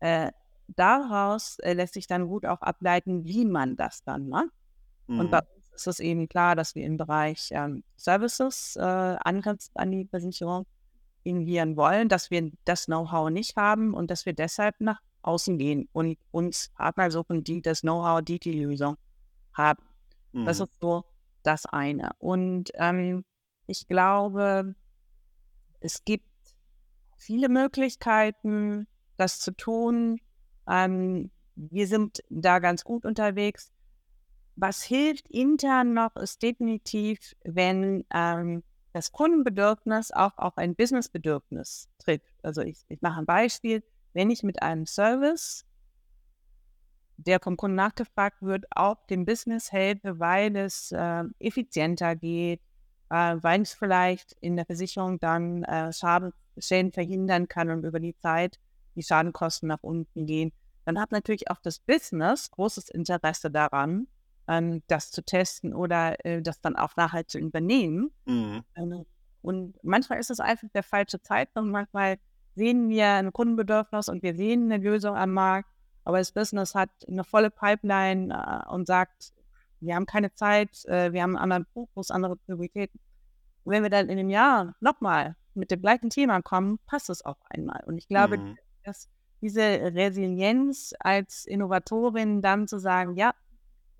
äh, 0.00 0.32
daraus 0.66 1.58
äh, 1.60 1.72
lässt 1.72 1.94
sich 1.94 2.06
dann 2.06 2.26
gut 2.26 2.44
auch 2.46 2.62
ableiten, 2.62 3.24
wie 3.24 3.44
man 3.44 3.76
das 3.76 4.02
dann 4.02 4.28
macht. 4.28 4.50
Und 5.06 5.26
Mhm. 5.26 5.30
bei 5.30 5.38
uns 5.38 5.59
ist 5.80 5.86
es 5.86 6.00
eben 6.00 6.28
klar, 6.28 6.56
dass 6.56 6.74
wir 6.74 6.84
im 6.84 6.96
Bereich 6.96 7.48
ähm, 7.52 7.82
Services 7.96 8.76
äh, 8.76 8.82
angrenzt 8.82 9.72
an 9.74 9.90
die 9.90 10.06
Versicherung 10.06 10.66
innovieren 11.22 11.76
wollen, 11.76 12.08
dass 12.08 12.30
wir 12.30 12.50
das 12.64 12.86
Know-how 12.86 13.30
nicht 13.30 13.56
haben 13.56 13.94
und 13.94 14.10
dass 14.10 14.26
wir 14.26 14.32
deshalb 14.32 14.74
nach 14.80 15.00
außen 15.22 15.58
gehen 15.58 15.88
und 15.92 16.18
uns 16.30 16.70
Partner 16.76 17.10
suchen, 17.10 17.44
die 17.44 17.60
das 17.62 17.82
Know-how, 17.82 18.22
die 18.22 18.38
die 18.38 18.52
Lösung 18.62 18.96
haben. 19.52 19.82
Das 20.44 20.58
Mhm. 20.58 20.64
ist 20.64 20.72
so 20.80 21.04
das 21.42 21.66
eine. 21.66 22.10
Und 22.18 22.70
ähm, 22.74 23.24
ich 23.66 23.86
glaube, 23.86 24.74
es 25.80 26.04
gibt 26.04 26.26
viele 27.18 27.48
Möglichkeiten, 27.48 28.86
das 29.16 29.40
zu 29.40 29.52
tun. 29.56 30.20
Ähm, 30.68 31.30
wir 31.54 31.86
sind 31.86 32.22
da 32.30 32.58
ganz 32.58 32.84
gut 32.84 33.04
unterwegs. 33.04 33.70
Was 34.60 34.82
hilft 34.82 35.28
intern 35.28 35.94
noch, 35.94 36.16
ist 36.16 36.42
definitiv, 36.42 37.34
wenn 37.44 38.04
ähm, 38.12 38.62
das 38.92 39.10
Kundenbedürfnis 39.12 40.12
auch 40.12 40.36
auf 40.36 40.58
ein 40.58 40.74
Businessbedürfnis 40.74 41.88
trifft. 41.98 42.34
Also 42.42 42.60
ich, 42.62 42.78
ich 42.88 43.00
mache 43.00 43.20
ein 43.20 43.26
Beispiel. 43.26 43.82
Wenn 44.12 44.30
ich 44.30 44.42
mit 44.42 44.62
einem 44.62 44.86
Service, 44.86 45.64
der 47.16 47.40
vom 47.40 47.56
Kunden 47.56 47.76
nachgefragt 47.76 48.42
wird, 48.42 48.66
auch 48.70 49.06
dem 49.06 49.24
Business 49.24 49.72
helfe, 49.72 50.18
weil 50.18 50.56
es 50.56 50.92
äh, 50.92 51.24
effizienter 51.38 52.16
geht, 52.16 52.60
äh, 53.08 53.36
weil 53.40 53.62
es 53.62 53.72
vielleicht 53.72 54.36
in 54.40 54.56
der 54.56 54.66
Versicherung 54.66 55.20
dann 55.20 55.62
äh, 55.64 55.92
Schaden, 55.92 56.32
Schäden 56.58 56.92
verhindern 56.92 57.48
kann 57.48 57.70
und 57.70 57.84
über 57.84 58.00
die 58.00 58.16
Zeit 58.18 58.58
die 58.96 59.02
Schadenkosten 59.02 59.68
nach 59.68 59.82
unten 59.82 60.26
gehen, 60.26 60.52
dann 60.84 61.00
hat 61.00 61.12
natürlich 61.12 61.50
auch 61.50 61.60
das 61.62 61.78
Business 61.78 62.50
großes 62.50 62.88
Interesse 62.88 63.50
daran, 63.50 64.08
ähm, 64.50 64.82
das 64.88 65.12
zu 65.12 65.22
testen 65.24 65.72
oder 65.72 66.22
äh, 66.26 66.42
das 66.42 66.60
dann 66.60 66.76
auch 66.76 66.96
nachher 66.96 67.26
zu 67.26 67.38
übernehmen. 67.38 68.10
Mhm. 68.26 68.64
Ähm, 68.74 69.06
und 69.42 69.82
manchmal 69.82 70.18
ist 70.18 70.30
es 70.30 70.40
einfach 70.40 70.68
der 70.74 70.82
falsche 70.82 71.22
Zeitpunkt. 71.22 71.70
Manchmal 71.70 72.18
sehen 72.56 72.88
wir 72.88 73.06
ein 73.06 73.32
Kundenbedürfnis 73.32 74.08
und 74.08 74.22
wir 74.22 74.34
sehen 74.34 74.70
eine 74.70 74.82
Lösung 74.82 75.16
am 75.16 75.32
Markt, 75.32 75.70
aber 76.04 76.18
das 76.18 76.32
Business 76.32 76.74
hat 76.74 76.90
eine 77.08 77.24
volle 77.24 77.50
Pipeline 77.50 78.34
äh, 78.34 78.68
und 78.72 78.86
sagt, 78.86 79.32
wir 79.78 79.94
haben 79.94 80.06
keine 80.06 80.34
Zeit, 80.34 80.84
äh, 80.86 81.12
wir 81.12 81.22
haben 81.22 81.36
einen 81.36 81.44
anderen 81.44 81.66
Fokus, 81.72 82.10
andere 82.10 82.36
Prioritäten. 82.36 83.00
Und 83.64 83.72
wenn 83.72 83.82
wir 83.84 83.90
dann 83.90 84.08
in 84.08 84.18
einem 84.18 84.30
Jahr 84.30 84.74
nochmal 84.80 85.36
mit 85.54 85.70
dem 85.70 85.80
gleichen 85.80 86.10
Thema 86.10 86.42
kommen, 86.42 86.78
passt 86.86 87.08
es 87.08 87.24
auf 87.24 87.38
einmal. 87.48 87.82
Und 87.86 87.98
ich 87.98 88.08
glaube, 88.08 88.38
mhm. 88.38 88.58
dass 88.84 89.08
diese 89.40 89.62
Resilienz 89.62 90.92
als 90.98 91.46
Innovatorin 91.46 92.42
dann 92.42 92.68
zu 92.68 92.78
sagen, 92.78 93.16
ja, 93.16 93.32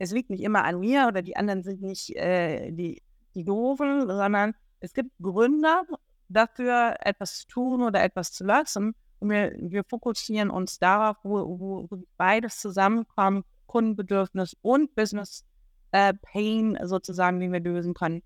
es 0.01 0.12
liegt 0.12 0.30
nicht 0.30 0.42
immer 0.42 0.64
an 0.64 0.80
mir 0.80 1.07
oder 1.09 1.20
die 1.20 1.36
anderen 1.36 1.62
sind 1.62 1.82
nicht 1.82 2.16
äh, 2.16 2.72
die, 2.72 3.03
die 3.34 3.44
Doofen, 3.44 4.09
sondern 4.09 4.55
es 4.80 4.94
gibt 4.94 5.11
Gründe 5.20 5.82
dafür, 6.30 6.96
etwas 7.01 7.40
zu 7.40 7.48
tun 7.48 7.82
oder 7.82 8.03
etwas 8.03 8.32
zu 8.32 8.44
lassen. 8.44 8.94
Und 9.18 9.28
wir, 9.28 9.55
wir 9.59 9.84
fokussieren 9.84 10.48
uns 10.48 10.78
darauf, 10.78 11.18
wo, 11.22 11.61
wo, 11.61 11.86
wo 11.90 12.03
beides 12.16 12.59
zusammenkommt, 12.61 13.44
Kundenbedürfnis 13.66 14.57
und 14.62 14.94
Business 14.94 15.44
äh, 15.90 16.14
Pain 16.14 16.78
sozusagen, 16.84 17.38
den 17.38 17.53
wir 17.53 17.61
lösen 17.61 17.92
können, 17.92 18.22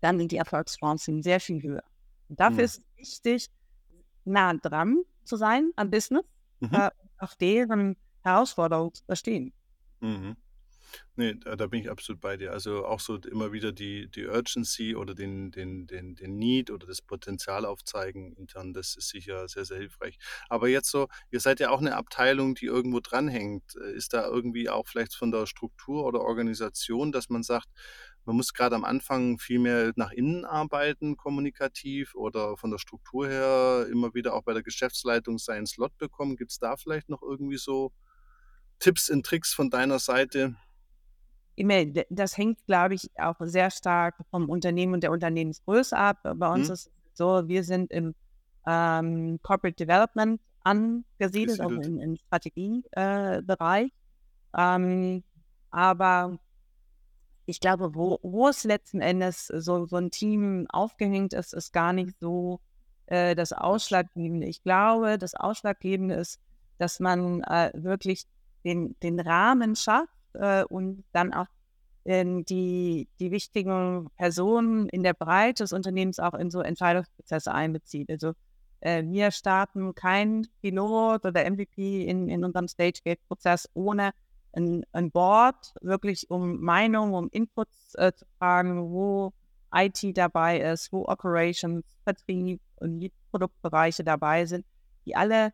dann 0.00 0.18
sind 0.18 0.32
die 0.32 0.38
Erfolgschancen 0.38 1.22
sehr 1.22 1.40
viel 1.40 1.62
höher. 1.62 1.84
Und 2.30 2.40
dafür 2.40 2.56
mhm. 2.56 2.64
ist 2.64 2.78
es 2.78 2.96
wichtig, 2.96 3.50
nah 4.24 4.54
dran 4.54 5.02
zu 5.24 5.36
sein 5.36 5.72
am 5.76 5.90
Business, 5.90 6.24
mhm. 6.60 6.70
äh, 6.72 6.90
auf 7.18 7.36
deren 7.36 7.96
Herausforderungen 8.22 8.94
zu 8.94 9.04
verstehen. 9.04 9.52
Mhm. 10.00 10.36
Nee, 11.18 11.34
da, 11.34 11.66
bin 11.66 11.80
ich 11.80 11.90
absolut 11.90 12.20
bei 12.20 12.36
dir. 12.36 12.52
Also 12.52 12.84
auch 12.84 13.00
so 13.00 13.16
immer 13.16 13.50
wieder 13.50 13.72
die, 13.72 14.08
die 14.10 14.26
Urgency 14.26 14.94
oder 14.94 15.14
den, 15.14 15.50
den, 15.50 15.86
den, 15.86 16.14
den 16.14 16.36
Need 16.36 16.70
oder 16.70 16.86
das 16.86 17.00
Potenzial 17.00 17.64
aufzeigen 17.64 18.34
intern, 18.34 18.74
das 18.74 18.96
ist 18.96 19.08
sicher 19.08 19.48
sehr, 19.48 19.64
sehr 19.64 19.78
hilfreich. 19.78 20.18
Aber 20.50 20.68
jetzt 20.68 20.90
so, 20.90 21.08
ihr 21.30 21.40
seid 21.40 21.60
ja 21.60 21.70
auch 21.70 21.80
eine 21.80 21.96
Abteilung, 21.96 22.54
die 22.54 22.66
irgendwo 22.66 23.00
dranhängt. 23.00 23.76
Äh, 23.76 23.94
ist 23.94 24.12
da 24.12 24.26
irgendwie 24.26 24.68
auch 24.68 24.86
vielleicht 24.86 25.14
von 25.14 25.30
der 25.30 25.46
Struktur 25.46 26.04
oder 26.04 26.20
Organisation, 26.20 27.12
dass 27.12 27.30
man 27.30 27.42
sagt, 27.42 27.68
man 28.26 28.36
muss 28.36 28.52
gerade 28.52 28.74
am 28.76 28.84
Anfang 28.84 29.38
viel 29.38 29.60
mehr 29.60 29.92
nach 29.96 30.10
innen 30.10 30.44
arbeiten, 30.44 31.16
kommunikativ 31.16 32.14
oder 32.14 32.56
von 32.56 32.70
der 32.70 32.78
Struktur 32.78 33.28
her 33.28 33.86
immer 33.90 34.12
wieder 34.14 34.34
auch 34.34 34.42
bei 34.42 34.52
der 34.52 34.64
Geschäftsleitung 34.64 35.38
seinen 35.38 35.66
Slot 35.66 35.96
bekommen. 35.96 36.36
Gibt 36.36 36.50
es 36.50 36.58
da 36.58 36.76
vielleicht 36.76 37.08
noch 37.08 37.22
irgendwie 37.22 37.56
so 37.56 37.92
Tipps 38.80 39.08
und 39.10 39.24
Tricks 39.24 39.54
von 39.54 39.70
deiner 39.70 39.98
Seite? 39.98 40.56
Das 42.10 42.36
hängt, 42.36 42.64
glaube 42.66 42.94
ich, 42.94 43.10
auch 43.18 43.36
sehr 43.40 43.70
stark 43.70 44.16
vom 44.30 44.48
Unternehmen 44.48 44.94
und 44.94 45.02
der 45.02 45.12
Unternehmensgröße 45.12 45.96
ab. 45.96 46.18
Bei 46.22 46.52
uns 46.52 46.68
mhm. 46.68 46.74
ist 46.74 46.86
es 46.86 46.90
so, 47.14 47.48
wir 47.48 47.64
sind 47.64 47.90
im 47.90 48.14
ähm, 48.66 49.38
Corporate 49.42 49.76
Development 49.76 50.40
angesiedelt, 50.64 51.60
auch 51.60 51.70
im, 51.70 51.98
im 51.98 52.16
Strategiebereich. 52.16 53.86
Äh, 53.86 54.74
ähm, 54.74 55.22
aber 55.70 56.38
ich 57.46 57.60
glaube, 57.60 57.94
wo, 57.94 58.18
wo 58.22 58.48
es 58.48 58.64
letzten 58.64 59.00
Endes 59.00 59.46
so, 59.46 59.86
so 59.86 59.96
ein 59.96 60.10
Team 60.10 60.66
aufgehängt 60.68 61.32
ist, 61.32 61.54
ist 61.54 61.72
gar 61.72 61.92
nicht 61.92 62.18
so 62.20 62.60
äh, 63.06 63.34
das 63.34 63.52
Ausschlaggebende. 63.52 64.46
Ich 64.48 64.62
glaube, 64.62 65.16
das 65.16 65.34
Ausschlaggebende 65.34 66.16
ist, 66.16 66.40
dass 66.78 67.00
man 67.00 67.42
äh, 67.44 67.70
wirklich 67.74 68.26
den, 68.64 68.98
den 69.00 69.20
Rahmen 69.20 69.76
schafft, 69.76 70.15
äh, 70.36 70.64
und 70.68 71.04
dann 71.12 71.32
auch 71.32 71.46
ähm, 72.04 72.44
die, 72.44 73.08
die 73.18 73.30
wichtigen 73.30 74.08
Personen 74.16 74.88
in 74.88 75.02
der 75.02 75.14
Breite 75.14 75.64
des 75.64 75.72
Unternehmens 75.72 76.18
auch 76.18 76.34
in 76.34 76.50
so 76.50 76.60
Entscheidungsprozesse 76.60 77.52
einbezieht. 77.52 78.10
Also 78.10 78.32
äh, 78.80 79.02
wir 79.04 79.30
starten 79.32 79.94
kein 79.94 80.46
Pilot 80.60 81.24
oder 81.24 81.50
MVP 81.50 82.04
in, 82.04 82.28
in 82.28 82.44
unserem 82.44 82.68
Stage-Gate-Prozess 82.68 83.68
ohne 83.74 84.12
ein, 84.52 84.84
ein, 84.92 85.10
Board, 85.10 85.74
wirklich 85.82 86.30
um 86.30 86.60
Meinung, 86.60 87.12
um 87.14 87.28
Inputs 87.30 87.94
äh, 87.96 88.12
zu 88.14 88.24
fragen, 88.38 88.90
wo 88.90 89.32
IT 89.74 90.16
dabei 90.16 90.60
ist, 90.60 90.92
wo 90.92 91.06
Operations, 91.06 91.84
Vertrieb 92.04 92.60
und 92.76 93.10
Produktbereiche 93.30 94.04
dabei 94.04 94.46
sind, 94.46 94.64
die 95.04 95.16
alle 95.16 95.52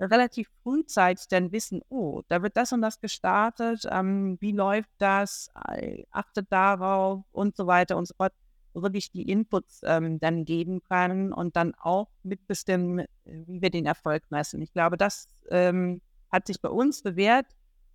relativ 0.00 0.48
frühzeitig 0.62 1.28
dann 1.28 1.52
wissen, 1.52 1.82
oh, 1.88 2.22
da 2.28 2.42
wird 2.42 2.56
das 2.56 2.72
und 2.72 2.82
das 2.82 3.00
gestartet, 3.00 3.86
ähm, 3.90 4.36
wie 4.40 4.52
läuft 4.52 4.90
das, 4.98 5.50
äh, 5.68 6.04
achtet 6.10 6.50
darauf 6.50 7.22
und 7.32 7.56
so 7.56 7.66
weiter 7.66 7.96
und 7.96 8.06
so 8.06 8.14
fort, 8.16 8.32
wirklich 8.74 9.12
die 9.12 9.30
Inputs 9.30 9.82
ähm, 9.84 10.18
dann 10.18 10.44
geben 10.44 10.82
können 10.82 11.32
und 11.32 11.56
dann 11.56 11.74
auch 11.76 12.08
mitbestimmen, 12.24 13.06
wie 13.24 13.62
wir 13.62 13.70
den 13.70 13.86
Erfolg 13.86 14.24
messen. 14.30 14.60
Ich 14.62 14.72
glaube, 14.72 14.96
das 14.96 15.28
ähm, 15.48 16.00
hat 16.30 16.46
sich 16.48 16.60
bei 16.60 16.68
uns 16.68 17.02
bewährt, 17.02 17.46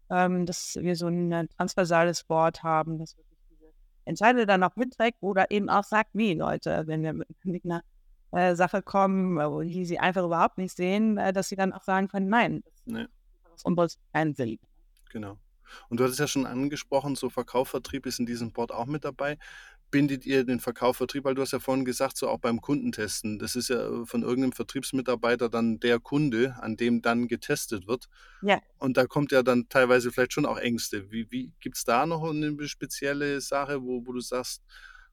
ähm, 0.10 0.46
dass 0.46 0.78
wir 0.80 0.96
so 0.96 1.08
ein 1.08 1.50
transversales 1.50 2.24
Board 2.24 2.64
haben, 2.64 2.98
das 2.98 3.18
wirklich 3.18 3.40
diese 3.52 3.74
Entscheidung 4.06 4.48
dann 4.48 4.64
auch 4.64 4.76
mitträgt 4.78 5.18
oder 5.22 5.52
eben 5.52 5.70
auch 5.70 5.84
sagt, 5.84 6.12
wie 6.14 6.34
Leute, 6.34 6.84
wenn 6.88 7.04
wir 7.04 7.14
mit 7.44 7.66
einer 7.66 7.84
äh, 8.32 8.56
Sache 8.56 8.82
kommen, 8.82 9.68
die 9.68 9.86
sie 9.86 10.00
einfach 10.00 10.24
überhaupt 10.24 10.58
nicht 10.58 10.76
sehen, 10.76 11.18
äh, 11.18 11.34
dass 11.34 11.50
sie 11.50 11.56
dann 11.56 11.74
auch 11.74 11.84
sagen 11.84 12.08
können, 12.08 12.30
nein, 12.30 12.64
das 12.64 12.86
nee. 12.86 13.06
ist 13.86 14.00
kein 14.14 14.34
Sinn. 14.34 14.60
Genau. 15.12 15.38
Und 15.90 16.00
du 16.00 16.04
hattest 16.04 16.20
ja 16.20 16.28
schon 16.28 16.46
angesprochen, 16.46 17.16
so 17.16 17.30
Verkauf, 17.30 17.70
Vertrieb 17.70 18.06
ist 18.06 18.20
in 18.20 18.26
diesem 18.26 18.52
Board 18.52 18.72
auch 18.72 18.86
mit 18.86 19.06
dabei. 19.06 19.38
Bindet 19.92 20.26
ihr 20.26 20.44
den 20.44 20.60
Verkauf, 20.60 20.98
Vertrieb, 20.98 21.24
weil 21.26 21.34
du 21.34 21.42
hast 21.42 21.52
ja 21.52 21.60
vorhin 21.60 21.84
gesagt, 21.84 22.18
so 22.18 22.30
auch 22.30 22.38
beim 22.38 22.62
Kundentesten. 22.62 23.40
Das 23.40 23.56
ist 23.56 23.70
ja 23.70 23.88
äh, 23.88 24.06
von 24.06 24.22
irgendeinem 24.22 24.52
Vertriebsmitarbeiter 24.52 25.50
dann 25.50 25.80
der 25.80 26.00
Kunde, 26.00 26.56
an 26.60 26.78
dem 26.78 27.02
dann 27.02 27.28
getestet 27.28 27.88
wird. 27.88 28.08
Ja. 28.42 28.62
Und 28.78 28.98
da 28.98 29.06
kommt 29.06 29.32
ja 29.32 29.42
dann 29.42 29.68
teilweise 29.70 30.12
vielleicht 30.12 30.34
schon 30.34 30.46
auch 30.46 30.58
Ängste. 30.58 31.12
Wie, 31.12 31.32
wie 31.32 31.54
gibt 31.60 31.78
es 31.78 31.86
da 31.86 32.06
noch 32.06 32.24
eine 32.24 32.56
spezielle 32.68 33.42
Sache, 33.42 33.82
wo, 33.82 34.06
wo 34.06 34.12
du 34.12 34.20
sagst, 34.20 34.64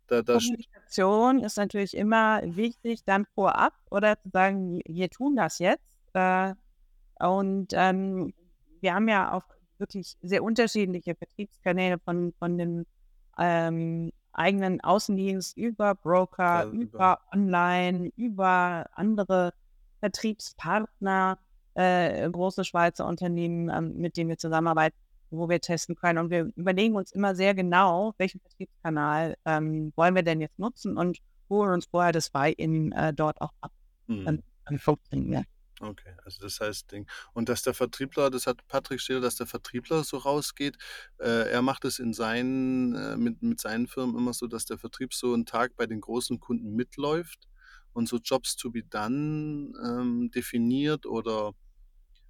da, 0.07 0.23
da 0.23 0.35
Kommunikation 0.35 1.41
ist 1.41 1.57
natürlich 1.57 1.97
immer 1.97 2.41
wichtig, 2.45 3.05
dann 3.05 3.27
vorab 3.35 3.75
oder 3.91 4.21
zu 4.21 4.31
sagen, 4.31 4.81
wir 4.87 5.11
tun 5.11 5.37
das 5.37 5.59
jetzt. 5.59 5.83
Äh, 6.15 6.55
und 7.19 7.69
ähm, 7.73 8.33
wir 8.81 8.95
haben 8.95 9.09
ja 9.09 9.33
auch 9.33 9.45
wirklich 9.79 10.17
sehr 10.23 10.43
unterschiedliche 10.43 11.15
Vertriebskanäle 11.15 11.99
von, 11.99 12.33
von 12.39 12.59
dem 12.59 12.87
ähm, 13.39 14.13
eigenen 14.33 14.81
Außendienst 14.81 15.57
über 15.57 15.95
Broker, 15.95 16.65
ja, 16.65 16.65
über, 16.65 16.83
über 16.83 17.21
Online, 17.33 18.11
über 18.17 18.87
andere 18.93 19.53
Vertriebspartner, 20.01 21.39
äh, 21.75 22.31
große 22.31 22.65
Schweizer 22.65 23.07
Unternehmen, 23.07 23.71
ähm, 23.71 23.97
mit 23.97 24.17
denen 24.17 24.31
wir 24.31 24.39
zusammenarbeiten 24.39 24.97
wo 25.31 25.49
wir 25.49 25.61
testen 25.61 25.95
können. 25.97 26.19
Und 26.19 26.31
wir 26.31 26.51
überlegen 26.57 26.97
uns 26.97 27.13
immer 27.13 27.35
sehr 27.35 27.55
genau, 27.55 28.15
welchen 28.19 28.41
Vertriebskanal 28.41 29.37
ähm, 29.45 29.93
wollen 29.97 30.15
wir 30.15 30.23
denn 30.23 30.41
jetzt 30.41 30.59
nutzen 30.59 30.97
und 30.97 31.19
holen 31.49 31.73
uns 31.75 31.87
vorher 31.87 32.13
das 32.13 32.31
Buy-in 32.31 32.93
äh, 32.93 33.13
dort 33.13 33.41
auch 33.41 33.53
ab. 33.61 33.73
Mhm. 34.07 34.25
Dann, 34.25 35.33
ja. 35.33 35.43
Okay, 35.81 36.15
also 36.25 36.41
das 36.41 36.59
heißt, 36.59 36.95
und 37.35 37.49
dass 37.51 37.63
der 37.63 37.75
Vertriebler, 37.75 38.31
das 38.31 38.47
hat 38.47 38.67
Patrick 38.67 39.01
steht, 39.01 39.23
dass 39.23 39.37
der 39.37 39.47
Vertriebler 39.47 40.05
so 40.05 40.17
rausgeht. 40.17 40.79
Äh, 41.19 41.51
er 41.51 41.61
macht 41.61 41.85
es 41.85 41.99
in 41.99 42.15
seinen, 42.15 42.95
äh, 42.95 43.17
mit, 43.17 43.43
mit 43.43 43.61
seinen 43.61 43.87
Firmen 43.87 44.17
immer 44.17 44.33
so, 44.33 44.47
dass 44.47 44.65
der 44.65 44.79
Vertrieb 44.79 45.13
so 45.13 45.35
einen 45.35 45.45
Tag 45.45 45.77
bei 45.77 45.87
den 45.87 46.01
großen 46.01 46.41
Kunden 46.41 46.75
mitläuft 46.75 47.47
und 47.93 48.09
so 48.09 48.17
Jobs 48.17 48.57
to 48.57 48.71
be 48.71 48.83
done 48.83 49.73
ähm, 49.85 50.31
definiert 50.31 51.05
oder 51.05 51.53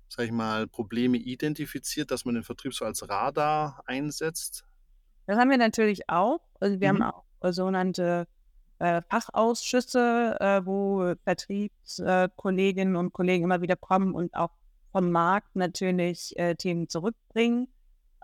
sag 0.09 0.27
ich 0.27 0.33
mal, 0.33 0.67
Probleme 0.67 1.17
identifiziert, 1.17 2.11
dass 2.11 2.25
man 2.25 2.35
den 2.35 2.45
Vertrieb 2.45 2.75
so 2.75 2.85
als 2.85 3.09
Radar 3.09 3.83
einsetzt? 3.87 4.65
Das 5.27 5.39
haben 5.39 5.51
wir 5.51 5.59
natürlich 5.59 6.09
auch. 6.09 6.41
Also 6.61 6.81
wir 6.81 6.93
mhm. 6.93 7.03
haben 7.03 7.13
auch 7.13 7.53
sogenannte 7.53 8.27
äh, 8.79 9.03
Fachausschüsse, 9.09 10.37
äh, 10.41 10.67
wo 10.67 11.15
Vertriebskolleginnen 11.25 12.95
äh, 12.95 12.99
und 12.99 13.13
Kollegen 13.13 13.45
immer 13.45 13.63
wieder 13.63 13.77
kommen 13.77 14.15
und 14.15 14.35
auch 14.35 14.51
vom 14.93 15.11
Markt 15.11 15.57
natürlich 15.57 16.39
äh, 16.39 16.55
Themen 16.55 16.89
zurückbringen. 16.89 17.69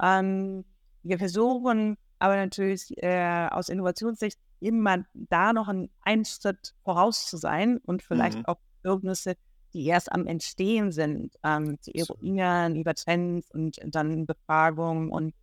Ähm, 0.00 0.64
wir 1.02 1.18
versuchen 1.18 1.96
aber 2.18 2.36
natürlich 2.36 2.96
äh, 3.02 3.48
aus 3.50 3.68
Innovationssicht 3.68 4.38
immer 4.60 5.04
da 5.12 5.52
noch 5.52 5.68
ein, 5.68 5.90
einen 6.02 6.24
Schritt 6.24 6.74
voraus 6.84 7.26
zu 7.26 7.36
sein 7.36 7.78
und 7.78 8.02
vielleicht 8.02 8.38
Mhm. 8.38 8.46
auch 8.46 8.58
Bedürfnisse, 8.82 9.36
die 9.74 9.86
erst 9.86 10.12
am 10.12 10.26
Entstehen 10.26 10.92
sind, 10.92 11.36
ähm, 11.44 11.78
zu 11.80 11.94
eruieren 11.94 12.76
über 12.76 12.94
Trends 12.94 13.50
und 13.50 13.78
dann 13.84 14.26
Befragungen 14.26 15.10
und 15.10 15.34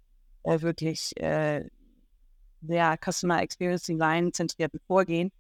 äh, 0.44 0.62
wirklich 0.62 1.16
äh, 1.18 1.66
sehr 2.62 2.98
Customer 2.98 3.42
Experience 3.42 3.84
Design 3.84 4.34
zentrierten 4.34 4.80
Vorgehen. 4.88 5.32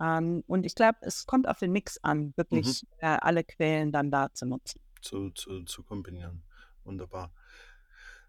Ähm, 0.00 0.44
und 0.46 0.64
ich 0.64 0.74
glaube, 0.74 0.98
es 1.02 1.26
kommt 1.26 1.48
auf 1.48 1.58
den 1.58 1.72
Mix 1.72 1.98
an, 2.02 2.32
Mhm. 2.36 2.36
wirklich 2.36 2.84
äh, 2.98 3.06
alle 3.06 3.44
Quellen 3.44 3.92
dann 3.92 4.10
da 4.10 4.32
zu 4.32 4.46
nutzen. 4.46 4.80
Zu, 5.02 5.30
zu, 5.30 5.64
zu 5.64 5.82
kombinieren. 5.82 6.42
Wunderbar. 6.84 7.32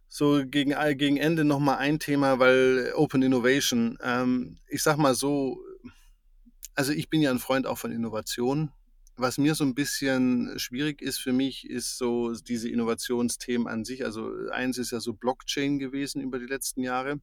So 0.07 0.43
gegen, 0.45 0.73
all- 0.73 0.95
gegen 0.95 1.17
Ende 1.17 1.43
nochmal 1.45 1.77
ein 1.77 1.99
Thema, 1.99 2.39
weil 2.39 2.93
Open 2.95 3.21
Innovation, 3.21 3.97
ähm, 4.01 4.57
ich 4.67 4.81
sag 4.81 4.97
mal 4.97 5.13
so, 5.13 5.59
also 6.75 6.91
ich 6.93 7.09
bin 7.09 7.21
ja 7.21 7.29
ein 7.31 7.39
Freund 7.39 7.67
auch 7.67 7.77
von 7.77 7.91
Innovation. 7.91 8.71
Was 9.19 9.37
mir 9.37 9.53
so 9.53 9.65
ein 9.65 9.75
bisschen 9.75 10.57
schwierig 10.57 11.01
ist 11.01 11.19
für 11.19 11.33
mich, 11.33 11.69
ist 11.69 11.97
so 11.97 12.31
diese 12.33 12.69
Innovationsthemen 12.69 13.67
an 13.67 13.83
sich. 13.83 14.05
Also 14.05 14.31
eins 14.49 14.77
ist 14.77 14.91
ja 14.91 15.01
so 15.01 15.11
Blockchain 15.11 15.77
gewesen 15.77 16.21
über 16.21 16.39
die 16.39 16.45
letzten 16.45 16.83
Jahre. 16.83 17.19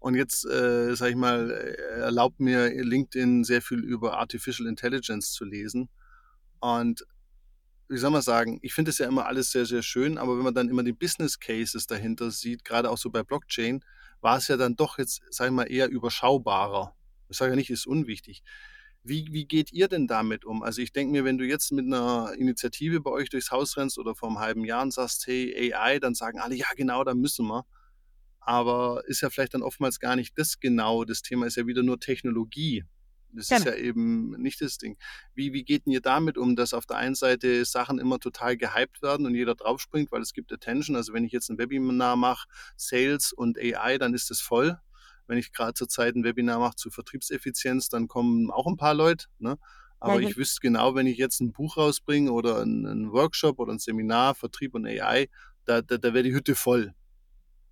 Und 0.00 0.16
jetzt, 0.16 0.44
äh, 0.44 0.96
sage 0.96 1.12
ich 1.12 1.16
mal, 1.16 1.52
äh, 1.52 2.00
erlaubt 2.00 2.40
mir 2.40 2.68
LinkedIn 2.68 3.44
sehr 3.44 3.62
viel 3.62 3.78
über 3.84 4.18
Artificial 4.18 4.66
Intelligence 4.68 5.30
zu 5.30 5.44
lesen. 5.44 5.88
Und 6.58 7.06
wie 7.88 7.98
soll 7.98 8.10
man 8.10 8.22
sagen, 8.22 8.58
ich 8.62 8.74
finde 8.74 8.90
es 8.90 8.98
ja 8.98 9.06
immer 9.06 9.26
alles 9.26 9.52
sehr, 9.52 9.66
sehr 9.66 9.82
schön, 9.82 10.18
aber 10.18 10.36
wenn 10.36 10.42
man 10.42 10.54
dann 10.54 10.68
immer 10.68 10.82
die 10.82 10.92
Business 10.92 11.38
Cases 11.38 11.86
dahinter 11.86 12.32
sieht, 12.32 12.64
gerade 12.64 12.90
auch 12.90 12.98
so 12.98 13.08
bei 13.08 13.22
Blockchain, 13.22 13.84
war 14.20 14.38
es 14.38 14.48
ja 14.48 14.56
dann 14.56 14.74
doch 14.74 14.98
jetzt, 14.98 15.22
sag 15.30 15.46
ich 15.46 15.52
mal, 15.52 15.70
eher 15.70 15.88
überschaubarer. 15.88 16.96
Ich 17.28 17.36
sage 17.36 17.52
ja 17.52 17.56
nicht, 17.56 17.70
ist 17.70 17.86
unwichtig. 17.86 18.42
Wie, 19.06 19.28
wie 19.32 19.44
geht 19.46 19.70
ihr 19.70 19.88
denn 19.88 20.06
damit 20.06 20.46
um? 20.46 20.62
Also 20.62 20.80
ich 20.80 20.90
denke 20.92 21.12
mir, 21.12 21.24
wenn 21.24 21.36
du 21.36 21.44
jetzt 21.44 21.70
mit 21.72 21.84
einer 21.84 22.32
Initiative 22.38 23.00
bei 23.00 23.10
euch 23.10 23.28
durchs 23.28 23.50
Haus 23.50 23.76
rennst 23.76 23.98
oder 23.98 24.14
vor 24.14 24.30
einem 24.30 24.38
halben 24.38 24.64
Jahr 24.64 24.82
und 24.82 24.92
sagst, 24.94 25.26
hey, 25.26 25.74
AI, 25.74 25.98
dann 25.98 26.14
sagen 26.14 26.38
alle, 26.40 26.54
ja 26.54 26.66
genau, 26.74 27.04
da 27.04 27.12
müssen 27.14 27.46
wir. 27.46 27.66
Aber 28.40 29.02
ist 29.06 29.20
ja 29.22 29.30
vielleicht 29.30 29.54
dann 29.54 29.62
oftmals 29.62 30.00
gar 30.00 30.16
nicht 30.16 30.38
das 30.38 30.58
genau. 30.60 31.04
Das 31.04 31.22
Thema 31.22 31.46
ist 31.46 31.56
ja 31.56 31.66
wieder 31.66 31.82
nur 31.82 32.00
Technologie. 32.00 32.84
Das 33.32 33.50
ist 33.50 33.64
Genau. 33.64 33.70
ja 33.70 33.74
eben 33.74 34.30
nicht 34.40 34.60
das 34.60 34.78
Ding. 34.78 34.96
Wie, 35.34 35.52
wie 35.52 35.64
geht 35.64 35.86
denn 35.86 35.92
ihr 35.92 36.00
damit 36.00 36.38
um, 36.38 36.56
dass 36.56 36.72
auf 36.72 36.86
der 36.86 36.96
einen 36.98 37.14
Seite 37.16 37.64
Sachen 37.64 37.98
immer 37.98 38.20
total 38.20 38.56
gehypt 38.56 39.02
werden 39.02 39.26
und 39.26 39.34
jeder 39.34 39.54
draufspringt, 39.54 40.12
weil 40.12 40.22
es 40.22 40.32
gibt 40.32 40.52
Attention. 40.52 40.96
Also 40.96 41.12
wenn 41.12 41.24
ich 41.24 41.32
jetzt 41.32 41.50
ein 41.50 41.58
Webinar 41.58 42.16
mache, 42.16 42.46
Sales 42.76 43.32
und 43.32 43.58
AI, 43.58 43.98
dann 43.98 44.14
ist 44.14 44.30
es 44.30 44.40
voll. 44.40 44.78
Wenn 45.26 45.38
ich 45.38 45.52
gerade 45.52 45.74
zur 45.74 45.88
Zeit 45.88 46.14
ein 46.14 46.24
Webinar 46.24 46.58
mache 46.58 46.76
zu 46.76 46.90
Vertriebseffizienz, 46.90 47.88
dann 47.88 48.08
kommen 48.08 48.50
auch 48.50 48.66
ein 48.66 48.76
paar 48.76 48.94
Leute. 48.94 49.26
Ne? 49.38 49.58
Aber 50.00 50.20
ich 50.20 50.36
wüsste 50.36 50.60
genau, 50.60 50.94
wenn 50.94 51.06
ich 51.06 51.16
jetzt 51.16 51.40
ein 51.40 51.52
Buch 51.52 51.76
rausbringe 51.76 52.30
oder 52.30 52.60
einen, 52.60 53.12
Workshop 53.12 53.58
oder 53.58 53.72
ein 53.72 53.78
Seminar, 53.78 54.34
Vertrieb 54.34 54.74
und 54.74 54.86
AI, 54.86 55.28
da, 55.64 55.80
da, 55.80 55.96
da 55.96 56.12
wäre 56.12 56.24
die 56.24 56.34
Hütte 56.34 56.54
voll. 56.54 56.94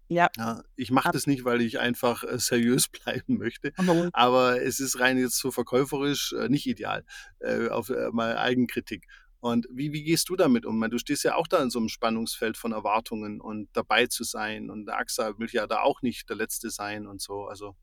Ja, 0.08 0.28
Ja, 0.36 0.62
ich 0.76 0.90
mache 0.90 1.10
das 1.10 1.26
nicht, 1.26 1.44
weil 1.44 1.62
ich 1.62 1.78
einfach 1.78 2.22
äh, 2.24 2.38
seriös 2.38 2.88
bleiben 3.04 3.38
möchte, 3.38 3.72
aber 3.76 4.10
aber 4.12 4.62
es 4.62 4.80
ist 4.80 5.00
rein 5.00 5.18
jetzt 5.18 5.38
so 5.38 5.50
verkäuferisch 5.50 6.34
äh, 6.34 6.48
nicht 6.48 6.66
ideal, 6.66 7.04
äh, 7.40 7.68
auf 7.68 7.88
äh, 7.88 8.10
mal 8.12 8.36
Eigenkritik. 8.36 9.06
Und 9.42 9.66
wie, 9.72 9.92
wie 9.92 10.04
gehst 10.04 10.28
du 10.28 10.36
damit 10.36 10.64
um? 10.64 10.80
Du 10.88 10.98
stehst 10.98 11.24
ja 11.24 11.34
auch 11.34 11.48
da 11.48 11.60
in 11.60 11.68
so 11.68 11.80
einem 11.80 11.88
Spannungsfeld 11.88 12.56
von 12.56 12.70
Erwartungen 12.70 13.40
und 13.40 13.68
dabei 13.72 14.06
zu 14.06 14.22
sein. 14.22 14.70
Und 14.70 14.86
der 14.86 14.98
AXA 14.98 15.36
will 15.36 15.48
ja 15.50 15.66
da 15.66 15.80
auch 15.80 16.00
nicht 16.00 16.28
der 16.28 16.36
Letzte 16.36 16.70
sein 16.70 17.08
und 17.08 17.20
so. 17.20 17.46
Also, 17.46 17.74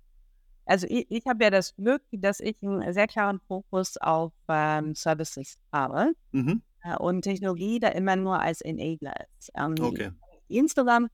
Also 0.64 0.88
ich, 0.89 1.05
ich 1.10 1.26
habe 1.28 1.43
ja 1.43 1.49
das 1.49 1.76
Glück, 1.76 2.01
dass 2.14 2.39
ich 2.39 2.55
einen 2.62 2.93
sehr 2.93 3.07
klaren 3.07 3.41
Fokus 3.41 3.97
auf 3.97 4.32
ähm, 4.47 4.95
Services 4.95 5.57
habe 5.74 6.14
mhm, 6.32 6.62
äh, 6.84 6.95
und 6.95 7.24
Technologie 7.24 7.82
da 7.82 7.89
immer 7.89 8.16
nur 8.16 8.39
als 8.39 8.62
Enabler 8.62 9.16
ist. 9.38 9.51
Ähm, 9.53 9.76
okay. 9.82 10.12
Insgesamt 10.47 11.12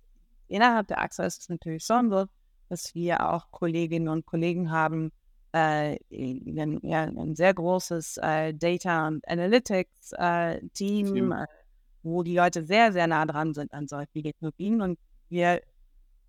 innerhalb 0.48 0.86
der 0.90 1.02
AXA 1.02 1.26
ist 1.26 1.42
es 1.42 1.50
natürlich 1.50 1.84
schon 1.84 2.12
so, 2.12 2.28
dass 2.70 2.94
wir 2.94 3.28
auch 3.34 3.50
Kolleginnen 3.50 4.10
und 4.10 4.28
Kollegen 4.28 4.70
haben, 4.70 5.12
äh, 5.56 5.98
ein, 6.12 6.80
ja, 6.84 7.04
ein 7.04 7.36
sehr 7.36 7.54
großes 7.54 8.18
äh, 8.22 8.54
Data 8.54 9.08
und 9.08 9.28
Analytics 9.28 10.14
äh, 10.18 10.58
äh, 10.58 11.46
wo 12.04 12.24
die 12.24 12.36
Leute 12.36 12.66
sehr, 12.66 12.92
sehr 12.94 13.08
nah 13.08 13.26
dran 13.26 13.54
sind 13.54 13.74
an 13.74 13.88
solchen 13.88 14.24
Technologien 14.24 14.82
und 14.82 15.00
wir 15.30 15.62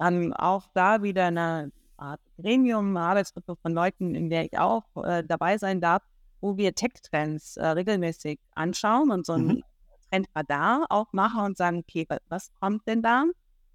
haben 0.01 0.33
auch 0.35 0.69
da 0.75 1.03
wieder 1.03 1.27
eine 1.27 1.73
Art 1.97 2.21
Gremium, 2.39 2.97
Arbeitsgruppe 2.97 3.57
von 3.63 3.73
Leuten, 3.73 4.15
in 4.15 4.31
der 4.31 4.45
ich 4.45 4.59
auch 4.59 4.85
äh, 5.05 5.25
dabei 5.25 5.59
sein 5.59 5.81
darf, 5.81 6.03
wo 6.41 6.57
wir 6.57 6.75
Tech-Trends 6.75 7.57
äh, 7.57 7.67
regelmäßig 7.69 8.39
anschauen 8.55 9.11
und 9.11 9.27
so 9.27 9.35
ein 9.35 9.47
Mhm. 9.49 9.63
Trendradar 10.11 10.87
auch 10.91 11.13
machen 11.13 11.41
und 11.45 11.57
sagen, 11.57 11.79
okay, 11.79 12.07
wa- 12.09 12.19
was 12.29 12.53
kommt 12.61 12.87
denn 12.87 13.03
da 13.03 13.25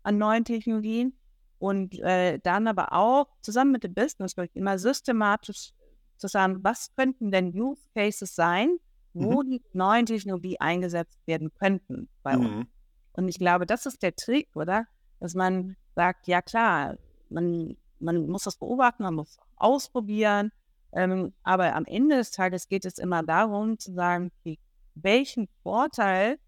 an 0.04 0.18
neuen 0.18 0.45
Technologien? 0.45 1.14
Und 1.62 1.99
äh, 1.99 2.39
dann 2.39 2.68
aber 2.68 2.91
auch 2.91 3.28
zusammen 3.41 3.72
mit 3.72 3.84
dem 3.84 3.93
Business 3.93 4.36
wirklich 4.36 4.55
immer 4.55 4.80
systematisch 4.80 5.74
zu 6.18 6.28
sagen, 6.28 6.64
was 6.64 6.89
könnten 6.95 7.30
denn 7.30 7.53
Use 7.53 7.84
Cases 7.93 8.34
sein, 8.34 8.78
wo 9.14 9.43
die 9.43 9.62
neuen 9.72 10.07
Technologie 10.07 10.59
eingesetzt 10.59 11.20
werden 11.28 11.53
könnten 11.59 12.09
bei 12.24 12.36
uns. 12.36 12.49
Mhm. 12.49 12.68
Und 13.14 13.28
ich 13.28 13.38
glaube, 13.38 13.68
das 13.68 13.86
ist 13.86 14.01
der 14.01 14.16
Trick, 14.16 14.47
oder? 14.55 14.88
Dass 15.20 15.36
man 15.36 15.76
sagt, 15.93 16.28
ja 16.28 16.41
klar, 16.41 16.97
man, 17.30 17.78
man 17.99 18.26
muss 18.26 18.45
das 18.45 18.57
beobachten, 18.57 19.03
man 19.03 19.14
muss 19.14 19.38
ausprobieren. 19.55 20.51
Ähm, 20.93 21.32
aber 21.43 21.76
am 21.76 21.86
Ende 21.86 22.16
des 22.16 22.32
Tages 22.32 22.70
geht 22.70 22.86
es 22.86 22.97
immer 22.97 23.22
darum 23.22 23.78
zu 23.78 23.93
sagen, 23.93 24.32
okay, 24.39 24.57
welchen 24.95 25.47
Vorteil 25.62 26.39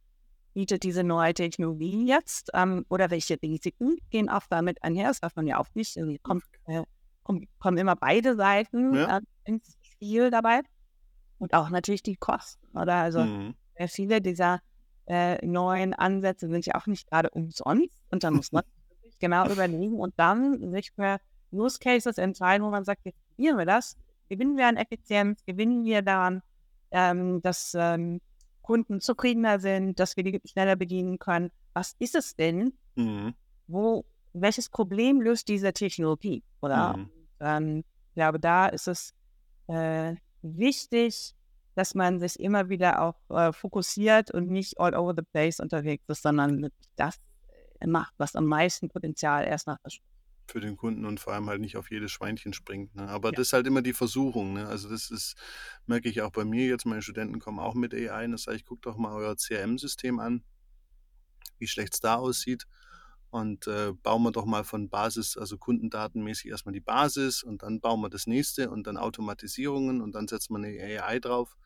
bietet 0.54 0.84
diese 0.84 1.04
neue 1.04 1.34
Technologie 1.34 2.06
jetzt 2.08 2.50
ähm, 2.54 2.86
oder 2.90 3.10
welche 3.10 3.42
Risiken 3.42 3.98
gehen 4.10 4.30
auch 4.30 4.44
damit 4.50 4.84
einher. 4.84 5.08
Das 5.10 5.20
darf 5.20 5.36
man 5.36 5.48
ja 5.48 5.60
auch 5.60 5.68
nicht. 5.74 5.98
Also 5.98 6.16
kommt, 6.22 6.44
äh, 6.66 6.84
kommt, 7.24 7.48
kommen 7.60 7.78
immer 7.78 7.96
beide 7.96 8.36
Seiten 8.36 8.94
Ja. 8.96 9.18
äh, 9.18 9.22
ins 9.46 9.76
Spiel 9.82 10.30
dabei. 10.32 10.62
Und 11.40 11.54
auch 11.54 11.70
natürlich 11.70 12.04
die 12.04 12.16
Kosten, 12.16 12.66
oder? 12.78 12.96
Also 12.96 13.20
Mhm. 13.26 13.56
sehr 13.78 13.90
viele 13.90 14.22
dieser 14.22 14.60
äh, 15.08 15.46
neuen 15.46 15.94
Ansätze 15.94 16.48
sind 16.48 16.66
ja 16.66 16.76
auch 16.76 16.88
nicht 16.88 17.10
gerade 17.10 17.30
umsonst. 17.32 18.00
Und 18.12 18.24
da 18.24 18.32
muss 18.32 18.52
man 18.52 18.64
wirklich 19.02 19.20
genau 19.20 19.50
überlegen 19.50 19.96
und 20.00 20.14
dann 20.18 20.72
sich 20.72 20.92
für 20.96 21.18
Use 21.52 21.78
Cases 21.80 22.18
entscheiden, 22.18 22.66
wo 22.66 22.70
man 22.70 22.86
sagt, 22.86 23.02
jetzt 23.06 23.18
probieren 23.28 23.58
wir 23.58 23.66
das, 23.66 23.98
gewinnen 24.30 24.56
wir 24.56 24.68
an 24.68 24.78
Effizienz, 24.78 25.44
gewinnen 25.46 25.84
wir 25.84 26.02
daran, 26.04 26.42
ähm, 26.92 27.42
dass 27.42 27.74
ähm, 27.78 28.22
Kunden 28.64 29.00
zufriedener 29.02 29.60
sind, 29.60 30.00
dass 30.00 30.18
wir 30.18 30.24
die 30.24 30.42
schneller 30.46 30.76
bedienen 30.76 31.20
können. 31.20 31.52
Was 31.74 31.96
ist 32.00 32.16
es 32.16 32.36
denn? 32.36 32.74
Mhm. 32.96 33.36
Wo, 33.68 34.06
welches 34.34 34.70
Problem 34.70 35.22
löst 35.22 35.48
diese 35.48 35.72
Technologie? 35.74 36.44
Oder 36.62 36.98
Mhm. 36.98 37.10
ähm, 37.40 37.84
ich 38.10 38.16
glaube, 38.16 38.40
da 38.40 38.68
ist 38.68 38.88
es 38.88 39.14
äh, 39.68 40.16
wichtig, 40.42 41.36
dass 41.76 41.96
man 41.96 42.20
sich 42.20 42.40
immer 42.40 42.70
wieder 42.70 43.02
auch 43.02 43.16
äh, 43.30 43.52
fokussiert 43.54 44.32
und 44.32 44.50
nicht 44.50 44.80
all 44.80 44.96
over 44.96 45.14
the 45.16 45.24
place 45.24 45.60
unterwegs 45.60 46.04
ist, 46.08 46.22
sondern 46.24 46.70
das 46.96 47.20
äh, 47.80 47.88
macht, 47.88 48.14
was 48.18 48.36
am 48.36 48.46
meisten 48.46 48.90
Potenzial 48.90 49.46
erst 49.46 49.68
nach 49.68 49.80
der 49.84 49.90
Schule. 49.90 50.08
Für 50.48 50.60
den 50.60 50.76
Kunden 50.78 51.06
und 51.06 51.20
vor 51.20 51.34
allem 51.34 51.50
halt 51.50 51.62
nicht 51.62 51.78
auf 51.78 51.90
jedes 51.92 52.12
Schweinchen 52.12 52.54
springt. 52.54 52.96
Ne? 52.96 53.08
Aber 53.08 53.30
Ja. 53.30 53.36
das 53.36 53.48
ist 53.48 53.54
halt 53.54 53.68
immer 53.68 53.82
die 53.82 53.94
Versuchung. 53.94 54.54
Ne? 54.54 54.68
Also 54.68 54.90
das 54.90 55.10
ist, 55.10 55.36
merke 55.86 56.10
ich 56.10 56.22
auch 56.22 56.32
bei 56.32 56.46
mir 56.46 56.68
jetzt, 56.68 56.86
meine 56.86 57.02
Studenten 57.02 57.40
kommen 57.40 57.60
auch 57.60 57.76
mit 57.76 57.94
AI 57.94 58.26
und 58.26 58.34
das 58.34 58.44
sage 58.44 58.58
ich, 58.58 58.66
guckt 58.66 58.86
doch 58.86 58.98
mal 58.98 59.14
euer 59.14 59.36
CRM-System 59.36 60.20
an, 60.20 60.44
wie 61.60 61.68
schlecht 61.68 61.94
es 61.94 62.00
da 62.00 62.16
aussieht. 62.16 62.68
Und 63.30 63.66
äh, 63.66 63.94
bauen 63.94 64.22
wir 64.22 64.32
doch 64.32 64.46
mal 64.46 64.64
von 64.64 64.90
Basis, 64.90 65.38
also 65.38 65.58
kundendatenmäßig 65.58 66.52
erstmal 66.52 66.74
die 66.74 66.80
Basis 66.82 67.42
und 67.42 67.64
dann 67.64 67.82
bauen 67.82 68.00
wir 68.02 68.10
das 68.12 68.28
nächste 68.28 68.70
und 68.70 68.86
dann 68.86 68.96
Automatisierungen 68.96 70.02
und 70.02 70.14
dann 70.14 70.28
setzen 70.28 70.54
wir 70.54 70.60
eine 70.68 71.02
AI 71.04 71.20
drauf 71.20 71.58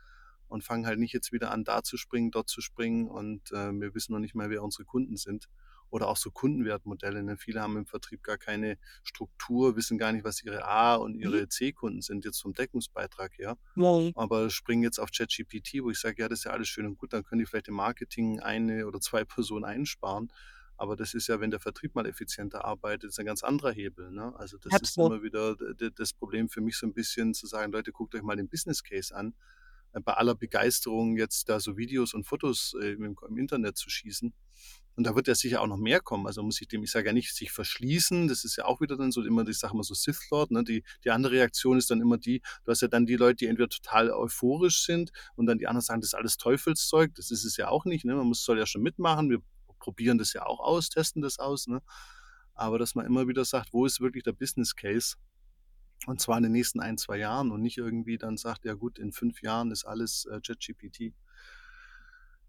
und 0.48 0.64
fangen 0.64 0.86
halt 0.86 0.98
nicht 0.98 1.12
jetzt 1.12 1.34
wieder 1.34 1.52
an, 1.52 1.66
da 1.66 1.84
zu 1.84 1.98
springen, 1.98 2.32
dort 2.32 2.48
zu 2.48 2.62
springen 2.62 3.10
und 3.10 3.52
äh, 3.52 3.74
wir 3.74 3.94
wissen 3.94 4.14
noch 4.14 4.20
nicht 4.20 4.34
mal, 4.34 4.50
wer 4.50 4.64
unsere 4.64 4.86
Kunden 4.86 5.18
sind. 5.18 5.50
Oder 5.90 6.08
auch 6.10 6.18
so 6.18 6.32
Kundenwertmodelle. 6.32 7.24
Ne? 7.24 7.38
Viele 7.38 7.62
haben 7.62 7.78
im 7.78 7.86
Vertrieb 7.86 8.24
gar 8.24 8.38
keine 8.38 8.78
Struktur, 9.04 9.76
wissen 9.76 9.98
gar 9.98 10.12
nicht, 10.12 10.26
was 10.26 10.44
ihre 10.44 10.66
A- 10.66 10.96
und 10.96 11.16
ihre 11.16 11.48
C-Kunden 11.48 12.02
sind, 12.02 12.26
jetzt 12.26 12.42
vom 12.42 12.54
Deckungsbeitrag 12.54 13.38
her. 13.38 13.58
Aber 14.16 14.50
springen 14.50 14.84
jetzt 14.84 15.00
auf 15.00 15.12
ChatGPT, 15.12 15.82
wo 15.84 15.90
ich 15.90 16.00
sage, 16.00 16.22
ja, 16.22 16.28
das 16.30 16.40
ist 16.40 16.46
ja 16.46 16.52
alles 16.52 16.68
schön 16.68 16.86
und 16.86 16.98
gut, 16.98 17.14
dann 17.14 17.24
können 17.24 17.40
die 17.40 17.46
vielleicht 17.46 17.70
im 17.70 17.76
Marketing 17.76 18.40
eine 18.40 18.86
oder 18.88 19.00
zwei 19.00 19.24
Personen 19.26 19.66
einsparen. 19.66 20.32
Aber 20.78 20.96
das 20.96 21.16
ist 21.16 21.28
ja, 21.28 21.40
wenn 21.40 21.50
der 21.50 21.60
Vertrieb 21.60 21.96
mal 21.96 22.06
effizienter 22.06 22.64
arbeitet, 22.64 23.10
ist 23.10 23.20
ein 23.20 23.26
ganz 23.26 23.44
anderer 23.44 23.72
Hebel. 23.72 24.12
Ne? 24.12 24.34
Also 24.38 24.58
das 24.58 24.74
ist 24.74 24.82
Absolut. 24.82 25.12
immer 25.12 25.24
wieder 25.24 25.56
das 25.96 26.14
Problem 26.14 26.50
für 26.50 26.62
mich 26.62 26.78
so 26.78 26.86
ein 26.86 26.94
bisschen 26.94 27.34
zu 27.34 27.48
sagen, 27.48 27.72
Leute, 27.72 27.92
guckt 27.92 28.14
euch 28.14 28.22
mal 28.22 28.36
den 28.36 28.48
Business 28.48 28.84
Case 28.84 29.16
an. 29.16 29.34
Äh, 29.94 30.02
Bei 30.02 30.14
aller 30.14 30.36
Begeisterung 30.36 31.18
jetzt 31.18 31.50
da 31.50 31.60
so 31.60 31.78
Videos 31.78 32.14
und 32.14 32.26
Fotos 32.26 32.76
äh, 32.80 32.92
im, 32.92 33.16
im 33.28 33.38
Internet 33.38 33.78
zu 33.78 33.90
schießen, 33.90 34.34
Und 34.98 35.06
da 35.06 35.16
wird 35.16 35.28
ja 35.28 35.36
sicher 35.36 35.62
auch 35.62 35.68
noch 35.68 35.78
mehr 35.78 36.00
kommen. 36.02 36.26
Also 36.26 36.42
muss 36.42 36.60
ich 36.60 36.68
dem, 36.68 36.82
ich 36.82 36.90
sage 36.90 37.06
ja 37.06 37.14
nicht, 37.14 37.36
sich 37.36 37.52
verschließen. 37.52 38.28
Das 38.28 38.44
ist 38.44 38.56
ja 38.56 38.66
auch 38.66 38.82
wieder 38.82 38.98
dann 38.98 39.12
so 39.12 39.24
immer, 39.24 39.48
ich 39.48 39.60
sage 39.60 39.78
mal 39.78 39.84
so 39.84 39.94
Sith 39.94 40.28
Lord. 40.32 40.50
Ne? 40.50 40.64
Die, 40.64 40.84
die 41.04 41.12
andere 41.12 41.34
Reaktion 41.34 41.78
ist 41.78 41.92
dann 41.92 42.02
immer 42.02 42.18
die, 42.18 42.42
du 42.64 42.72
hast 42.72 42.82
ja 42.82 42.88
dann 42.88 43.06
die 43.06 43.16
Leute, 43.16 43.36
die 43.36 43.46
entweder 43.46 43.70
total 43.70 44.10
euphorisch 44.10 44.84
sind 44.84 45.12
und 45.36 45.46
dann 45.46 45.60
die 45.60 45.68
anderen 45.68 45.84
sagen, 45.84 46.02
das 46.02 46.10
ist 46.10 46.14
alles 46.16 46.38
Teufelszeug. 46.38 47.14
Das 47.14 47.30
ist 47.30 47.46
es 47.46 47.58
ja 47.58 47.68
auch 47.68 47.86
nicht. 47.86 48.06
Ne? 48.06 48.16
Man 48.16 48.26
muss, 48.26 48.44
soll 48.44 48.58
ja 48.58 48.66
schon 48.66 48.82
mitmachen. 48.82 49.30
Wir 49.30 49.38
probieren 49.78 50.18
das 50.18 50.34
ja 50.34 50.48
auch 50.48 50.60
aus, 50.60 50.90
testen 50.90 51.22
das 51.22 51.38
aus. 51.38 51.68
Ne? 51.68 51.84
Aber 52.56 52.80
dass 52.80 52.96
man 52.96 53.06
immer 53.06 53.28
wieder 53.28 53.46
sagt, 53.46 53.74
wo 53.74 53.86
ist 53.86 54.02
wirklich 54.02 54.24
der 54.24 54.34
Business 54.34 54.76
Case? 54.76 55.16
Und 56.08 56.22
zwar 56.22 56.38
in 56.38 56.44
den 56.44 56.54
nächsten 56.54 56.80
ein, 56.80 56.98
zwei 56.98 57.18
Jahren 57.18 57.52
und 57.52 57.62
nicht 57.62 57.78
irgendwie 57.78 58.18
dann 58.18 58.36
sagt, 58.36 58.66
ja 58.66 58.74
gut, 58.74 58.98
in 58.98 59.12
fünf 59.12 59.44
Jahren 59.44 59.70
ist 59.70 59.86
alles 59.86 60.26
äh, 60.26 60.40
JetGPT. 60.44 61.14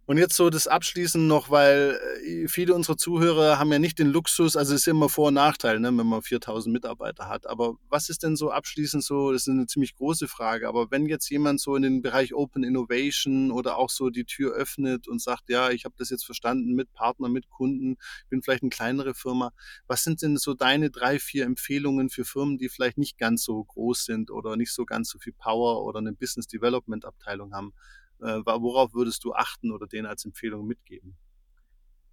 Und 0.08 0.16
jetzt 0.16 0.36
so 0.36 0.48
das 0.48 0.66
Abschließen 0.66 1.26
noch, 1.26 1.50
weil 1.50 2.00
äh, 2.24 2.48
viele 2.48 2.74
unserer 2.74 2.96
Zuhörer 2.96 3.58
haben 3.58 3.70
ja 3.70 3.78
nicht 3.78 3.98
den 3.98 4.06
Luxus, 4.06 4.56
also 4.56 4.74
es 4.74 4.80
ist 4.80 4.88
immer 4.88 5.10
Vor- 5.10 5.28
und 5.28 5.34
Nachteil, 5.34 5.80
ne, 5.80 5.88
wenn 5.88 6.06
man 6.06 6.22
4000 6.22 6.72
Mitarbeiter 6.72 7.28
hat. 7.28 7.46
Aber 7.46 7.74
was 7.90 8.08
ist 8.08 8.22
denn 8.22 8.34
so 8.34 8.50
abschließend 8.50 9.04
so, 9.04 9.32
das 9.32 9.42
ist 9.42 9.48
eine 9.48 9.66
ziemlich 9.66 9.94
große 9.96 10.26
Frage, 10.26 10.66
aber 10.66 10.90
wenn 10.90 11.04
jetzt 11.04 11.28
jemand 11.28 11.60
so 11.60 11.76
in 11.76 11.82
den 11.82 12.00
Bereich 12.00 12.32
Open 12.32 12.64
Innovation 12.64 13.50
oder 13.50 13.76
auch 13.76 13.90
so 13.90 14.08
die 14.08 14.24
Tür 14.24 14.54
öffnet 14.54 15.08
und 15.08 15.20
sagt, 15.20 15.50
ja, 15.50 15.68
ich 15.68 15.84
habe 15.84 15.94
das 15.98 16.08
jetzt 16.08 16.24
verstanden 16.24 16.72
mit 16.72 16.90
Partnern, 16.94 17.30
mit 17.30 17.50
Kunden, 17.50 17.98
bin 18.30 18.40
vielleicht 18.42 18.62
eine 18.62 18.70
kleinere 18.70 19.12
Firma, 19.12 19.52
was 19.88 20.04
sind 20.04 20.22
denn 20.22 20.38
so 20.38 20.54
deine 20.54 20.88
drei, 20.90 21.18
vier 21.18 21.44
Empfehlungen 21.44 22.08
für 22.08 22.24
Firmen, 22.24 22.56
die 22.56 22.70
vielleicht 22.70 22.96
nicht 22.96 23.18
ganz 23.18 23.44
so 23.44 23.62
groß 23.62 24.06
sind 24.06 24.30
oder 24.30 24.56
nicht 24.56 24.72
so 24.72 24.86
ganz 24.86 25.10
so 25.10 25.18
viel 25.18 25.34
Power 25.34 25.84
oder 25.84 25.98
eine 25.98 26.14
Business 26.14 26.46
Development 26.46 27.04
Abteilung 27.04 27.52
haben? 27.52 27.74
Äh, 28.20 28.40
worauf 28.44 28.94
würdest 28.94 29.24
du 29.24 29.32
achten 29.34 29.72
oder 29.72 29.86
denen 29.86 30.06
als 30.06 30.24
Empfehlung 30.24 30.66
mitgeben? 30.66 31.16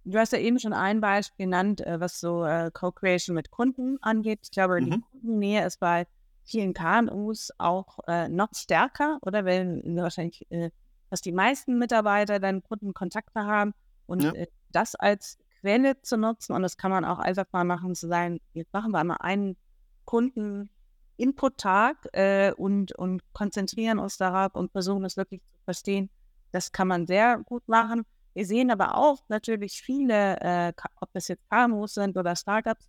Du 0.04 0.18
hast 0.18 0.32
ja 0.32 0.38
eben 0.38 0.60
schon 0.60 0.72
ein 0.72 1.00
Beispiel 1.00 1.46
genannt, 1.46 1.80
äh, 1.80 1.98
was 1.98 2.20
so 2.20 2.44
äh, 2.44 2.70
Co-Creation 2.72 3.34
mit 3.34 3.50
Kunden 3.50 3.98
angeht. 4.02 4.40
Ich 4.44 4.50
glaube, 4.52 4.80
mhm. 4.80 4.90
die 4.90 5.00
Kundennähe 5.10 5.66
ist 5.66 5.80
bei 5.80 6.06
vielen 6.44 6.74
KMUs 6.74 7.50
auch 7.58 7.98
äh, 8.06 8.28
noch 8.28 8.54
stärker, 8.54 9.18
oder? 9.22 9.44
Weil 9.44 9.82
wahrscheinlich, 9.84 10.46
äh, 10.50 10.70
dass 11.10 11.22
die 11.22 11.32
meisten 11.32 11.78
Mitarbeiter 11.78 12.38
dann 12.38 12.62
Kundenkontakte 12.62 13.40
haben 13.40 13.74
und 14.06 14.22
ja. 14.22 14.32
äh, 14.32 14.46
das 14.70 14.94
als 14.94 15.38
Quelle 15.60 16.00
zu 16.02 16.16
nutzen. 16.16 16.52
Und 16.52 16.62
das 16.62 16.76
kann 16.76 16.92
man 16.92 17.04
auch 17.04 17.18
einfach 17.18 17.46
mal 17.50 17.64
machen, 17.64 17.96
zu 17.96 18.06
sein, 18.06 18.38
jetzt 18.52 18.72
machen 18.72 18.92
wir 18.92 19.02
mal 19.02 19.16
einen 19.16 19.56
Kunden 20.04 20.70
Input-Tag 21.16 21.96
äh, 22.12 22.52
und, 22.52 22.92
und 22.92 23.22
konzentrieren 23.32 23.98
uns 23.98 24.16
darauf 24.16 24.54
und 24.54 24.72
versuchen 24.72 25.04
es 25.04 25.16
wirklich 25.16 25.42
zu 25.42 25.64
verstehen. 25.64 26.10
Das 26.52 26.72
kann 26.72 26.88
man 26.88 27.06
sehr 27.06 27.38
gut 27.38 27.66
machen. 27.68 28.04
Wir 28.34 28.46
sehen 28.46 28.70
aber 28.70 28.96
auch 28.96 29.18
natürlich 29.28 29.80
viele, 29.80 30.38
äh, 30.40 30.72
ob 31.00 31.10
das 31.12 31.28
jetzt 31.28 31.48
KMUs 31.50 31.94
sind 31.94 32.16
oder 32.16 32.36
Startups, 32.36 32.88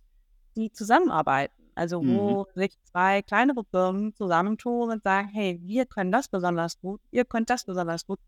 die 0.56 0.70
zusammenarbeiten. 0.72 1.54
Also 1.74 2.04
wo 2.04 2.40
mhm. 2.40 2.60
sich 2.60 2.76
zwei 2.82 3.22
kleinere 3.22 3.64
Firmen 3.70 4.12
zusammentun 4.12 4.90
und 4.90 5.02
sagen, 5.04 5.28
hey, 5.28 5.60
wir 5.62 5.86
können 5.86 6.10
das 6.10 6.26
besonders 6.28 6.80
gut, 6.80 7.00
ihr 7.12 7.24
könnt 7.24 7.50
das 7.50 7.64
besonders 7.64 8.04
gut. 8.04 8.18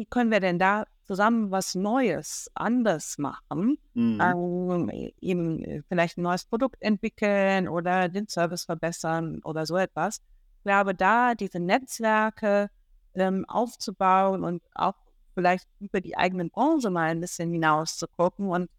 Wie 0.00 0.06
können 0.06 0.30
wir 0.30 0.40
denn 0.40 0.58
da 0.58 0.86
zusammen 1.04 1.50
was 1.50 1.74
Neues, 1.74 2.50
anders 2.54 3.18
machen? 3.18 3.76
Mhm. 3.92 4.18
Ähm, 4.18 5.10
eben 5.20 5.62
äh, 5.62 5.82
vielleicht 5.90 6.16
ein 6.16 6.22
neues 6.22 6.46
Produkt 6.46 6.80
entwickeln 6.80 7.68
oder 7.68 8.08
den 8.08 8.26
Service 8.26 8.64
verbessern 8.64 9.42
oder 9.44 9.66
so 9.66 9.76
etwas. 9.76 10.22
Ich 10.56 10.62
glaube, 10.62 10.94
da 10.94 11.34
diese 11.34 11.60
Netzwerke 11.60 12.70
ähm, 13.12 13.44
aufzubauen 13.46 14.42
und 14.42 14.62
auch 14.74 14.94
vielleicht 15.34 15.68
über 15.80 16.00
die 16.00 16.16
eigenen 16.16 16.48
Branche 16.48 16.88
mal 16.88 17.10
ein 17.10 17.20
bisschen 17.20 17.52
hinaus 17.52 17.98
zu 17.98 18.08
gucken 18.08 18.48
und 18.48 18.70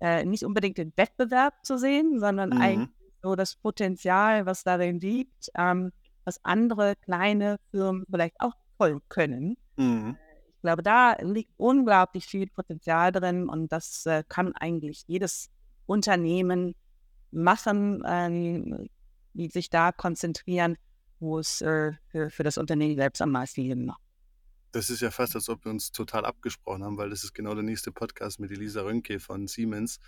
äh, 0.00 0.26
nicht 0.26 0.44
unbedingt 0.44 0.76
den 0.76 0.92
Wettbewerb 0.94 1.54
zu 1.62 1.78
sehen, 1.78 2.20
sondern 2.20 2.50
mhm. 2.50 2.60
eigentlich 2.60 3.10
so 3.22 3.34
das 3.34 3.56
Potenzial, 3.56 4.44
was 4.44 4.62
darin 4.62 5.00
liegt, 5.00 5.50
ähm, 5.54 5.90
was 6.26 6.38
andere 6.44 6.96
kleine 6.96 7.56
Firmen 7.70 8.04
vielleicht 8.10 8.38
auch 8.40 8.52
voll 8.76 9.00
können. 9.08 9.56
Mhm. 9.76 10.18
Ich 10.56 10.62
glaube, 10.62 10.82
da 10.82 11.16
liegt 11.20 11.52
unglaublich 11.56 12.26
viel 12.26 12.48
Potenzial 12.48 13.12
drin 13.12 13.48
und 13.48 13.70
das 13.70 14.04
äh, 14.06 14.24
kann 14.28 14.52
eigentlich 14.54 15.04
jedes 15.06 15.50
Unternehmen 15.86 16.74
machen, 17.30 18.02
ähm, 18.06 18.88
die 19.34 19.48
sich 19.48 19.70
da 19.70 19.92
konzentrieren 19.92 20.76
wo 21.20 21.38
es 21.38 21.60
äh, 21.60 21.92
für, 22.08 22.30
für 22.30 22.42
das 22.42 22.58
Unternehmen 22.58 22.96
selbst 22.96 23.22
am 23.22 23.30
meisten 23.30 23.66
Sinn 23.66 23.86
macht. 23.86 24.00
Das 24.72 24.90
ist 24.90 25.00
ja 25.00 25.10
fast, 25.10 25.34
als 25.34 25.48
ob 25.48 25.64
wir 25.64 25.70
uns 25.70 25.90
total 25.90 26.26
abgesprochen 26.26 26.84
haben, 26.84 26.98
weil 26.98 27.08
das 27.08 27.24
ist 27.24 27.32
genau 27.32 27.54
der 27.54 27.62
nächste 27.62 27.92
Podcast 27.92 28.40
mit 28.40 28.50
Elisa 28.50 28.82
Rönke 28.82 29.20
von 29.20 29.46
Siemens, 29.46 30.00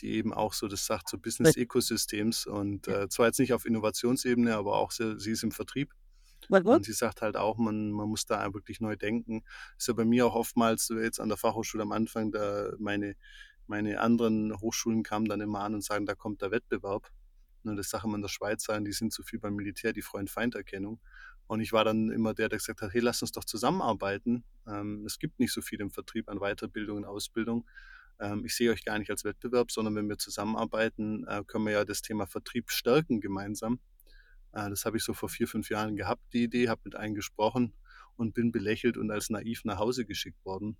die 0.00 0.12
eben 0.12 0.32
auch 0.32 0.52
so 0.52 0.68
das 0.68 0.86
sagt, 0.86 1.08
so 1.08 1.18
Business-Ecosystems 1.18 2.46
und 2.46 2.86
äh, 2.86 3.08
zwar 3.08 3.26
jetzt 3.26 3.40
nicht 3.40 3.52
auf 3.52 3.64
Innovationsebene, 3.64 4.54
aber 4.54 4.76
auch 4.76 4.92
sie, 4.92 5.18
sie 5.18 5.32
ist 5.32 5.42
im 5.42 5.50
Vertrieb. 5.50 5.92
Und 6.76 6.84
sie 6.84 6.92
sagt 6.92 7.22
halt 7.22 7.36
auch, 7.36 7.56
man, 7.58 7.90
man 7.90 8.08
muss 8.08 8.26
da 8.26 8.52
wirklich 8.54 8.80
neu 8.80 8.96
denken. 8.96 9.42
Ist 9.78 9.88
ja 9.88 9.94
bei 9.94 10.04
mir 10.04 10.26
auch 10.26 10.34
oftmals 10.34 10.88
jetzt 10.88 11.20
an 11.20 11.28
der 11.28 11.38
Fachhochschule 11.38 11.82
am 11.82 11.92
Anfang, 11.92 12.32
da 12.32 12.72
meine, 12.78 13.16
meine 13.66 14.00
anderen 14.00 14.58
Hochschulen 14.60 15.02
kamen 15.02 15.26
dann 15.26 15.40
immer 15.40 15.60
an 15.60 15.74
und 15.74 15.84
sagen, 15.84 16.06
da 16.06 16.14
kommt 16.14 16.42
der 16.42 16.50
Wettbewerb. 16.50 17.10
Ne, 17.64 17.74
das 17.74 17.92
wir 17.92 18.14
in 18.14 18.20
der 18.20 18.28
Schweiz 18.28 18.64
sagen, 18.64 18.84
die 18.84 18.92
sind 18.92 19.12
zu 19.12 19.22
viel 19.22 19.38
beim 19.38 19.54
Militär, 19.54 19.94
die 19.94 20.02
Freund-Feind-Erkennung. 20.02 21.00
Und 21.46 21.60
ich 21.60 21.72
war 21.72 21.84
dann 21.84 22.10
immer 22.10 22.34
der, 22.34 22.48
der 22.48 22.58
gesagt 22.58 22.82
hat, 22.82 22.92
hey, 22.92 23.00
lass 23.00 23.22
uns 23.22 23.32
doch 23.32 23.44
zusammenarbeiten. 23.44 24.44
Ähm, 24.66 25.04
es 25.06 25.18
gibt 25.18 25.40
nicht 25.40 25.52
so 25.52 25.62
viel 25.62 25.80
im 25.80 25.90
Vertrieb 25.90 26.28
an 26.28 26.40
Weiterbildung 26.40 26.98
und 26.98 27.04
Ausbildung. 27.04 27.66
Ähm, 28.20 28.44
ich 28.44 28.54
sehe 28.54 28.70
euch 28.70 28.84
gar 28.84 28.98
nicht 28.98 29.10
als 29.10 29.24
Wettbewerb, 29.24 29.70
sondern 29.70 29.94
wenn 29.94 30.08
wir 30.08 30.18
zusammenarbeiten, 30.18 31.26
äh, 31.26 31.42
können 31.46 31.64
wir 31.64 31.72
ja 31.72 31.84
das 31.84 32.02
Thema 32.02 32.26
Vertrieb 32.26 32.70
stärken 32.70 33.20
gemeinsam. 33.20 33.80
Äh, 34.54 34.70
das 34.70 34.84
habe 34.84 34.96
ich 34.96 35.04
so 35.04 35.14
vor 35.14 35.28
vier, 35.28 35.48
fünf 35.48 35.68
Jahren 35.68 35.96
gehabt, 35.96 36.22
die 36.32 36.44
Idee, 36.44 36.68
habe 36.68 36.80
mit 36.84 36.96
einem 36.96 37.14
gesprochen 37.14 37.74
und 38.16 38.34
bin 38.34 38.52
belächelt 38.52 38.96
und 38.96 39.10
als 39.10 39.30
naiv 39.30 39.64
nach 39.64 39.78
Hause 39.78 40.04
geschickt 40.04 40.44
worden. 40.44 40.76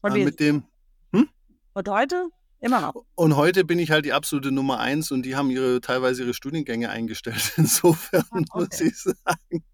Und 0.00 0.16
äh, 0.16 0.24
mit 0.24 0.40
dem. 0.40 0.64
Hm? 1.12 1.28
Und 1.74 1.88
heute 1.88 2.30
Immer 2.62 2.82
noch. 2.82 3.06
Und 3.14 3.36
heute 3.36 3.64
bin 3.64 3.78
ich 3.78 3.90
halt 3.90 4.04
die 4.04 4.12
absolute 4.12 4.52
Nummer 4.52 4.80
eins 4.80 5.10
und 5.10 5.22
die 5.22 5.34
haben 5.34 5.50
ihre 5.50 5.80
teilweise 5.80 6.24
ihre 6.24 6.34
Studiengänge 6.34 6.90
eingestellt. 6.90 7.52
Insofern 7.56 8.24
ah, 8.30 8.36
okay. 8.36 8.54
muss 8.54 8.80
ich 8.80 8.98
sagen, 8.98 9.64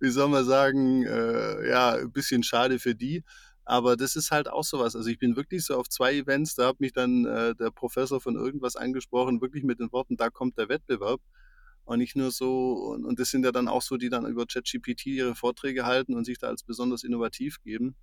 wie 0.00 0.08
soll 0.08 0.28
man 0.28 0.44
sagen, 0.46 1.04
äh, 1.04 1.68
ja, 1.68 1.92
ein 1.96 2.10
bisschen 2.10 2.42
schade 2.42 2.78
für 2.78 2.94
die. 2.94 3.24
Aber 3.66 3.94
das 3.94 4.16
ist 4.16 4.30
halt 4.30 4.48
auch 4.48 4.64
sowas. 4.64 4.96
Also 4.96 5.10
ich 5.10 5.18
bin 5.18 5.36
wirklich 5.36 5.66
so 5.66 5.76
auf 5.76 5.90
zwei 5.90 6.14
Events, 6.14 6.54
da 6.54 6.68
hat 6.68 6.80
mich 6.80 6.94
dann 6.94 7.26
äh, 7.26 7.54
der 7.54 7.70
Professor 7.70 8.22
von 8.22 8.36
irgendwas 8.36 8.74
angesprochen, 8.74 9.42
wirklich 9.42 9.62
mit 9.62 9.78
den 9.78 9.92
Worten, 9.92 10.16
da 10.16 10.30
kommt 10.30 10.56
der 10.56 10.70
Wettbewerb. 10.70 11.20
Und 11.90 11.98
nicht 11.98 12.14
nur 12.14 12.30
so, 12.30 12.74
und, 12.74 13.04
und 13.04 13.18
das 13.18 13.30
sind 13.30 13.44
ja 13.44 13.50
dann 13.50 13.66
auch 13.66 13.82
so, 13.82 13.96
die 13.96 14.10
dann 14.10 14.24
über 14.24 14.46
ChatGPT 14.46 15.06
ihre 15.06 15.34
Vorträge 15.34 15.86
halten 15.86 16.14
und 16.14 16.24
sich 16.24 16.38
da 16.38 16.46
als 16.46 16.62
besonders 16.62 17.02
innovativ 17.02 17.60
geben. 17.64 17.96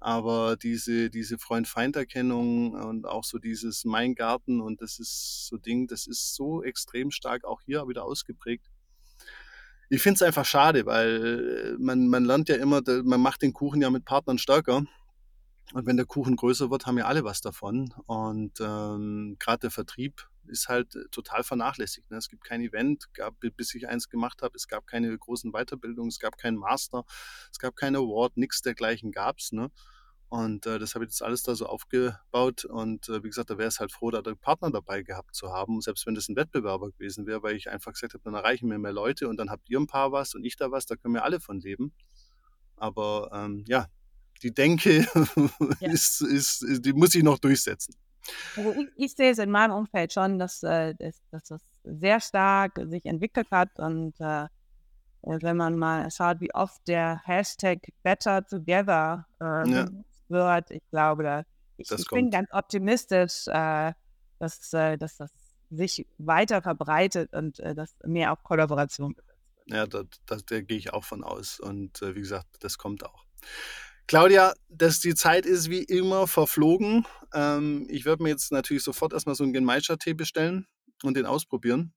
Aber 0.00 0.56
diese, 0.56 1.10
diese 1.10 1.38
Freund-Feind-Erkennung 1.38 2.72
und 2.72 3.06
auch 3.06 3.22
so 3.22 3.38
dieses 3.38 3.84
Mein 3.84 4.16
Garten 4.16 4.60
und 4.60 4.82
das 4.82 4.98
ist 4.98 5.46
so 5.46 5.58
Ding, 5.58 5.86
das 5.86 6.08
ist 6.08 6.34
so 6.34 6.64
extrem 6.64 7.12
stark 7.12 7.44
auch 7.44 7.60
hier 7.60 7.86
wieder 7.86 8.02
ausgeprägt. 8.02 8.68
Ich 9.90 10.02
finde 10.02 10.16
es 10.16 10.22
einfach 10.22 10.44
schade, 10.44 10.84
weil 10.84 11.76
man, 11.78 12.08
man 12.08 12.24
lernt 12.24 12.48
ja 12.48 12.56
immer, 12.56 12.82
man 13.04 13.20
macht 13.20 13.42
den 13.42 13.52
Kuchen 13.52 13.80
ja 13.80 13.90
mit 13.90 14.04
Partnern 14.04 14.38
stärker. 14.38 14.82
Und 15.72 15.86
wenn 15.86 15.96
der 15.96 16.06
Kuchen 16.06 16.34
größer 16.34 16.68
wird, 16.72 16.86
haben 16.86 16.98
ja 16.98 17.04
alle 17.04 17.22
was 17.22 17.42
davon. 17.42 17.94
Und 18.06 18.58
ähm, 18.60 19.36
gerade 19.38 19.60
der 19.60 19.70
Vertrieb 19.70 20.28
ist 20.50 20.68
halt 20.68 20.96
total 21.10 21.42
vernachlässigt. 21.42 22.10
Ne? 22.10 22.18
Es 22.18 22.28
gibt 22.28 22.44
kein 22.44 22.60
Event, 22.60 23.12
gab, 23.14 23.36
bis 23.40 23.74
ich 23.74 23.88
eins 23.88 24.08
gemacht 24.08 24.42
habe, 24.42 24.54
es 24.56 24.68
gab 24.68 24.86
keine 24.86 25.16
großen 25.16 25.52
Weiterbildungen, 25.52 26.08
es 26.08 26.18
gab 26.18 26.36
keinen 26.36 26.56
Master, 26.56 27.04
es 27.50 27.58
gab 27.58 27.76
keinen 27.76 27.96
Award, 27.96 28.36
nichts 28.36 28.62
dergleichen 28.62 29.12
gab 29.12 29.38
es. 29.38 29.52
Ne? 29.52 29.70
Und 30.30 30.64
äh, 30.66 30.78
das 30.78 30.94
habe 30.94 31.04
ich 31.04 31.10
jetzt 31.10 31.22
alles 31.22 31.42
da 31.42 31.56
so 31.56 31.66
aufgebaut. 31.66 32.64
Und 32.64 33.08
äh, 33.08 33.22
wie 33.24 33.28
gesagt, 33.28 33.50
da 33.50 33.58
wäre 33.58 33.66
es 33.66 33.80
halt 33.80 33.90
froh, 33.90 34.12
da 34.12 34.22
den 34.22 34.38
Partner 34.38 34.70
dabei 34.70 35.02
gehabt 35.02 35.34
zu 35.34 35.52
haben, 35.52 35.80
selbst 35.80 36.06
wenn 36.06 36.14
das 36.14 36.28
ein 36.28 36.36
Wettbewerber 36.36 36.92
gewesen 36.92 37.26
wäre, 37.26 37.42
weil 37.42 37.56
ich 37.56 37.68
einfach 37.68 37.92
gesagt 37.92 38.14
habe, 38.14 38.22
dann 38.22 38.34
erreichen 38.34 38.70
wir 38.70 38.78
mehr 38.78 38.92
Leute 38.92 39.28
und 39.28 39.38
dann 39.38 39.50
habt 39.50 39.68
ihr 39.68 39.80
ein 39.80 39.88
paar 39.88 40.12
was 40.12 40.34
und 40.34 40.44
ich 40.44 40.56
da 40.56 40.70
was, 40.70 40.86
da 40.86 40.94
können 40.94 41.14
wir 41.14 41.24
alle 41.24 41.40
von 41.40 41.58
leben. 41.58 41.92
Aber 42.76 43.30
ähm, 43.32 43.64
ja, 43.66 43.88
die 44.42 44.54
Denke 44.54 45.04
ja. 45.80 45.90
ist, 45.92 46.22
ist, 46.22 46.64
die 46.84 46.92
muss 46.92 47.14
ich 47.14 47.24
noch 47.24 47.40
durchsetzen. 47.40 47.96
Also 48.56 48.72
ich, 48.72 48.88
ich, 48.96 49.14
sehe 49.14 49.30
es 49.30 49.38
in 49.38 49.50
meinem 49.50 49.72
Umfeld 49.72 50.12
schon, 50.12 50.38
dass, 50.38 50.62
äh, 50.62 50.94
dass, 50.94 51.22
dass 51.30 51.44
das 51.44 51.62
sehr 51.84 52.20
stark 52.20 52.80
sich 52.86 53.06
entwickelt 53.06 53.48
hat 53.50 53.78
und 53.78 54.14
äh, 54.20 54.46
wenn 55.22 55.56
man 55.56 55.76
mal 55.76 56.10
schaut, 56.10 56.40
wie 56.40 56.54
oft 56.54 56.86
der 56.88 57.20
Hashtag 57.24 57.78
Better 58.02 58.46
Together 58.46 59.26
äh, 59.40 59.68
ja. 59.70 59.86
wird, 60.28 60.70
ich 60.70 60.82
glaube, 60.90 61.22
da, 61.22 61.42
ich, 61.76 61.90
ich 61.90 62.08
bin 62.08 62.30
ganz 62.30 62.48
optimistisch, 62.52 63.46
äh, 63.48 63.92
dass, 64.38 64.72
äh, 64.72 64.96
dass 64.96 65.16
das 65.16 65.30
sich 65.70 66.06
weiter 66.18 66.62
verbreitet 66.62 67.32
und 67.32 67.60
dass 67.60 67.94
mehr 68.04 68.32
auf 68.32 68.42
Kollaboration 68.42 69.14
gesetzt 69.14 69.38
wird. 69.66 69.76
Ja, 69.76 69.86
da, 69.86 70.02
da, 70.26 70.36
da 70.44 70.60
gehe 70.62 70.78
ich 70.78 70.92
auch 70.92 71.04
von 71.04 71.22
aus 71.22 71.60
und 71.60 72.00
wie 72.00 72.20
gesagt, 72.20 72.48
das 72.58 72.76
kommt 72.76 73.06
auch. 73.06 73.24
Claudia, 74.10 74.54
dass 74.68 74.98
die 74.98 75.14
Zeit 75.14 75.46
ist 75.46 75.70
wie 75.70 75.84
immer 75.84 76.26
verflogen. 76.26 77.06
Ähm, 77.32 77.86
ich 77.88 78.04
werde 78.04 78.24
mir 78.24 78.30
jetzt 78.30 78.50
natürlich 78.50 78.82
sofort 78.82 79.12
erstmal 79.12 79.36
so 79.36 79.44
einen 79.44 79.52
Gemeinschaftstee 79.52 80.14
bestellen 80.14 80.66
und 81.04 81.16
den 81.16 81.26
ausprobieren. 81.26 81.92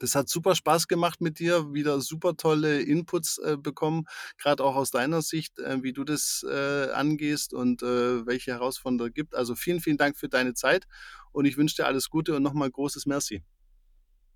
Das 0.00 0.14
hat 0.14 0.30
super 0.30 0.54
Spaß 0.54 0.88
gemacht 0.88 1.20
mit 1.20 1.38
dir, 1.38 1.74
wieder 1.74 2.00
super 2.00 2.38
tolle 2.38 2.80
Inputs 2.80 3.36
äh, 3.36 3.58
bekommen, 3.58 4.06
gerade 4.38 4.64
auch 4.64 4.76
aus 4.76 4.90
deiner 4.90 5.20
Sicht, 5.20 5.58
äh, 5.58 5.82
wie 5.82 5.92
du 5.92 6.04
das 6.04 6.42
äh, 6.50 6.90
angehst 6.92 7.52
und 7.52 7.82
äh, 7.82 8.24
welche 8.24 8.52
Herausforderungen 8.52 9.10
es 9.10 9.14
gibt. 9.14 9.34
Also 9.34 9.54
vielen, 9.54 9.80
vielen 9.80 9.98
Dank 9.98 10.16
für 10.16 10.30
deine 10.30 10.54
Zeit 10.54 10.86
und 11.32 11.44
ich 11.44 11.58
wünsche 11.58 11.76
dir 11.76 11.84
alles 11.84 12.08
Gute 12.08 12.34
und 12.34 12.44
nochmal 12.44 12.70
großes 12.70 13.04
Merci. 13.04 13.44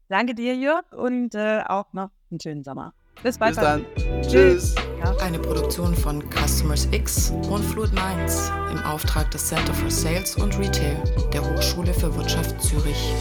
Danke 0.08 0.34
dir, 0.34 0.54
Jörg, 0.54 0.92
und 0.92 1.34
äh, 1.34 1.62
auch 1.66 1.94
noch 1.94 2.10
einen 2.30 2.40
schönen 2.40 2.62
Sommer. 2.62 2.92
Bis 3.22 3.38
bald. 3.38 3.54
Bis 3.54 3.62
dann. 3.62 3.84
Tschüss. 4.22 4.74
Eine 5.20 5.38
Produktion 5.38 5.94
von 5.94 6.22
Customers 6.30 6.88
X 6.90 7.32
und 7.50 7.62
Fluid 7.64 7.92
Minds 7.92 8.50
im 8.70 8.78
Auftrag 8.84 9.30
des 9.30 9.46
Center 9.46 9.72
for 9.74 9.90
Sales 9.90 10.36
und 10.36 10.58
Retail 10.58 10.96
der 11.32 11.42
Hochschule 11.42 11.92
für 11.92 12.14
Wirtschaft 12.14 12.60
Zürich. 12.62 13.14